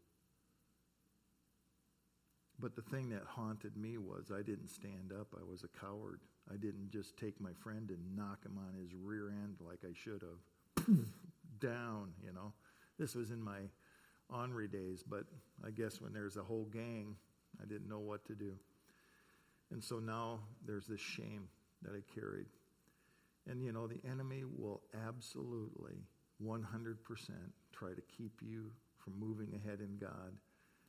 But 2.58 2.76
the 2.76 2.82
thing 2.82 3.08
that 3.10 3.24
haunted 3.26 3.76
me 3.76 3.96
was 3.98 4.30
I 4.30 4.42
didn't 4.42 4.70
stand 4.70 5.12
up. 5.18 5.28
I 5.34 5.44
was 5.50 5.64
a 5.64 5.78
coward. 5.78 6.20
I 6.52 6.56
didn't 6.56 6.90
just 6.90 7.16
take 7.16 7.40
my 7.40 7.52
friend 7.62 7.90
and 7.90 8.16
knock 8.16 8.44
him 8.44 8.58
on 8.58 8.74
his 8.78 8.94
rear 8.94 9.30
end 9.30 9.56
like 9.66 9.80
I 9.84 9.92
should 9.94 10.22
have. 10.22 10.86
Down, 11.60 12.12
you 12.22 12.32
know. 12.32 12.52
This 12.98 13.14
was 13.14 13.30
in 13.30 13.40
my 13.40 13.60
Henri 14.32 14.68
days, 14.68 15.02
but 15.02 15.24
I 15.64 15.70
guess 15.70 16.00
when 16.00 16.12
there's 16.12 16.36
a 16.36 16.42
whole 16.42 16.68
gang, 16.72 17.16
I 17.60 17.66
didn't 17.66 17.88
know 17.88 17.98
what 17.98 18.24
to 18.26 18.34
do. 18.34 18.54
And 19.70 19.82
so 19.82 19.98
now 19.98 20.40
there's 20.66 20.86
this 20.86 21.00
shame 21.00 21.48
that 21.82 21.92
I 21.92 22.02
carried. 22.14 22.46
And 23.48 23.62
you 23.62 23.72
know, 23.72 23.86
the 23.86 24.00
enemy 24.08 24.44
will 24.44 24.82
absolutely 25.06 26.04
100% 26.44 26.64
try 27.72 27.90
to 27.90 28.02
keep 28.16 28.40
you 28.42 28.70
from 28.98 29.18
moving 29.18 29.54
ahead 29.54 29.80
in 29.80 29.96
God, 29.96 30.32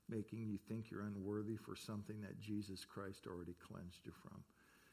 making 0.10 0.46
you 0.46 0.58
think 0.68 0.92
you're 0.92 1.04
unworthy 1.04 1.56
for 1.56 1.76
something 1.76 2.22
that 2.22 2.40
Jesus 2.40 2.86
Christ 2.86 3.28
already 3.28 3.56
cleansed 3.68 4.06
you 4.06 4.12
from. 4.22 4.44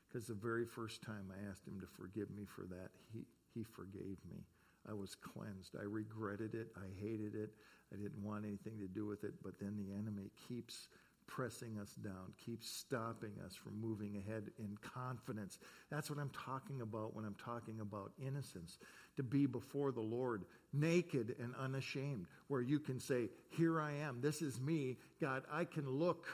Because 0.08 0.26
the 0.26 0.34
very 0.34 0.64
first 0.64 1.02
time 1.02 1.30
I 1.30 1.50
asked 1.50 1.66
him 1.66 1.80
to 1.80 1.86
forgive 1.86 2.30
me 2.30 2.44
for 2.46 2.62
that, 2.62 2.90
he, 3.12 3.24
he 3.54 3.62
forgave 3.62 4.18
me. 4.30 4.44
I 4.88 4.94
was 4.94 5.14
cleansed. 5.14 5.76
I 5.78 5.84
regretted 5.84 6.54
it. 6.54 6.68
I 6.76 6.86
hated 7.00 7.34
it. 7.34 7.50
I 7.92 7.96
didn't 7.96 8.22
want 8.22 8.44
anything 8.44 8.78
to 8.80 8.86
do 8.86 9.06
with 9.06 9.24
it. 9.24 9.34
But 9.42 9.58
then 9.58 9.76
the 9.76 9.94
enemy 9.94 10.30
keeps 10.48 10.88
pressing 11.28 11.78
us 11.78 11.92
down, 12.02 12.32
keeps 12.44 12.68
stopping 12.68 13.32
us 13.44 13.54
from 13.54 13.80
moving 13.80 14.16
ahead 14.16 14.50
in 14.58 14.76
confidence. 14.80 15.58
That's 15.90 16.10
what 16.10 16.18
I'm 16.18 16.30
talking 16.30 16.80
about 16.80 17.14
when 17.14 17.24
I'm 17.24 17.36
talking 17.36 17.80
about 17.80 18.12
innocence. 18.20 18.78
To 19.16 19.22
be 19.22 19.46
before 19.46 19.92
the 19.92 20.00
Lord, 20.00 20.44
naked 20.72 21.36
and 21.38 21.54
unashamed, 21.56 22.26
where 22.48 22.62
you 22.62 22.78
can 22.78 22.98
say, 22.98 23.28
Here 23.50 23.80
I 23.80 23.92
am, 23.92 24.20
this 24.20 24.42
is 24.42 24.60
me. 24.60 24.96
God, 25.20 25.42
I 25.52 25.64
can 25.64 25.88
look. 25.88 26.26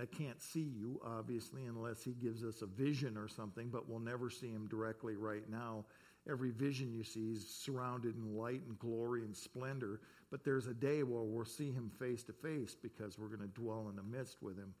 I 0.00 0.06
can't 0.06 0.40
see 0.40 0.72
you, 0.74 1.00
obviously, 1.04 1.64
unless 1.64 2.02
He 2.02 2.12
gives 2.12 2.44
us 2.44 2.62
a 2.62 2.66
vision 2.66 3.18
or 3.18 3.28
something, 3.28 3.68
but 3.68 3.88
we'll 3.88 3.98
never 3.98 4.30
see 4.30 4.48
Him 4.48 4.66
directly 4.68 5.16
right 5.16 5.48
now. 5.50 5.84
Every 6.30 6.50
vision 6.50 6.92
you 6.92 7.04
see 7.04 7.32
is 7.32 7.46
surrounded 7.48 8.16
in 8.16 8.36
light 8.36 8.62
and 8.68 8.78
glory 8.78 9.22
and 9.24 9.36
splendor. 9.36 10.00
But 10.30 10.44
there's 10.44 10.66
a 10.68 10.74
day 10.74 11.02
where 11.02 11.22
we'll 11.22 11.44
see 11.44 11.72
him 11.72 11.90
face 11.98 12.22
to 12.24 12.32
face 12.32 12.76
because 12.80 13.18
we're 13.18 13.28
going 13.28 13.40
to 13.40 13.60
dwell 13.60 13.88
in 13.90 13.96
the 13.96 14.02
midst 14.02 14.42
with 14.42 14.56
him. 14.56 14.74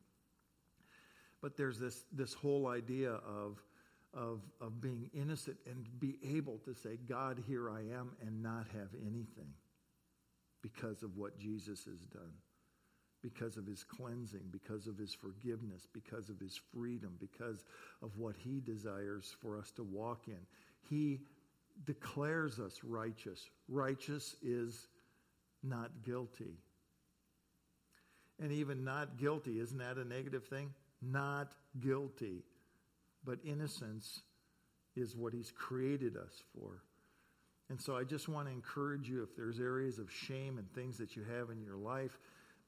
But 1.42 1.56
there's 1.56 1.78
this, 1.78 2.04
this 2.12 2.34
whole 2.34 2.68
idea 2.68 3.10
of, 3.12 3.58
of, 4.14 4.40
of 4.60 4.80
being 4.80 5.10
innocent 5.14 5.56
and 5.66 5.86
be 6.00 6.18
able 6.36 6.58
to 6.64 6.74
say, 6.74 6.98
God, 7.08 7.42
here 7.46 7.70
I 7.70 7.80
am, 7.80 8.12
and 8.24 8.42
not 8.42 8.66
have 8.74 8.88
anything 9.00 9.52
because 10.62 11.02
of 11.02 11.16
what 11.16 11.38
Jesus 11.38 11.84
has 11.86 12.00
done. 12.12 12.32
because 13.22 13.56
of 13.56 13.66
his 13.66 13.84
cleansing, 13.84 14.42
because 14.50 14.86
of 14.86 14.98
his 14.98 15.14
forgiveness, 15.14 15.86
because 15.92 16.28
of 16.28 16.38
his 16.40 16.60
freedom, 16.74 17.14
because 17.20 17.64
of 18.02 18.16
what 18.18 18.34
he 18.36 18.60
desires 18.60 19.34
for 19.40 19.58
us 19.58 19.70
to 19.72 19.84
walk 19.84 20.24
in. 20.26 20.40
He 20.88 21.20
declares 21.84 22.58
us 22.58 22.80
righteous. 22.84 23.48
Righteous 23.68 24.36
is 24.42 24.88
not 25.62 25.90
guilty. 26.04 26.58
And 28.40 28.52
even 28.52 28.84
not 28.84 29.18
guilty, 29.18 29.60
isn't 29.60 29.78
that 29.78 29.98
a 29.98 30.04
negative 30.04 30.46
thing? 30.46 30.74
Not 31.00 31.52
guilty. 31.80 32.44
But 33.24 33.38
innocence 33.44 34.22
is 34.96 35.16
what 35.16 35.32
he's 35.32 35.52
created 35.52 36.16
us 36.16 36.42
for. 36.54 36.82
And 37.70 37.80
so 37.80 37.96
I 37.96 38.04
just 38.04 38.28
want 38.28 38.48
to 38.48 38.52
encourage 38.52 39.08
you 39.08 39.22
if 39.22 39.34
there's 39.36 39.60
areas 39.60 39.98
of 39.98 40.10
shame 40.10 40.58
and 40.58 40.70
things 40.74 40.98
that 40.98 41.16
you 41.16 41.22
have 41.22 41.50
in 41.50 41.62
your 41.62 41.76
life 41.76 42.18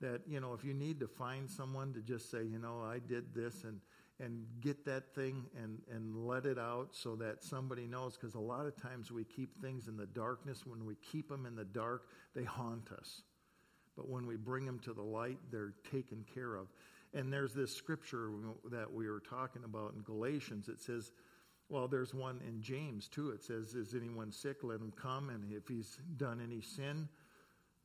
that, 0.00 0.22
you 0.26 0.40
know, 0.40 0.54
if 0.54 0.64
you 0.64 0.74
need 0.74 1.00
to 1.00 1.06
find 1.06 1.50
someone 1.50 1.92
to 1.92 2.00
just 2.00 2.30
say, 2.30 2.44
you 2.44 2.58
know, 2.58 2.82
I 2.82 3.00
did 3.00 3.34
this 3.34 3.64
and 3.64 3.80
and 4.20 4.44
get 4.60 4.84
that 4.84 5.14
thing 5.14 5.44
and, 5.60 5.78
and 5.90 6.26
let 6.26 6.46
it 6.46 6.58
out 6.58 6.88
so 6.92 7.16
that 7.16 7.42
somebody 7.42 7.86
knows 7.86 8.16
because 8.16 8.34
a 8.34 8.40
lot 8.40 8.66
of 8.66 8.80
times 8.80 9.10
we 9.10 9.24
keep 9.24 9.60
things 9.60 9.88
in 9.88 9.96
the 9.96 10.06
darkness 10.06 10.64
when 10.64 10.86
we 10.86 10.94
keep 10.96 11.28
them 11.28 11.46
in 11.46 11.56
the 11.56 11.64
dark 11.64 12.08
they 12.34 12.44
haunt 12.44 12.90
us 12.96 13.22
but 13.96 14.08
when 14.08 14.26
we 14.26 14.36
bring 14.36 14.64
them 14.64 14.78
to 14.78 14.92
the 14.92 15.02
light 15.02 15.38
they're 15.50 15.74
taken 15.90 16.24
care 16.32 16.54
of 16.54 16.68
and 17.12 17.32
there's 17.32 17.54
this 17.54 17.74
scripture 17.74 18.30
that 18.70 18.92
we 18.92 19.08
were 19.08 19.20
talking 19.20 19.64
about 19.64 19.94
in 19.94 20.02
galatians 20.02 20.68
it 20.68 20.80
says 20.80 21.10
well, 21.70 21.88
there's 21.88 22.12
one 22.12 22.40
in 22.46 22.60
James 22.60 23.08
too. 23.08 23.30
It 23.30 23.42
says, 23.42 23.74
Is 23.74 23.94
anyone 23.94 24.30
sick? 24.30 24.58
Let 24.62 24.80
him 24.80 24.92
come. 24.94 25.30
And 25.30 25.50
if 25.50 25.66
he's 25.66 25.98
done 26.16 26.40
any 26.44 26.60
sin, 26.60 27.08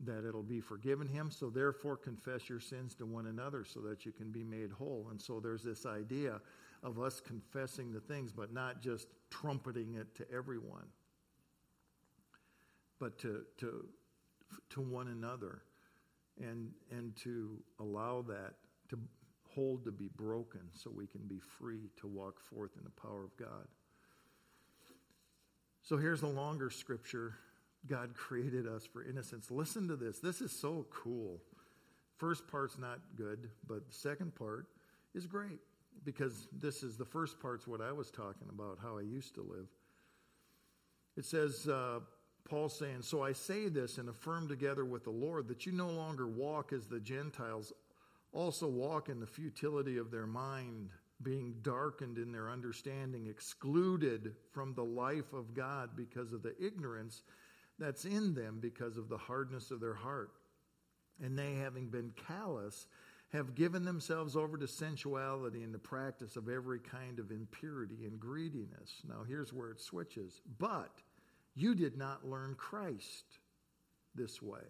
that 0.01 0.27
it'll 0.27 0.43
be 0.43 0.61
forgiven 0.61 1.07
him. 1.07 1.29
So 1.29 1.49
therefore, 1.49 1.97
confess 1.97 2.47
your 2.49 2.59
sins 2.59 2.95
to 2.95 3.05
one 3.05 3.27
another 3.27 3.65
so 3.65 3.79
that 3.81 4.05
you 4.05 4.11
can 4.11 4.31
be 4.31 4.43
made 4.43 4.71
whole. 4.71 5.07
And 5.11 5.21
so 5.21 5.39
there's 5.39 5.63
this 5.63 5.85
idea 5.85 6.39
of 6.83 6.99
us 6.99 7.19
confessing 7.19 7.91
the 7.91 7.99
things, 7.99 8.31
but 8.31 8.53
not 8.53 8.81
just 8.81 9.07
trumpeting 9.29 9.95
it 9.95 10.15
to 10.15 10.25
everyone, 10.31 10.85
but 12.99 13.17
to, 13.19 13.43
to, 13.57 13.85
to 14.69 14.81
one 14.81 15.09
another 15.09 15.61
and, 16.41 16.71
and 16.91 17.15
to 17.17 17.57
allow 17.79 18.21
that 18.21 18.53
to 18.89 18.97
hold 19.53 19.83
to 19.83 19.91
be 19.91 20.09
broken 20.15 20.61
so 20.73 20.89
we 20.89 21.07
can 21.07 21.21
be 21.27 21.39
free 21.39 21.89
to 21.99 22.07
walk 22.07 22.39
forth 22.39 22.71
in 22.77 22.83
the 22.83 23.01
power 23.01 23.23
of 23.23 23.35
God. 23.37 23.67
So 25.81 25.97
here's 25.97 26.21
the 26.21 26.27
longer 26.27 26.69
scripture. 26.69 27.35
God 27.87 28.13
created 28.13 28.67
us 28.67 28.85
for 28.85 29.03
innocence. 29.03 29.49
Listen 29.49 29.87
to 29.87 29.95
this. 29.95 30.19
This 30.19 30.41
is 30.41 30.51
so 30.51 30.85
cool. 30.89 31.39
First 32.17 32.47
part's 32.47 32.77
not 32.77 32.99
good, 33.15 33.49
but 33.67 33.87
the 33.87 33.95
second 33.95 34.35
part 34.35 34.67
is 35.15 35.25
great 35.25 35.59
because 36.03 36.47
this 36.51 36.83
is 36.83 36.97
the 36.97 37.05
first 37.05 37.39
part's 37.39 37.67
what 37.67 37.81
I 37.81 37.91
was 37.91 38.11
talking 38.11 38.47
about, 38.49 38.77
how 38.81 38.97
I 38.97 39.01
used 39.01 39.35
to 39.35 39.41
live. 39.41 39.67
It 41.17 41.25
says, 41.25 41.67
uh, 41.67 41.99
Paul 42.49 42.69
saying, 42.69 43.01
So 43.01 43.23
I 43.23 43.33
say 43.33 43.69
this 43.69 43.97
and 43.97 44.09
affirm 44.09 44.47
together 44.47 44.85
with 44.85 45.03
the 45.03 45.09
Lord 45.11 45.47
that 45.47 45.65
you 45.65 45.71
no 45.71 45.89
longer 45.89 46.27
walk 46.27 46.73
as 46.73 46.87
the 46.87 46.99
Gentiles 46.99 47.73
also 48.31 48.67
walk 48.67 49.09
in 49.09 49.19
the 49.19 49.27
futility 49.27 49.97
of 49.97 50.11
their 50.11 50.27
mind, 50.27 50.89
being 51.23 51.55
darkened 51.61 52.17
in 52.17 52.31
their 52.31 52.49
understanding, 52.49 53.27
excluded 53.27 54.35
from 54.51 54.73
the 54.73 54.83
life 54.83 55.33
of 55.33 55.53
God 55.53 55.91
because 55.95 56.31
of 56.31 56.43
the 56.43 56.55
ignorance 56.63 57.23
that's 57.79 58.05
in 58.05 58.33
them 58.33 58.59
because 58.61 58.97
of 58.97 59.09
the 59.09 59.17
hardness 59.17 59.71
of 59.71 59.79
their 59.79 59.93
heart. 59.93 60.31
And 61.21 61.37
they, 61.37 61.55
having 61.55 61.87
been 61.87 62.13
callous, 62.27 62.87
have 63.33 63.55
given 63.55 63.85
themselves 63.85 64.35
over 64.35 64.57
to 64.57 64.67
sensuality 64.67 65.63
and 65.63 65.73
the 65.73 65.79
practice 65.79 66.35
of 66.35 66.49
every 66.49 66.79
kind 66.79 67.19
of 67.19 67.31
impurity 67.31 68.05
and 68.05 68.19
greediness. 68.19 69.01
Now, 69.07 69.23
here's 69.27 69.53
where 69.53 69.71
it 69.71 69.79
switches. 69.79 70.41
But 70.57 70.91
you 71.55 71.75
did 71.75 71.97
not 71.97 72.27
learn 72.27 72.55
Christ 72.55 73.25
this 74.15 74.41
way. 74.41 74.65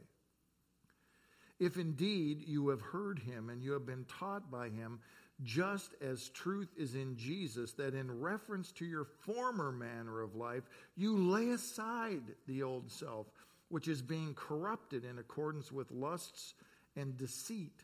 If 1.60 1.78
indeed 1.78 2.42
you 2.48 2.70
have 2.70 2.82
heard 2.82 3.20
him 3.20 3.50
and 3.50 3.62
you 3.62 3.74
have 3.74 3.86
been 3.86 4.06
taught 4.06 4.50
by 4.50 4.70
him, 4.70 5.00
just 5.44 5.94
as 6.02 6.30
truth 6.30 6.70
is 6.78 6.96
in 6.96 7.16
Jesus, 7.16 7.74
that 7.74 7.94
in 7.94 8.20
reference 8.20 8.72
to 8.74 8.86
your 8.86 9.06
former 9.22 9.72
manner 9.72 10.22
of 10.22 10.36
life, 10.36 10.64
you 10.98 11.18
lay 11.18 11.50
aside 11.50 12.24
the 12.48 12.64
old 12.64 12.92
self, 12.92 13.28
which 13.70 13.88
is 13.88 14.02
being 14.02 14.34
corrupted 14.34 15.06
in 15.06 15.18
accordance 15.18 15.72
with 15.72 15.92
lusts 15.92 16.54
and 16.96 17.18
deceit, 17.18 17.84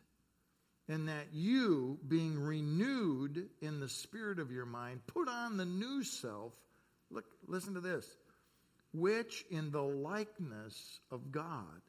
and 0.89 1.08
that 1.08 1.28
you, 1.34 1.97
being 2.08 2.39
renewed 2.39 3.47
in 3.62 3.80
the 3.80 3.89
spirit 3.89 4.39
of 4.39 4.51
your 4.51 4.66
mind, 4.66 4.99
put 5.08 5.30
on 5.30 5.58
the 5.58 5.66
new 5.66 6.03
self. 6.03 6.53
Look, 7.10 7.26
listen 7.47 7.76
to 7.76 7.82
this, 7.82 8.06
which 8.93 9.45
in 9.49 9.72
the 9.72 9.82
likeness 9.82 10.99
of 11.12 11.32
God 11.32 11.82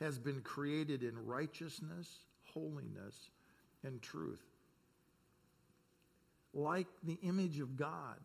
has 0.00 0.18
been 0.18 0.40
created 0.40 1.02
in 1.02 1.26
righteousness, 1.26 2.08
holiness, 2.52 3.30
and 3.84 4.00
truth. 4.02 4.42
Like 6.58 6.88
the 7.04 7.18
image 7.22 7.60
of 7.60 7.76
God. 7.76 8.16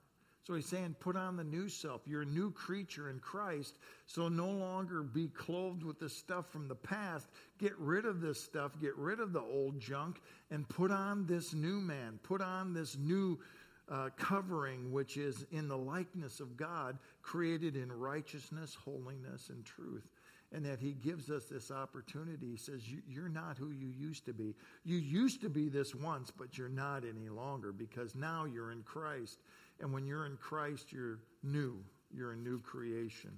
So 0.46 0.56
he's 0.56 0.66
saying, 0.66 0.96
put 1.00 1.16
on 1.16 1.38
the 1.38 1.44
new 1.44 1.70
self. 1.70 2.02
You're 2.06 2.24
a 2.24 2.26
new 2.26 2.52
creature 2.52 3.10
in 3.10 3.20
Christ. 3.20 3.78
So 4.08 4.28
no 4.28 4.50
longer 4.50 5.02
be 5.02 5.30
clothed 5.30 5.84
with 5.84 6.00
the 6.00 6.10
stuff 6.10 6.50
from 6.50 6.68
the 6.68 6.76
past. 6.76 7.30
Get 7.60 7.78
rid 7.78 8.06
of 8.06 8.20
this 8.20 8.44
stuff. 8.44 8.74
Get 8.82 8.98
rid 8.98 9.22
of 9.22 9.32
the 9.32 9.42
old 9.42 9.80
junk 9.80 10.22
and 10.52 10.68
put 10.68 10.92
on 10.92 11.26
this 11.26 11.54
new 11.54 11.80
man. 11.80 12.20
Put 12.24 12.42
on 12.42 12.74
this 12.74 12.98
new 12.98 13.40
uh, 13.88 14.10
covering, 14.18 14.92
which 14.92 15.16
is 15.16 15.46
in 15.52 15.70
the 15.70 15.78
likeness 15.78 16.42
of 16.42 16.58
God, 16.58 16.98
created 17.22 17.78
in 17.78 17.90
righteousness, 17.90 18.76
holiness, 18.84 19.50
and 19.50 19.64
truth 19.64 20.10
and 20.54 20.64
that 20.66 20.80
he 20.80 20.92
gives 20.92 21.32
us 21.32 21.46
this 21.46 21.72
opportunity. 21.72 22.52
He 22.52 22.58
says, 22.58 22.82
You're 23.08 23.30
not 23.30 23.58
who 23.58 23.72
you 23.72 23.88
used 23.88 24.26
to 24.26 24.34
be. 24.34 24.56
You 24.86 24.98
used 24.98 25.42
to 25.42 25.50
be 25.50 25.68
this 25.68 25.96
once, 25.96 26.32
but 26.32 26.58
you're 26.58 26.70
not 26.70 27.04
any 27.04 27.30
longer 27.30 27.72
because 27.72 28.14
now 28.14 28.46
you're 28.46 28.72
in 28.72 28.84
Christ. 28.84 29.40
And 29.80 29.92
when 29.92 30.06
you're 30.06 30.28
in 30.28 30.38
Christ, 30.38 30.92
you're 30.92 31.20
new, 31.42 31.84
you're 32.16 32.34
a 32.34 32.38
new 32.38 32.60
creation. 32.60 33.32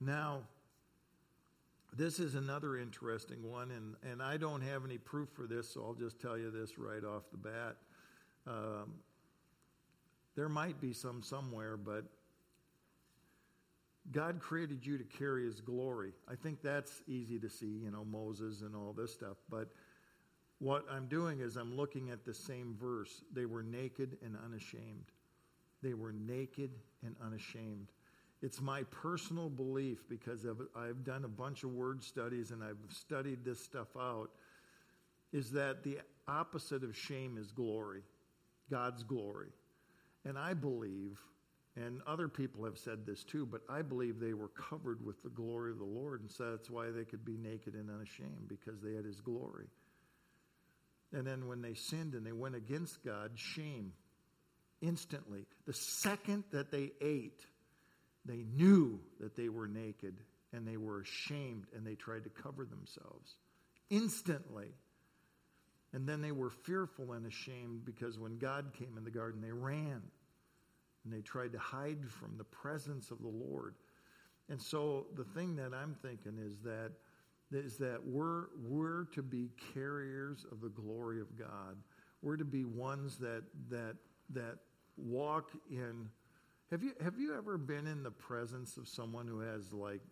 Now, 0.00 0.42
this 1.96 2.20
is 2.20 2.34
another 2.34 2.78
interesting 2.78 3.50
one, 3.50 3.70
and, 3.70 3.96
and 4.08 4.22
I 4.22 4.36
don't 4.36 4.60
have 4.60 4.84
any 4.84 4.98
proof 4.98 5.30
for 5.30 5.46
this, 5.46 5.70
so 5.70 5.82
I'll 5.82 5.94
just 5.94 6.20
tell 6.20 6.36
you 6.36 6.50
this 6.50 6.78
right 6.78 7.02
off 7.02 7.22
the 7.32 7.38
bat. 7.38 7.76
Um, 8.46 8.94
there 10.36 10.48
might 10.48 10.80
be 10.80 10.92
some 10.92 11.22
somewhere, 11.22 11.76
but 11.76 12.04
God 14.12 14.40
created 14.40 14.86
you 14.86 14.96
to 14.96 15.04
carry 15.04 15.44
his 15.44 15.60
glory. 15.60 16.12
I 16.30 16.34
think 16.34 16.62
that's 16.62 17.02
easy 17.06 17.38
to 17.38 17.50
see, 17.50 17.66
you 17.66 17.90
know, 17.90 18.04
Moses 18.04 18.62
and 18.62 18.74
all 18.74 18.94
this 18.96 19.12
stuff. 19.12 19.36
But 19.50 19.68
what 20.60 20.84
I'm 20.90 21.06
doing 21.06 21.40
is 21.40 21.56
I'm 21.56 21.76
looking 21.76 22.10
at 22.10 22.24
the 22.24 22.34
same 22.34 22.74
verse. 22.80 23.22
They 23.32 23.44
were 23.44 23.62
naked 23.62 24.16
and 24.24 24.36
unashamed. 24.44 25.12
They 25.82 25.94
were 25.94 26.12
naked 26.12 26.70
and 27.04 27.14
unashamed. 27.24 27.88
It's 28.40 28.60
my 28.60 28.84
personal 28.84 29.50
belief 29.50 30.08
because 30.08 30.46
I've 30.76 31.04
done 31.04 31.24
a 31.24 31.28
bunch 31.28 31.64
of 31.64 31.70
word 31.70 32.02
studies 32.02 32.50
and 32.50 32.62
I've 32.62 32.78
studied 32.88 33.44
this 33.44 33.62
stuff 33.62 33.88
out, 33.98 34.30
is 35.32 35.50
that 35.52 35.82
the 35.82 35.98
opposite 36.26 36.82
of 36.82 36.96
shame 36.96 37.36
is 37.36 37.50
glory, 37.50 38.02
God's 38.70 39.02
glory. 39.02 39.50
And 40.24 40.38
I 40.38 40.54
believe 40.54 41.18
and 41.84 42.00
other 42.06 42.28
people 42.28 42.64
have 42.64 42.78
said 42.78 43.06
this 43.06 43.22
too, 43.22 43.46
but 43.46 43.60
I 43.68 43.82
believe 43.82 44.18
they 44.18 44.34
were 44.34 44.48
covered 44.48 45.04
with 45.04 45.22
the 45.22 45.28
glory 45.28 45.70
of 45.70 45.78
the 45.78 45.84
Lord, 45.84 46.20
and 46.20 46.30
so 46.30 46.50
that's 46.50 46.70
why 46.70 46.90
they 46.90 47.04
could 47.04 47.24
be 47.24 47.36
naked 47.36 47.74
and 47.74 47.90
unashamed, 47.90 48.48
because 48.48 48.80
they 48.80 48.94
had 48.94 49.04
His 49.04 49.20
glory. 49.20 49.68
And 51.12 51.26
then 51.26 51.46
when 51.46 51.62
they 51.62 51.74
sinned 51.74 52.14
and 52.14 52.26
they 52.26 52.32
went 52.32 52.54
against 52.54 53.02
God, 53.04 53.32
shame 53.34 53.92
instantly. 54.80 55.46
The 55.66 55.72
second 55.72 56.44
that 56.52 56.70
they 56.70 56.92
ate, 57.00 57.44
they 58.24 58.44
knew 58.54 59.00
that 59.20 59.36
they 59.36 59.48
were 59.48 59.68
naked 59.68 60.18
and 60.52 60.66
they 60.66 60.76
were 60.76 61.00
ashamed 61.00 61.66
and 61.74 61.86
they 61.86 61.94
tried 61.94 62.24
to 62.24 62.30
cover 62.30 62.64
themselves. 62.64 63.36
Instantly. 63.90 64.68
And 65.92 66.06
then 66.06 66.20
they 66.20 66.32
were 66.32 66.50
fearful 66.50 67.12
and 67.12 67.26
ashamed 67.26 67.84
because 67.86 68.18
when 68.18 68.38
God 68.38 68.72
came 68.78 68.98
in 68.98 69.04
the 69.04 69.10
garden, 69.10 69.40
they 69.40 69.52
ran 69.52 70.02
and 71.08 71.16
they 71.16 71.22
tried 71.22 71.52
to 71.52 71.58
hide 71.58 72.06
from 72.08 72.36
the 72.36 72.44
presence 72.44 73.10
of 73.10 73.18
the 73.22 73.28
Lord. 73.28 73.74
And 74.50 74.60
so 74.60 75.06
the 75.16 75.24
thing 75.24 75.56
that 75.56 75.72
I'm 75.74 75.94
thinking 76.02 76.38
is 76.38 76.58
that 76.64 76.92
is 77.50 77.78
that 77.78 77.98
we're 78.04 78.46
we're 78.62 79.04
to 79.14 79.22
be 79.22 79.48
carriers 79.72 80.44
of 80.52 80.60
the 80.60 80.68
glory 80.68 81.20
of 81.20 81.38
God. 81.38 81.76
We're 82.20 82.36
to 82.36 82.44
be 82.44 82.64
ones 82.64 83.16
that 83.18 83.42
that 83.70 83.96
that 84.30 84.56
walk 84.98 85.52
in 85.70 86.10
have 86.70 86.82
you 86.82 86.92
have 87.02 87.18
you 87.18 87.34
ever 87.34 87.56
been 87.56 87.86
in 87.86 88.02
the 88.02 88.10
presence 88.10 88.76
of 88.76 88.86
someone 88.86 89.26
who 89.26 89.40
has 89.40 89.72
like 89.72 90.02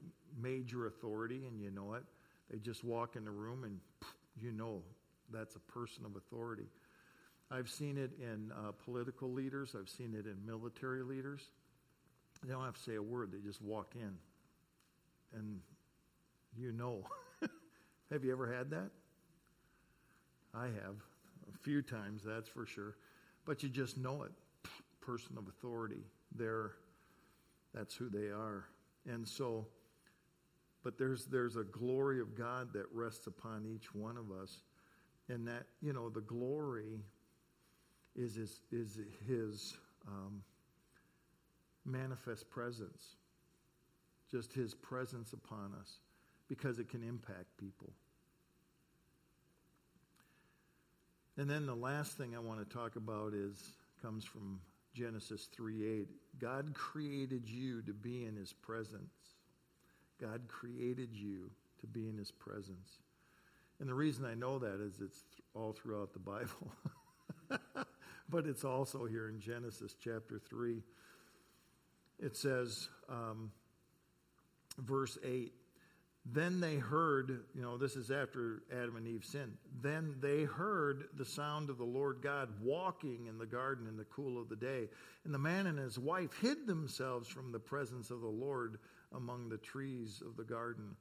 major 0.41 0.87
authority 0.87 1.45
and 1.47 1.61
you 1.61 1.71
know 1.71 1.95
it? 1.95 2.05
They 2.51 2.59
just 2.59 2.85
walk 2.85 3.17
in 3.17 3.25
the 3.25 3.31
room 3.31 3.65
and 3.65 3.79
you 4.41 4.53
know 4.53 4.83
that's 5.31 5.57
a 5.57 5.61
person 5.61 6.07
of 6.07 6.17
authority. 6.17 6.69
I've 7.51 7.69
seen 7.69 7.97
it 7.97 8.11
in 8.21 8.53
uh, 8.53 8.73
political 8.85 9.33
leaders, 9.33 9.77
I've 9.79 9.89
seen 9.89 10.15
it 10.15 10.27
in 10.27 10.37
military 10.45 11.03
leaders. 11.03 11.43
They 12.45 12.53
don't 12.53 12.65
have 12.65 12.75
to 12.75 12.83
say 12.83 12.97
a 12.97 13.03
word, 13.03 13.33
they 13.33 13.39
just 13.39 13.63
walk 13.63 13.95
in. 13.95 14.17
And 15.35 15.61
you 16.59 16.73
know. 16.73 17.03
have 18.11 18.25
you 18.25 18.33
ever 18.33 18.53
had 18.53 18.71
that? 18.71 18.91
I 20.55 20.67
have. 20.67 20.97
A 21.55 21.59
few 21.59 21.83
times, 21.83 22.23
that's 22.25 22.49
for 22.49 22.67
sure. 22.67 22.97
But 23.45 23.63
you 23.63 23.69
just 23.69 23.97
know 23.99 24.23
it. 24.23 24.33
Person 25.01 25.37
of 25.39 25.47
authority. 25.47 26.05
They're, 26.35 26.73
that's 27.75 27.95
who 27.95 28.09
they 28.09 28.27
are. 28.27 28.65
And 29.09 29.27
so, 29.27 29.67
but 30.83 30.99
there's, 30.99 31.27
there's 31.27 31.57
a 31.57 31.63
glory 31.63 32.21
of 32.21 32.37
God 32.37 32.73
that 32.73 32.87
rests 32.93 33.27
upon 33.27 33.67
each 33.67 33.95
one 33.95 34.17
of 34.17 34.33
us. 34.37 34.63
And 35.29 35.47
that, 35.47 35.65
you 35.81 35.93
know, 35.93 36.09
the 36.09 36.21
glory 36.21 37.03
is 38.17 38.35
his, 38.35 38.61
is 38.73 38.99
his 39.29 39.77
um, 40.09 40.43
manifest 41.85 42.49
presence. 42.51 43.17
Just 44.31 44.53
his 44.53 44.75
presence 44.75 45.33
upon 45.33 45.73
us 45.81 45.99
because 46.49 46.79
it 46.79 46.89
can 46.89 47.03
impact 47.03 47.57
people. 47.59 47.93
And 51.39 51.49
then 51.49 51.67
the 51.67 51.75
last 51.75 52.17
thing 52.17 52.35
I 52.35 52.39
want 52.39 52.67
to 52.67 52.77
talk 52.77 52.97
about 52.97 53.35
is 53.35 53.73
comes 54.03 54.25
from 54.25 54.61
Genesis 54.95 55.49
3 55.55 56.01
8. 56.01 56.09
God 56.41 56.75
created 56.75 57.49
you 57.49 57.83
to 57.83 57.93
be 57.93 58.25
in 58.25 58.37
his 58.37 58.53
presence. 58.53 59.35
God 60.21 60.49
created 60.49 61.11
you 61.13 61.51
to 61.81 61.87
be 61.87 62.09
in 62.09 62.17
his 62.17 62.31
presence. 62.31 63.01
And 63.81 63.89
the 63.89 63.95
reason 63.95 64.25
I 64.25 64.35
know 64.35 64.59
that 64.59 64.81
is 64.81 64.95
it's 65.01 65.23
all 65.55 65.73
throughout 65.73 66.15
the 66.15 66.19
Bible. 66.19 66.73
but 68.29 68.47
it's 68.47 68.65
also 68.65 69.07
here 69.07 69.29
in 69.29 69.41
Genesis 69.41 69.95
chapter 70.03 70.41
3. 70.49 70.83
It 72.19 72.37
says, 72.37 72.89
um, 73.09 73.51
verse 74.79 75.19
8 75.25 75.53
then 76.33 76.61
they 76.61 76.77
heard, 76.77 77.45
you 77.55 77.63
know, 77.63 77.77
this 77.77 77.95
is 77.95 78.11
after 78.11 78.63
Adam 78.73 78.97
and 78.97 79.07
Eve 79.07 79.25
sinned. 79.25 79.57
Then 79.81 80.17
they 80.21 80.43
heard 80.43 81.05
the 81.17 81.25
sound 81.25 81.71
of 81.71 81.79
the 81.79 81.85
Lord 81.85 82.19
God 82.21 82.49
walking 82.61 83.27
in 83.27 83.39
the 83.39 83.47
garden 83.47 83.87
in 83.87 83.97
the 83.97 84.05
cool 84.05 84.41
of 84.41 84.49
the 84.49 84.57
day. 84.57 84.89
And 85.25 85.33
the 85.33 85.39
man 85.39 85.69
and 85.69 85.79
his 85.79 85.99
wife 85.99 86.37
hid 86.41 86.67
themselves 86.67 87.29
from 87.29 87.53
the 87.53 87.61
presence 87.61 88.11
of 88.11 88.23
the 88.23 88.27
Lord 88.27 88.79
among 89.15 89.49
the 89.49 89.59
trees 89.59 90.21
of 90.27 90.37
the 90.37 90.45
garden. 90.45 90.97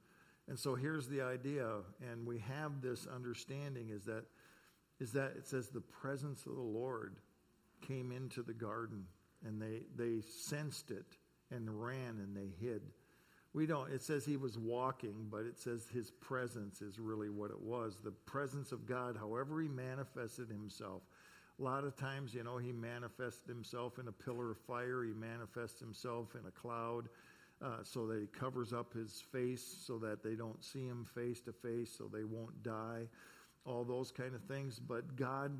And 0.48 0.56
so 0.56 0.76
here's 0.76 1.08
the 1.08 1.22
idea, 1.22 1.66
and 2.08 2.24
we 2.24 2.38
have 2.38 2.80
this 2.80 3.08
understanding 3.12 3.90
is 3.90 4.04
that 4.04 4.26
is 5.00 5.12
that 5.12 5.32
it 5.36 5.46
says 5.46 5.68
the 5.68 5.80
presence 5.80 6.46
of 6.46 6.54
the 6.54 6.60
Lord 6.60 7.16
came 7.86 8.12
into 8.12 8.42
the 8.42 8.54
garden 8.54 9.04
and 9.44 9.60
they 9.60 9.82
they 9.96 10.22
sensed 10.22 10.90
it 10.90 11.16
and 11.50 11.82
ran 11.82 12.18
and 12.18 12.36
they 12.36 12.50
hid. 12.60 12.82
We 13.52 13.64
don't, 13.64 13.90
it 13.90 14.02
says 14.02 14.26
he 14.26 14.36
was 14.36 14.58
walking, 14.58 15.28
but 15.30 15.46
it 15.46 15.58
says 15.58 15.86
his 15.90 16.10
presence 16.10 16.82
is 16.82 16.98
really 16.98 17.30
what 17.30 17.50
it 17.50 17.58
was. 17.58 17.96
The 18.04 18.10
presence 18.10 18.70
of 18.70 18.84
God, 18.84 19.16
however 19.16 19.62
he 19.62 19.68
manifested 19.68 20.50
himself. 20.50 21.00
A 21.58 21.62
lot 21.62 21.84
of 21.84 21.96
times, 21.96 22.34
you 22.34 22.44
know, 22.44 22.58
he 22.58 22.70
manifested 22.70 23.48
himself 23.48 23.98
in 23.98 24.08
a 24.08 24.12
pillar 24.12 24.50
of 24.50 24.58
fire, 24.58 25.04
he 25.04 25.14
manifests 25.14 25.80
himself 25.80 26.34
in 26.34 26.46
a 26.46 26.50
cloud. 26.50 27.08
Uh, 27.64 27.78
so 27.82 28.06
that 28.06 28.20
he 28.20 28.26
covers 28.26 28.74
up 28.74 28.92
his 28.92 29.24
face 29.32 29.64
so 29.86 29.96
that 29.96 30.22
they 30.22 30.34
don't 30.34 30.62
see 30.62 30.84
him 30.84 31.06
face 31.14 31.40
to 31.40 31.54
face 31.54 31.90
so 31.96 32.04
they 32.04 32.22
won't 32.22 32.62
die 32.62 33.06
all 33.66 33.84
those 33.84 34.10
kind 34.10 34.34
of 34.34 34.42
things 34.44 34.78
but 34.78 35.16
god 35.16 35.52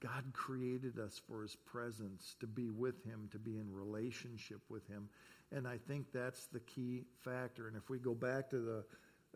god 0.00 0.24
created 0.32 0.98
us 0.98 1.20
for 1.28 1.42
his 1.42 1.56
presence 1.64 2.34
to 2.40 2.46
be 2.46 2.70
with 2.70 3.04
him 3.04 3.28
to 3.30 3.38
be 3.38 3.58
in 3.58 3.72
relationship 3.72 4.60
with 4.68 4.86
him 4.88 5.08
and 5.54 5.68
I 5.68 5.76
think 5.76 6.06
that's 6.12 6.46
the 6.46 6.60
key 6.60 7.04
factor. 7.20 7.68
And 7.68 7.76
if 7.76 7.90
we 7.90 7.98
go 7.98 8.14
back 8.14 8.48
to 8.50 8.58
the 8.58 8.84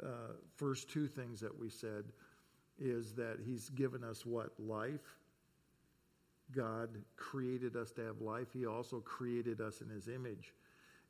uh, 0.06 0.32
first 0.56 0.88
two 0.90 1.06
things 1.06 1.40
that 1.40 1.56
we 1.56 1.68
said, 1.68 2.04
is 2.78 3.12
that 3.14 3.38
He's 3.44 3.68
given 3.70 4.02
us 4.02 4.24
what? 4.24 4.50
Life. 4.58 5.18
God 6.54 6.90
created 7.16 7.76
us 7.76 7.92
to 7.92 8.02
have 8.02 8.20
life. 8.20 8.48
He 8.52 8.66
also 8.66 9.00
created 9.00 9.60
us 9.60 9.80
in 9.80 9.88
His 9.88 10.08
image. 10.08 10.54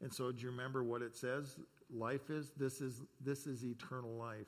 And 0.01 0.13
so, 0.13 0.33
do 0.33 0.43
you 0.43 0.51
remember 0.51 0.83
what 0.83 1.03
it 1.03 1.17
says? 1.17 1.57
Life 1.93 2.31
is 2.31 2.53
this 2.57 2.81
is 2.81 3.03
this 3.21 3.47
is 3.47 3.65
eternal 3.65 4.17
life, 4.17 4.47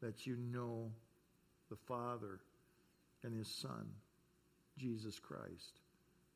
that 0.00 0.26
you 0.26 0.36
know 0.36 0.90
the 1.70 1.76
Father 1.76 2.40
and 3.22 3.34
His 3.34 3.48
Son, 3.48 3.88
Jesus 4.76 5.18
Christ. 5.18 5.80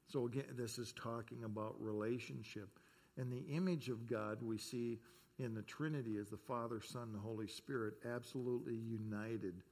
So 0.09 0.27
again, 0.27 0.45
this 0.57 0.79
is 0.79 0.93
talking 0.93 1.45
about 1.45 1.75
relationship. 1.79 2.79
And 3.17 3.31
the 3.31 3.45
image 3.55 3.89
of 3.89 4.07
God 4.07 4.43
we 4.43 4.59
see 4.59 4.99
in 5.39 5.55
the 5.55 5.63
Trinity 5.63 6.17
as 6.19 6.29
the 6.29 6.37
Father, 6.37 6.81
Son, 6.81 7.11
and 7.13 7.21
Holy 7.21 7.49
Spirit 7.49 7.95
absolutely 8.15 8.77
united. 8.77 9.63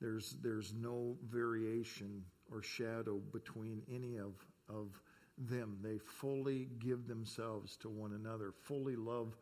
There's, 0.00 0.36
there's 0.42 0.72
no 0.74 1.16
variation 1.28 2.24
or 2.50 2.62
shadow 2.62 3.20
between 3.32 3.82
any 3.92 4.16
of, 4.16 4.32
of 4.68 5.00
them. 5.36 5.78
They 5.82 5.98
fully 5.98 6.68
give 6.78 7.06
themselves 7.06 7.76
to 7.78 7.88
one 7.88 8.12
another, 8.12 8.52
fully 8.62 8.96
love 8.96 9.36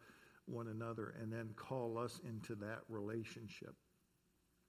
one 0.46 0.68
another, 0.68 1.14
and 1.20 1.32
then 1.32 1.50
call 1.56 1.98
us 1.98 2.20
into 2.26 2.54
that 2.56 2.80
relationship 2.88 3.74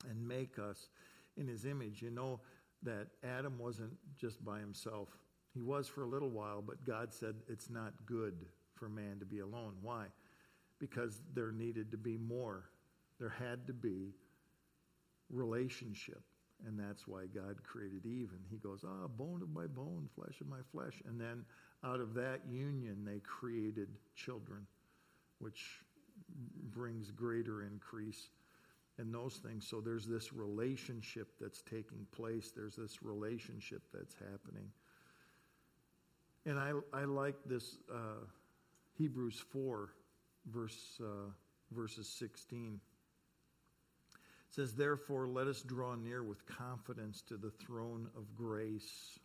and 0.08 0.28
make 0.28 0.60
us 0.60 0.90
in 1.38 1.48
his 1.48 1.66
image. 1.66 2.02
You 2.02 2.12
know 2.12 2.40
that 2.84 3.08
Adam 3.24 3.58
wasn't 3.58 3.94
just 4.18 4.44
by 4.44 4.60
himself. 4.60 5.10
He 5.54 5.62
was 5.62 5.88
for 5.88 6.04
a 6.04 6.08
little 6.08 6.30
while, 6.30 6.62
but 6.62 6.86
God 6.86 7.14
said 7.14 7.36
it's 7.48 7.70
not 7.70 7.94
good 8.06 8.46
for 8.76 8.88
man 8.88 9.20
to 9.20 9.26
be 9.26 9.40
alone. 9.40 9.74
Why? 9.82 10.06
Because 10.80 11.22
there 11.34 11.52
needed 11.52 11.92
to 11.92 11.98
be 11.98 12.18
more. 12.18 12.70
There 13.20 13.34
had 13.38 13.68
to 13.68 13.74
be 13.74 14.14
relationship. 15.30 16.22
And 16.66 16.78
that's 16.78 17.08
why 17.08 17.26
God 17.34 17.64
created 17.64 18.06
Eve. 18.06 18.32
And 18.32 18.46
he 18.50 18.58
goes, 18.58 18.84
ah, 18.86 19.08
bone 19.08 19.42
of 19.42 19.50
my 19.50 19.66
bone, 19.66 20.10
flesh 20.16 20.42
of 20.42 20.48
my 20.48 20.60
flesh. 20.72 21.02
And 21.08 21.20
then 21.20 21.46
out 21.84 22.02
of 22.02 22.14
that 22.16 22.42
union, 22.50 23.06
they 23.06 23.20
created 23.20 23.88
children, 24.16 24.68
which 25.40 25.82
brings 26.72 27.12
greater 27.12 27.64
increase 27.64 28.30
in 29.00 29.12
those 29.12 29.36
things. 29.36 29.66
So 29.68 29.82
there's 29.82 30.06
this 30.06 30.34
relationship 30.34 31.30
that's 31.40 31.62
taking 31.62 32.06
place, 32.12 32.52
there's 32.56 32.76
this 32.76 33.02
relationship 33.02 33.82
that's 33.94 34.16
happening. 34.16 34.70
And 36.46 36.60
I, 36.60 36.74
I 36.94 37.06
like 37.06 37.36
this. 37.46 37.78
Uh, 37.92 38.26
Hebrews 39.00 39.42
4, 39.54 39.90
verse, 40.52 41.00
uh, 41.02 41.32
verses 41.72 42.06
16. 42.20 42.82
It 44.14 44.20
says, 44.54 44.74
Therefore, 44.74 45.28
let 45.30 45.48
us 45.48 45.62
draw 45.62 45.96
near 45.96 46.22
with 46.22 46.46
confidence 46.46 47.22
to 47.30 47.38
the 47.38 47.52
throne 47.52 48.10
of 48.18 48.36
grace, 48.36 49.18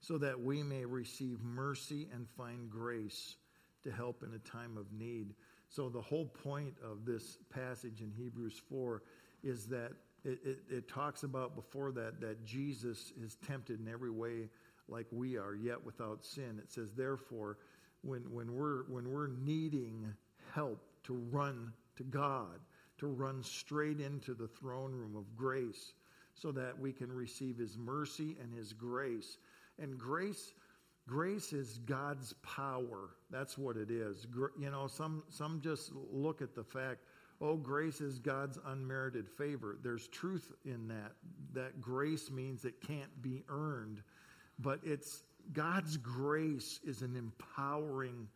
so 0.00 0.18
that 0.18 0.40
we 0.40 0.64
may 0.64 0.84
receive 0.84 1.40
mercy 1.44 2.08
and 2.12 2.26
find 2.36 2.68
grace 2.68 3.36
to 3.84 3.92
help 3.92 4.24
in 4.24 4.34
a 4.34 4.38
time 4.38 4.76
of 4.76 4.92
need. 4.92 5.34
So, 5.68 5.88
the 5.88 6.00
whole 6.00 6.26
point 6.26 6.74
of 6.82 7.04
this 7.04 7.38
passage 7.50 8.00
in 8.00 8.10
Hebrews 8.10 8.60
4 8.70 9.02
is 9.42 9.66
that 9.66 9.92
it, 10.24 10.38
it, 10.44 10.58
it, 10.70 10.88
talks 10.88 11.22
about 11.22 11.54
before 11.54 11.92
that 11.92 12.20
that 12.20 12.44
Jesus 12.44 13.12
is 13.22 13.36
tempted 13.46 13.80
in 13.80 13.88
every 13.88 14.10
way 14.10 14.48
like 14.88 15.06
we 15.12 15.36
are, 15.36 15.54
yet 15.54 15.82
without 15.84 16.24
sin. 16.24 16.58
It 16.58 16.70
says, 16.70 16.92
Therefore, 16.96 17.58
when, 18.02 18.22
when, 18.32 18.54
we're, 18.54 18.84
when 18.84 19.10
we're 19.10 19.28
needing 19.28 20.12
help 20.54 20.82
to 21.04 21.14
run 21.30 21.72
to 21.96 22.04
God, 22.04 22.60
to 22.98 23.06
run 23.06 23.42
straight 23.42 24.00
into 24.00 24.34
the 24.34 24.48
throne 24.48 24.92
room 24.92 25.16
of 25.16 25.36
grace 25.36 25.92
so 26.34 26.52
that 26.52 26.78
we 26.78 26.92
can 26.92 27.12
receive 27.12 27.58
His 27.58 27.76
mercy 27.76 28.36
and 28.42 28.52
His 28.54 28.72
grace. 28.72 29.38
And 29.78 29.98
grace, 29.98 30.52
grace 31.08 31.52
is 31.52 31.78
God's 31.86 32.34
power. 32.42 33.10
That's 33.30 33.58
what 33.58 33.76
it 33.76 33.90
is. 33.90 34.26
You 34.60 34.70
know, 34.70 34.86
some, 34.86 35.24
some 35.30 35.60
just 35.60 35.90
look 36.12 36.42
at 36.42 36.54
the 36.54 36.62
fact, 36.62 37.00
oh, 37.40 37.56
grace 37.56 38.00
is 38.00 38.18
God's 38.18 38.58
unmerited 38.66 39.28
favor. 39.28 39.78
There's 39.82 40.06
truth 40.08 40.52
in 40.64 40.86
that. 40.88 41.12
That 41.54 41.80
grace 41.80 42.30
means 42.30 42.64
it 42.64 42.80
can't 42.86 43.22
be 43.22 43.42
earned, 43.48 44.02
but 44.58 44.80
it's 44.84 45.24
God's 45.52 45.96
grace 45.96 46.78
is 46.84 47.00
an 47.00 47.16
empowering 47.16 48.28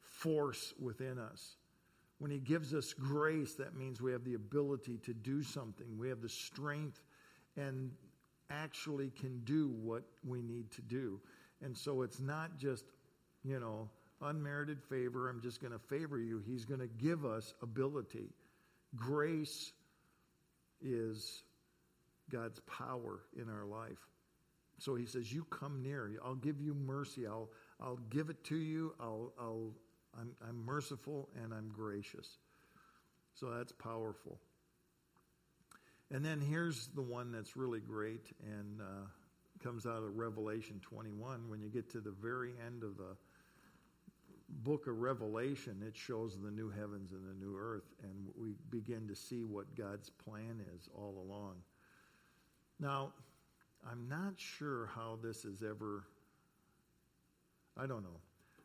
force 0.00 0.74
within 0.78 1.18
us. 1.18 1.56
When 2.18 2.30
He 2.30 2.40
gives 2.40 2.74
us 2.74 2.92
grace, 2.92 3.54
that 3.54 3.74
means 3.74 4.02
we 4.02 4.12
have 4.12 4.24
the 4.24 4.34
ability 4.34 4.98
to 5.04 5.14
do 5.14 5.42
something. 5.42 5.86
We 5.96 6.08
have 6.10 6.20
the 6.20 6.28
strength 6.28 7.00
and 7.56 7.90
actually 8.50 9.10
can 9.10 9.40
do 9.44 9.68
what 9.68 10.02
we 10.26 10.42
need 10.42 10.70
to 10.72 10.82
do. 10.82 11.20
And 11.62 11.76
so 11.76 12.02
it's 12.02 12.20
not 12.20 12.58
just, 12.58 12.84
you 13.44 13.58
know, 13.58 13.88
unmerited 14.22 14.82
favor. 14.82 15.28
I'm 15.28 15.40
just 15.40 15.60
going 15.60 15.72
to 15.72 15.78
favor 15.78 16.18
you. 16.18 16.42
He's 16.46 16.64
going 16.64 16.80
to 16.80 16.86
give 16.88 17.24
us 17.24 17.54
ability. 17.62 18.30
Grace 18.96 19.72
is 20.80 21.42
God's 22.30 22.60
power 22.60 23.20
in 23.36 23.48
our 23.48 23.64
life. 23.64 23.98
So 24.78 24.94
he 24.94 25.06
says, 25.06 25.32
You 25.32 25.44
come 25.44 25.82
near. 25.82 26.10
I'll 26.24 26.34
give 26.34 26.60
you 26.60 26.74
mercy. 26.74 27.26
I'll, 27.26 27.50
I'll 27.80 27.98
give 28.10 28.30
it 28.30 28.44
to 28.44 28.56
you. 28.56 28.94
I'll, 29.00 29.32
I'll, 29.38 29.72
I'm, 30.18 30.30
I'm 30.48 30.64
merciful 30.64 31.28
and 31.42 31.52
I'm 31.52 31.68
gracious. 31.68 32.38
So 33.34 33.50
that's 33.50 33.72
powerful. 33.72 34.38
And 36.10 36.24
then 36.24 36.40
here's 36.40 36.88
the 36.94 37.02
one 37.02 37.32
that's 37.32 37.56
really 37.56 37.80
great 37.80 38.26
and 38.42 38.80
uh, 38.80 39.06
comes 39.62 39.86
out 39.86 40.02
of 40.02 40.16
Revelation 40.16 40.80
21. 40.82 41.48
When 41.48 41.60
you 41.60 41.68
get 41.68 41.90
to 41.90 42.00
the 42.00 42.10
very 42.10 42.52
end 42.64 42.82
of 42.82 42.96
the 42.96 43.16
book 44.62 44.86
of 44.86 44.98
Revelation, 44.98 45.82
it 45.86 45.96
shows 45.96 46.38
the 46.42 46.50
new 46.50 46.70
heavens 46.70 47.12
and 47.12 47.22
the 47.28 47.44
new 47.44 47.56
earth, 47.58 47.94
and 48.02 48.28
we 48.40 48.54
begin 48.70 49.06
to 49.08 49.14
see 49.14 49.44
what 49.44 49.74
God's 49.76 50.10
plan 50.10 50.60
is 50.76 50.88
all 50.94 51.24
along. 51.28 51.56
Now, 52.80 53.12
I'm 53.90 54.08
not 54.08 54.34
sure 54.36 54.90
how 54.94 55.18
this 55.22 55.44
is 55.44 55.62
ever, 55.62 56.04
I 57.76 57.86
don't 57.86 58.02
know. 58.02 58.20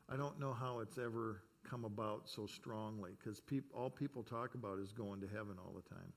I 0.09 0.17
don't 0.17 0.39
know 0.39 0.53
how 0.53 0.79
it's 0.79 0.97
ever 0.97 1.41
come 1.69 1.85
about 1.85 2.23
so 2.25 2.45
strongly 2.45 3.11
because 3.17 3.39
peop, 3.39 3.63
all 3.73 3.89
people 3.89 4.23
talk 4.23 4.55
about 4.55 4.79
is 4.79 4.91
going 4.91 5.21
to 5.21 5.27
heaven 5.27 5.55
all 5.57 5.73
the 5.73 5.89
time. 5.89 6.11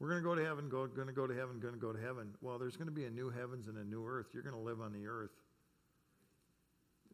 We're 0.00 0.08
going 0.08 0.22
to 0.22 0.28
go 0.28 0.34
to 0.34 0.44
heaven, 0.44 0.70
go, 0.70 0.86
going 0.86 1.08
to 1.08 1.12
go 1.12 1.26
to 1.26 1.34
heaven, 1.34 1.60
going 1.60 1.74
to 1.74 1.80
go 1.80 1.92
to 1.92 2.00
heaven. 2.00 2.30
Well, 2.40 2.58
there's 2.58 2.76
going 2.76 2.88
to 2.88 2.94
be 2.94 3.04
a 3.04 3.10
new 3.10 3.28
heavens 3.28 3.68
and 3.68 3.76
a 3.76 3.84
new 3.84 4.06
earth. 4.06 4.28
You're 4.32 4.42
going 4.42 4.56
to 4.56 4.60
live 4.60 4.80
on 4.80 4.92
the 4.92 5.06
earth. 5.06 5.30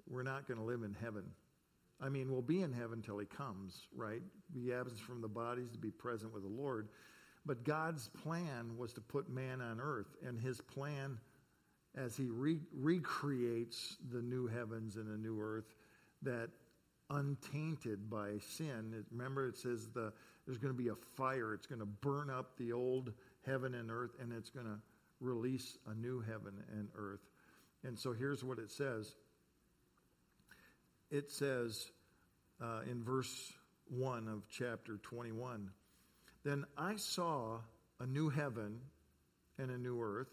We're 0.09 0.23
not 0.23 0.47
going 0.47 0.59
to 0.59 0.65
live 0.65 0.85
in 0.85 0.97
heaven. 1.03 1.25
I 2.01 2.09
mean, 2.11 2.31
we'll 2.31 2.43
be 2.43 2.63
in 2.63 2.73
heaven 2.73 3.03
till 3.03 3.19
he 3.19 3.27
comes, 3.27 3.89
right? 3.95 4.23
Be 4.53 4.73
absent 4.73 5.01
from 5.01 5.21
the 5.21 5.29
bodies 5.29 5.71
to 5.73 5.79
be 5.79 5.91
present 5.91 6.33
with 6.33 6.45
the 6.45 6.49
Lord. 6.49 6.89
But 7.45 7.65
God's 7.65 8.09
plan 8.23 8.77
was 8.77 8.93
to 8.93 9.01
put 9.01 9.29
man 9.29 9.61
on 9.61 9.81
earth, 9.81 10.15
and 10.25 10.41
his 10.41 10.61
plan, 10.61 11.19
as 11.97 12.17
he 12.17 12.29
re- 12.29 12.61
recreates 12.73 13.97
the 14.13 14.23
new 14.23 14.47
heavens 14.47 14.97
and 14.97 15.11
the 15.11 15.17
new 15.17 15.41
earth, 15.41 15.75
that 16.23 16.51
untainted 17.11 18.11
by 18.11 18.39
sin. 18.39 19.05
Remember, 19.11 19.49
it 19.49 19.57
says 19.57 19.89
the, 19.95 20.13
there's 20.47 20.59
going 20.59 20.73
to 20.73 20.83
be 20.83 20.89
a 20.89 20.95
fire. 21.17 21.53
It's 21.55 21.67
going 21.67 21.81
to 21.81 21.87
burn 21.87 22.31
up 22.31 22.57
the 22.57 22.73
old 22.73 23.13
heaven 23.45 23.75
and 23.75 23.91
earth, 23.91 24.13
and 24.21 24.33
it's 24.33 24.51
going 24.51 24.67
to 24.67 24.79
release 25.21 25.77
a 25.91 25.95
new 25.95 26.21
heaven 26.21 26.55
and 26.73 26.89
earth. 26.97 27.21
And 27.85 27.99
so 27.99 28.13
here's 28.13 28.45
what 28.45 28.59
it 28.59 28.71
says 28.71 29.15
it 31.11 31.31
says 31.31 31.91
uh, 32.61 32.81
in 32.91 33.03
verse 33.03 33.53
1 33.89 34.29
of 34.29 34.43
chapter 34.49 34.99
21 35.03 35.71
Then 36.45 36.65
I 36.77 36.97
saw 36.97 37.59
a 38.01 38.07
new 38.07 38.29
heaven 38.29 38.81
and 39.59 39.71
a 39.71 39.79
new 39.79 40.01
earth. 40.01 40.31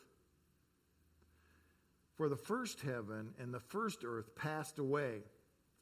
For 2.17 2.29
the 2.29 2.37
first 2.37 2.81
heaven 2.81 3.33
and 3.39 3.53
the 3.53 3.59
first 3.59 4.03
earth 4.05 4.35
passed 4.35 4.79
away. 4.79 5.23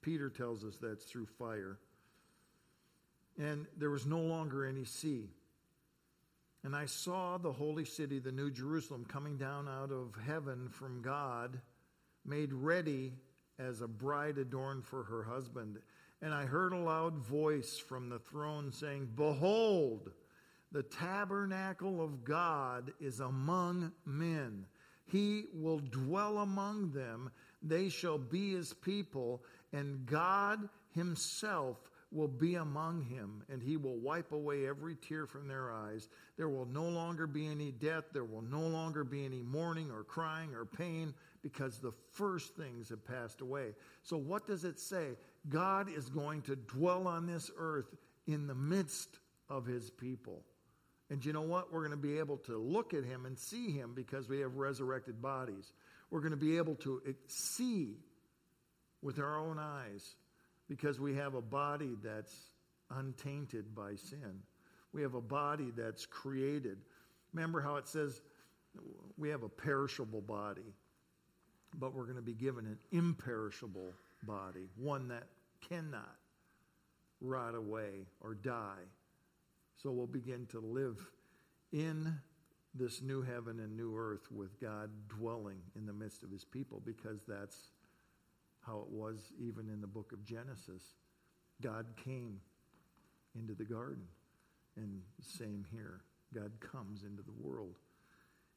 Peter 0.01 0.29
tells 0.29 0.63
us 0.63 0.77
that's 0.82 1.05
through 1.05 1.27
fire. 1.38 1.77
And 3.38 3.65
there 3.77 3.89
was 3.89 4.05
no 4.05 4.19
longer 4.19 4.65
any 4.65 4.86
sea. 4.86 5.29
And 6.63 6.75
I 6.75 6.86
saw 6.86 7.38
the 7.38 7.51
holy 7.51 7.86
city, 7.86 8.19
the 8.19 8.32
new 8.32 8.51
Jerusalem, 8.51 9.05
coming 9.05 9.38
down 9.38 9.67
out 9.67 9.91
of 9.91 10.15
heaven 10.25 10.69
from 10.69 11.01
God, 11.01 11.59
made 12.23 12.53
ready 12.53 13.13
as 13.57 13.82
a 13.82 13.88
bride 13.88 14.38
adorned 14.38 14.86
for 14.86 15.03
her 15.03 15.23
husband. 15.23 15.79
And 16.21 16.34
I 16.34 16.45
heard 16.45 16.73
a 16.73 16.77
loud 16.77 17.17
voice 17.17 17.79
from 17.79 18.09
the 18.09 18.19
throne 18.19 18.71
saying, 18.71 19.09
Behold, 19.15 20.11
the 20.71 20.84
tabernacle 20.84 22.01
of 22.01 22.23
God 22.23 22.93
is 22.99 23.19
among 23.19 23.91
men. 24.05 24.65
He 25.05 25.45
will 25.53 25.79
dwell 25.79 26.39
among 26.39 26.91
them. 26.91 27.32
They 27.63 27.89
shall 27.89 28.17
be 28.17 28.53
his 28.53 28.73
people, 28.73 29.43
and 29.73 30.05
God 30.05 30.69
himself 30.93 31.90
will 32.12 32.28
be 32.28 32.55
among 32.55 33.01
him, 33.01 33.43
and 33.49 33.62
he 33.62 33.78
will 33.78 33.97
wipe 33.97 34.34
away 34.34 34.68
every 34.68 34.95
tear 34.95 35.26
from 35.26 35.47
their 35.47 35.72
eyes. 35.72 36.09
There 36.38 36.49
will 36.49 36.66
no 36.66 36.84
longer 36.84 37.26
be 37.26 37.47
any 37.47 37.72
death. 37.72 38.05
There 38.12 38.26
will 38.26 38.41
no 38.41 38.62
longer 38.62 39.03
be 39.03 39.26
any 39.26 39.41
mourning 39.41 39.89
or 39.91 40.03
crying 40.03 40.53
or 40.53 40.66
pain 40.66 41.14
because 41.41 41.78
the 41.78 41.93
first 42.14 42.55
things 42.55 42.89
have 42.89 43.05
passed 43.05 43.41
away. 43.41 43.74
So, 44.03 44.18
what 44.18 44.45
does 44.45 44.66
it 44.66 44.80
say? 44.80 45.16
God 45.47 45.88
is 45.89 46.09
going 46.09 46.41
to 46.43 46.55
dwell 46.55 47.07
on 47.07 47.26
this 47.28 47.49
earth 47.57 47.95
in 48.28 48.47
the 48.47 48.55
midst 48.55 49.20
of 49.49 49.66
his 49.66 49.89
people. 49.89 50.43
And 51.09 51.24
you 51.26 51.34
know 51.34 51.41
what? 51.41 51.74
We're 51.74 51.82
going 51.82 51.91
to 51.91 51.97
be 51.97 52.20
able 52.20 52.38
to 52.38 52.57
look 52.57 52.93
at 52.93 53.03
him 53.03 53.26
and 53.26 53.38
see 53.38 53.72
him 53.72 53.93
because 53.95 54.30
we 54.30 54.39
have 54.39 54.55
resurrected 54.55 55.22
bodies. 55.22 55.74
We're 56.09 56.22
going 56.22 56.32
to 56.32 56.38
be 56.38 56.57
able 56.57 56.76
to 56.76 57.01
see 57.28 57.97
with 59.01 59.20
our 59.20 59.38
own 59.38 59.59
eyes 59.59 60.16
because 60.72 60.99
we 60.99 61.13
have 61.13 61.36
a 61.36 61.41
body 61.41 61.91
that's 62.01 62.34
untainted 62.89 63.76
by 63.76 63.95
sin. 63.95 64.39
We 64.93 65.01
have 65.03 65.13
a 65.13 65.22
body 65.22 65.72
that's 65.76 66.05
created. 66.05 66.78
Remember 67.34 67.61
how 67.61 67.76
it 67.76 67.88
says 67.88 68.22
we 69.17 69.30
have 69.30 69.43
a 69.43 69.49
perishable 69.49 70.22
body 70.22 70.74
but 71.80 71.93
we're 71.93 72.03
going 72.03 72.17
to 72.17 72.22
be 72.22 72.34
given 72.34 72.65
an 72.65 72.78
imperishable 72.91 73.93
body, 74.24 74.67
one 74.76 75.07
that 75.07 75.24
cannot 75.67 76.15
rot 77.22 77.55
away 77.55 78.05
or 78.19 78.34
die. 78.34 78.84
So 79.82 79.91
we'll 79.91 80.07
begin 80.07 80.47
to 80.51 80.59
live 80.59 80.97
in 81.72 82.13
this 82.74 83.01
new 83.01 83.22
heaven 83.22 83.59
and 83.59 83.76
new 83.76 83.95
earth 83.97 84.32
with 84.32 84.59
God 84.59 84.89
dwelling 85.09 85.57
in 85.76 85.86
the 85.86 85.93
midst 85.93 86.24
of 86.24 86.32
his 86.32 86.45
people 86.45 86.82
because 86.86 87.22
that's 87.28 87.72
how 88.66 88.80
it 88.80 88.89
was 88.89 89.32
even 89.39 89.70
in 89.70 89.82
the 89.82 89.88
book 89.88 90.12
of 90.12 90.24
Genesis. 90.24 90.95
God 91.62 91.86
came 92.03 92.39
into 93.36 93.53
the 93.53 93.66
garden, 93.66 94.03
and 94.76 95.01
same 95.22 95.66
here. 95.72 96.01
God 96.34 96.51
comes 96.59 97.03
into 97.03 97.24
the 97.24 97.47
world 97.47 97.76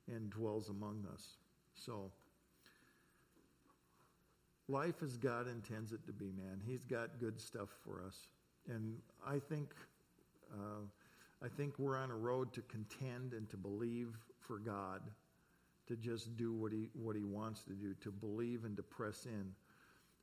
and 0.09 0.31
dwells 0.31 0.69
among 0.69 1.07
us. 1.13 1.37
So, 1.75 2.11
life 4.69 5.03
as 5.03 5.17
God 5.17 5.49
intends 5.49 5.93
it 5.93 6.07
to 6.07 6.13
be, 6.13 6.27
man. 6.27 6.61
He's 6.65 6.85
got 6.85 7.19
good 7.19 7.41
stuff 7.41 7.69
for 7.85 8.03
us. 8.07 8.29
And 8.69 8.97
I 9.27 9.39
think, 9.39 9.71
uh, 10.53 10.85
I 11.43 11.49
think 11.49 11.79
we're 11.79 11.97
on 11.97 12.11
a 12.11 12.17
road 12.17 12.53
to 12.55 12.63
contend 12.63 13.33
and 13.33 13.49
to 13.51 13.57
believe 13.57 14.17
for 14.41 14.59
God, 14.59 15.03
to 15.89 15.97
just 15.97 16.37
do 16.37 16.53
what 16.53 16.73
he, 16.73 16.89
what 16.95 17.17
he 17.17 17.25
wants 17.25 17.63
to 17.65 17.73
do, 17.73 17.95
to 18.03 18.11
believe 18.11 18.65
and 18.65 18.77
to 18.77 18.83
press 18.83 19.27
in. 19.27 19.53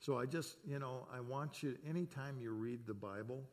So 0.02 0.18
I 0.18 0.26
just, 0.26 0.58
you 0.68 0.80
know, 0.80 1.08
I 1.16 1.20
want 1.20 1.62
you, 1.62 1.78
anytime 1.88 2.40
you 2.42 2.52
read 2.52 2.88
the 2.88 2.94
Bible, 2.94 3.44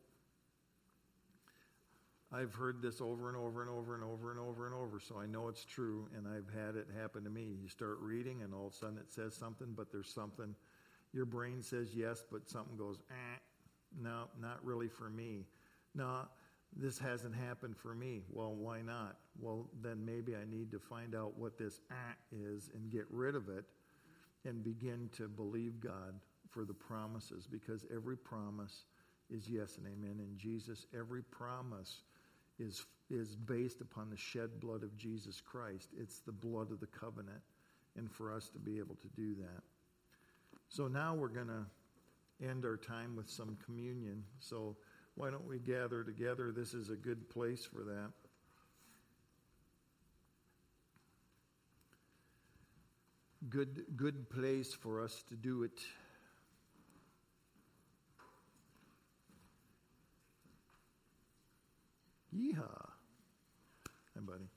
I've 2.32 2.54
heard 2.54 2.80
this 2.80 3.02
over 3.02 3.28
and 3.28 3.36
over 3.36 3.60
and 3.60 3.70
over 3.70 3.94
and 3.94 4.02
over 4.02 4.30
and 4.30 4.40
over 4.40 4.64
and 4.64 4.74
over, 4.74 4.98
so 4.98 5.18
I 5.18 5.26
know 5.26 5.48
it's 5.48 5.66
true, 5.66 6.08
and 6.16 6.26
I've 6.26 6.48
had 6.58 6.74
it 6.74 6.86
happen 6.98 7.22
to 7.24 7.30
me. 7.30 7.54
You 7.62 7.68
start 7.68 7.98
reading, 8.00 8.40
and 8.42 8.54
all 8.54 8.68
of 8.68 8.72
a 8.72 8.76
sudden 8.76 8.96
it 8.96 9.12
says 9.12 9.34
something, 9.34 9.74
but 9.76 9.92
there's 9.92 10.08
something 10.08 10.54
your 11.12 11.26
brain 11.26 11.62
says 11.62 11.94
yes, 11.94 12.24
but 12.30 12.48
something 12.48 12.78
goes, 12.78 12.98
eh, 13.10 13.38
no, 14.00 14.24
not 14.40 14.64
really 14.64 14.88
for 14.88 15.10
me. 15.10 15.44
No, 15.94 16.28
this 16.74 16.98
hasn't 16.98 17.34
happened 17.34 17.76
for 17.76 17.94
me. 17.94 18.22
Well, 18.30 18.54
why 18.54 18.80
not? 18.80 19.16
Well, 19.38 19.68
then 19.82 20.02
maybe 20.02 20.34
I 20.34 20.44
need 20.50 20.70
to 20.72 20.78
find 20.78 21.14
out 21.14 21.38
what 21.38 21.58
this 21.58 21.80
eh 21.90 22.14
is 22.32 22.70
and 22.74 22.90
get 22.90 23.06
rid 23.10 23.34
of 23.34 23.50
it 23.50 23.64
and 24.44 24.62
begin 24.62 25.10
to 25.16 25.28
believe 25.28 25.80
God 25.80 26.14
for 26.50 26.64
the 26.64 26.74
promises 26.74 27.46
because 27.46 27.84
every 27.94 28.16
promise 28.16 28.84
is 29.30 29.48
yes 29.48 29.76
and 29.76 29.86
amen 29.86 30.20
in 30.20 30.36
Jesus. 30.36 30.86
Every 30.98 31.22
promise 31.22 32.02
is, 32.58 32.84
is 33.10 33.36
based 33.36 33.80
upon 33.80 34.10
the 34.10 34.16
shed 34.16 34.60
blood 34.60 34.82
of 34.82 34.96
Jesus 34.96 35.40
Christ. 35.40 35.90
It's 35.98 36.20
the 36.20 36.32
blood 36.32 36.70
of 36.70 36.80
the 36.80 36.86
covenant. 36.86 37.42
And 37.96 38.10
for 38.10 38.32
us 38.32 38.48
to 38.50 38.58
be 38.60 38.78
able 38.78 38.94
to 38.96 39.08
do 39.16 39.34
that. 39.36 39.62
So 40.68 40.86
now 40.86 41.14
we're 41.14 41.28
going 41.28 41.48
to 41.48 42.46
end 42.46 42.64
our 42.64 42.76
time 42.76 43.16
with 43.16 43.28
some 43.28 43.56
communion. 43.64 44.22
So 44.38 44.76
why 45.16 45.30
don't 45.30 45.48
we 45.48 45.58
gather 45.58 46.04
together? 46.04 46.52
This 46.54 46.74
is 46.74 46.90
a 46.90 46.94
good 46.94 47.28
place 47.28 47.64
for 47.64 47.82
that. 47.82 48.10
Good, 53.48 53.84
good 53.96 54.30
place 54.30 54.72
for 54.72 55.02
us 55.02 55.24
to 55.28 55.34
do 55.34 55.64
it. 55.64 55.80
Yeehaw. 62.38 62.90
Hi, 64.14 64.20
buddy. 64.20 64.48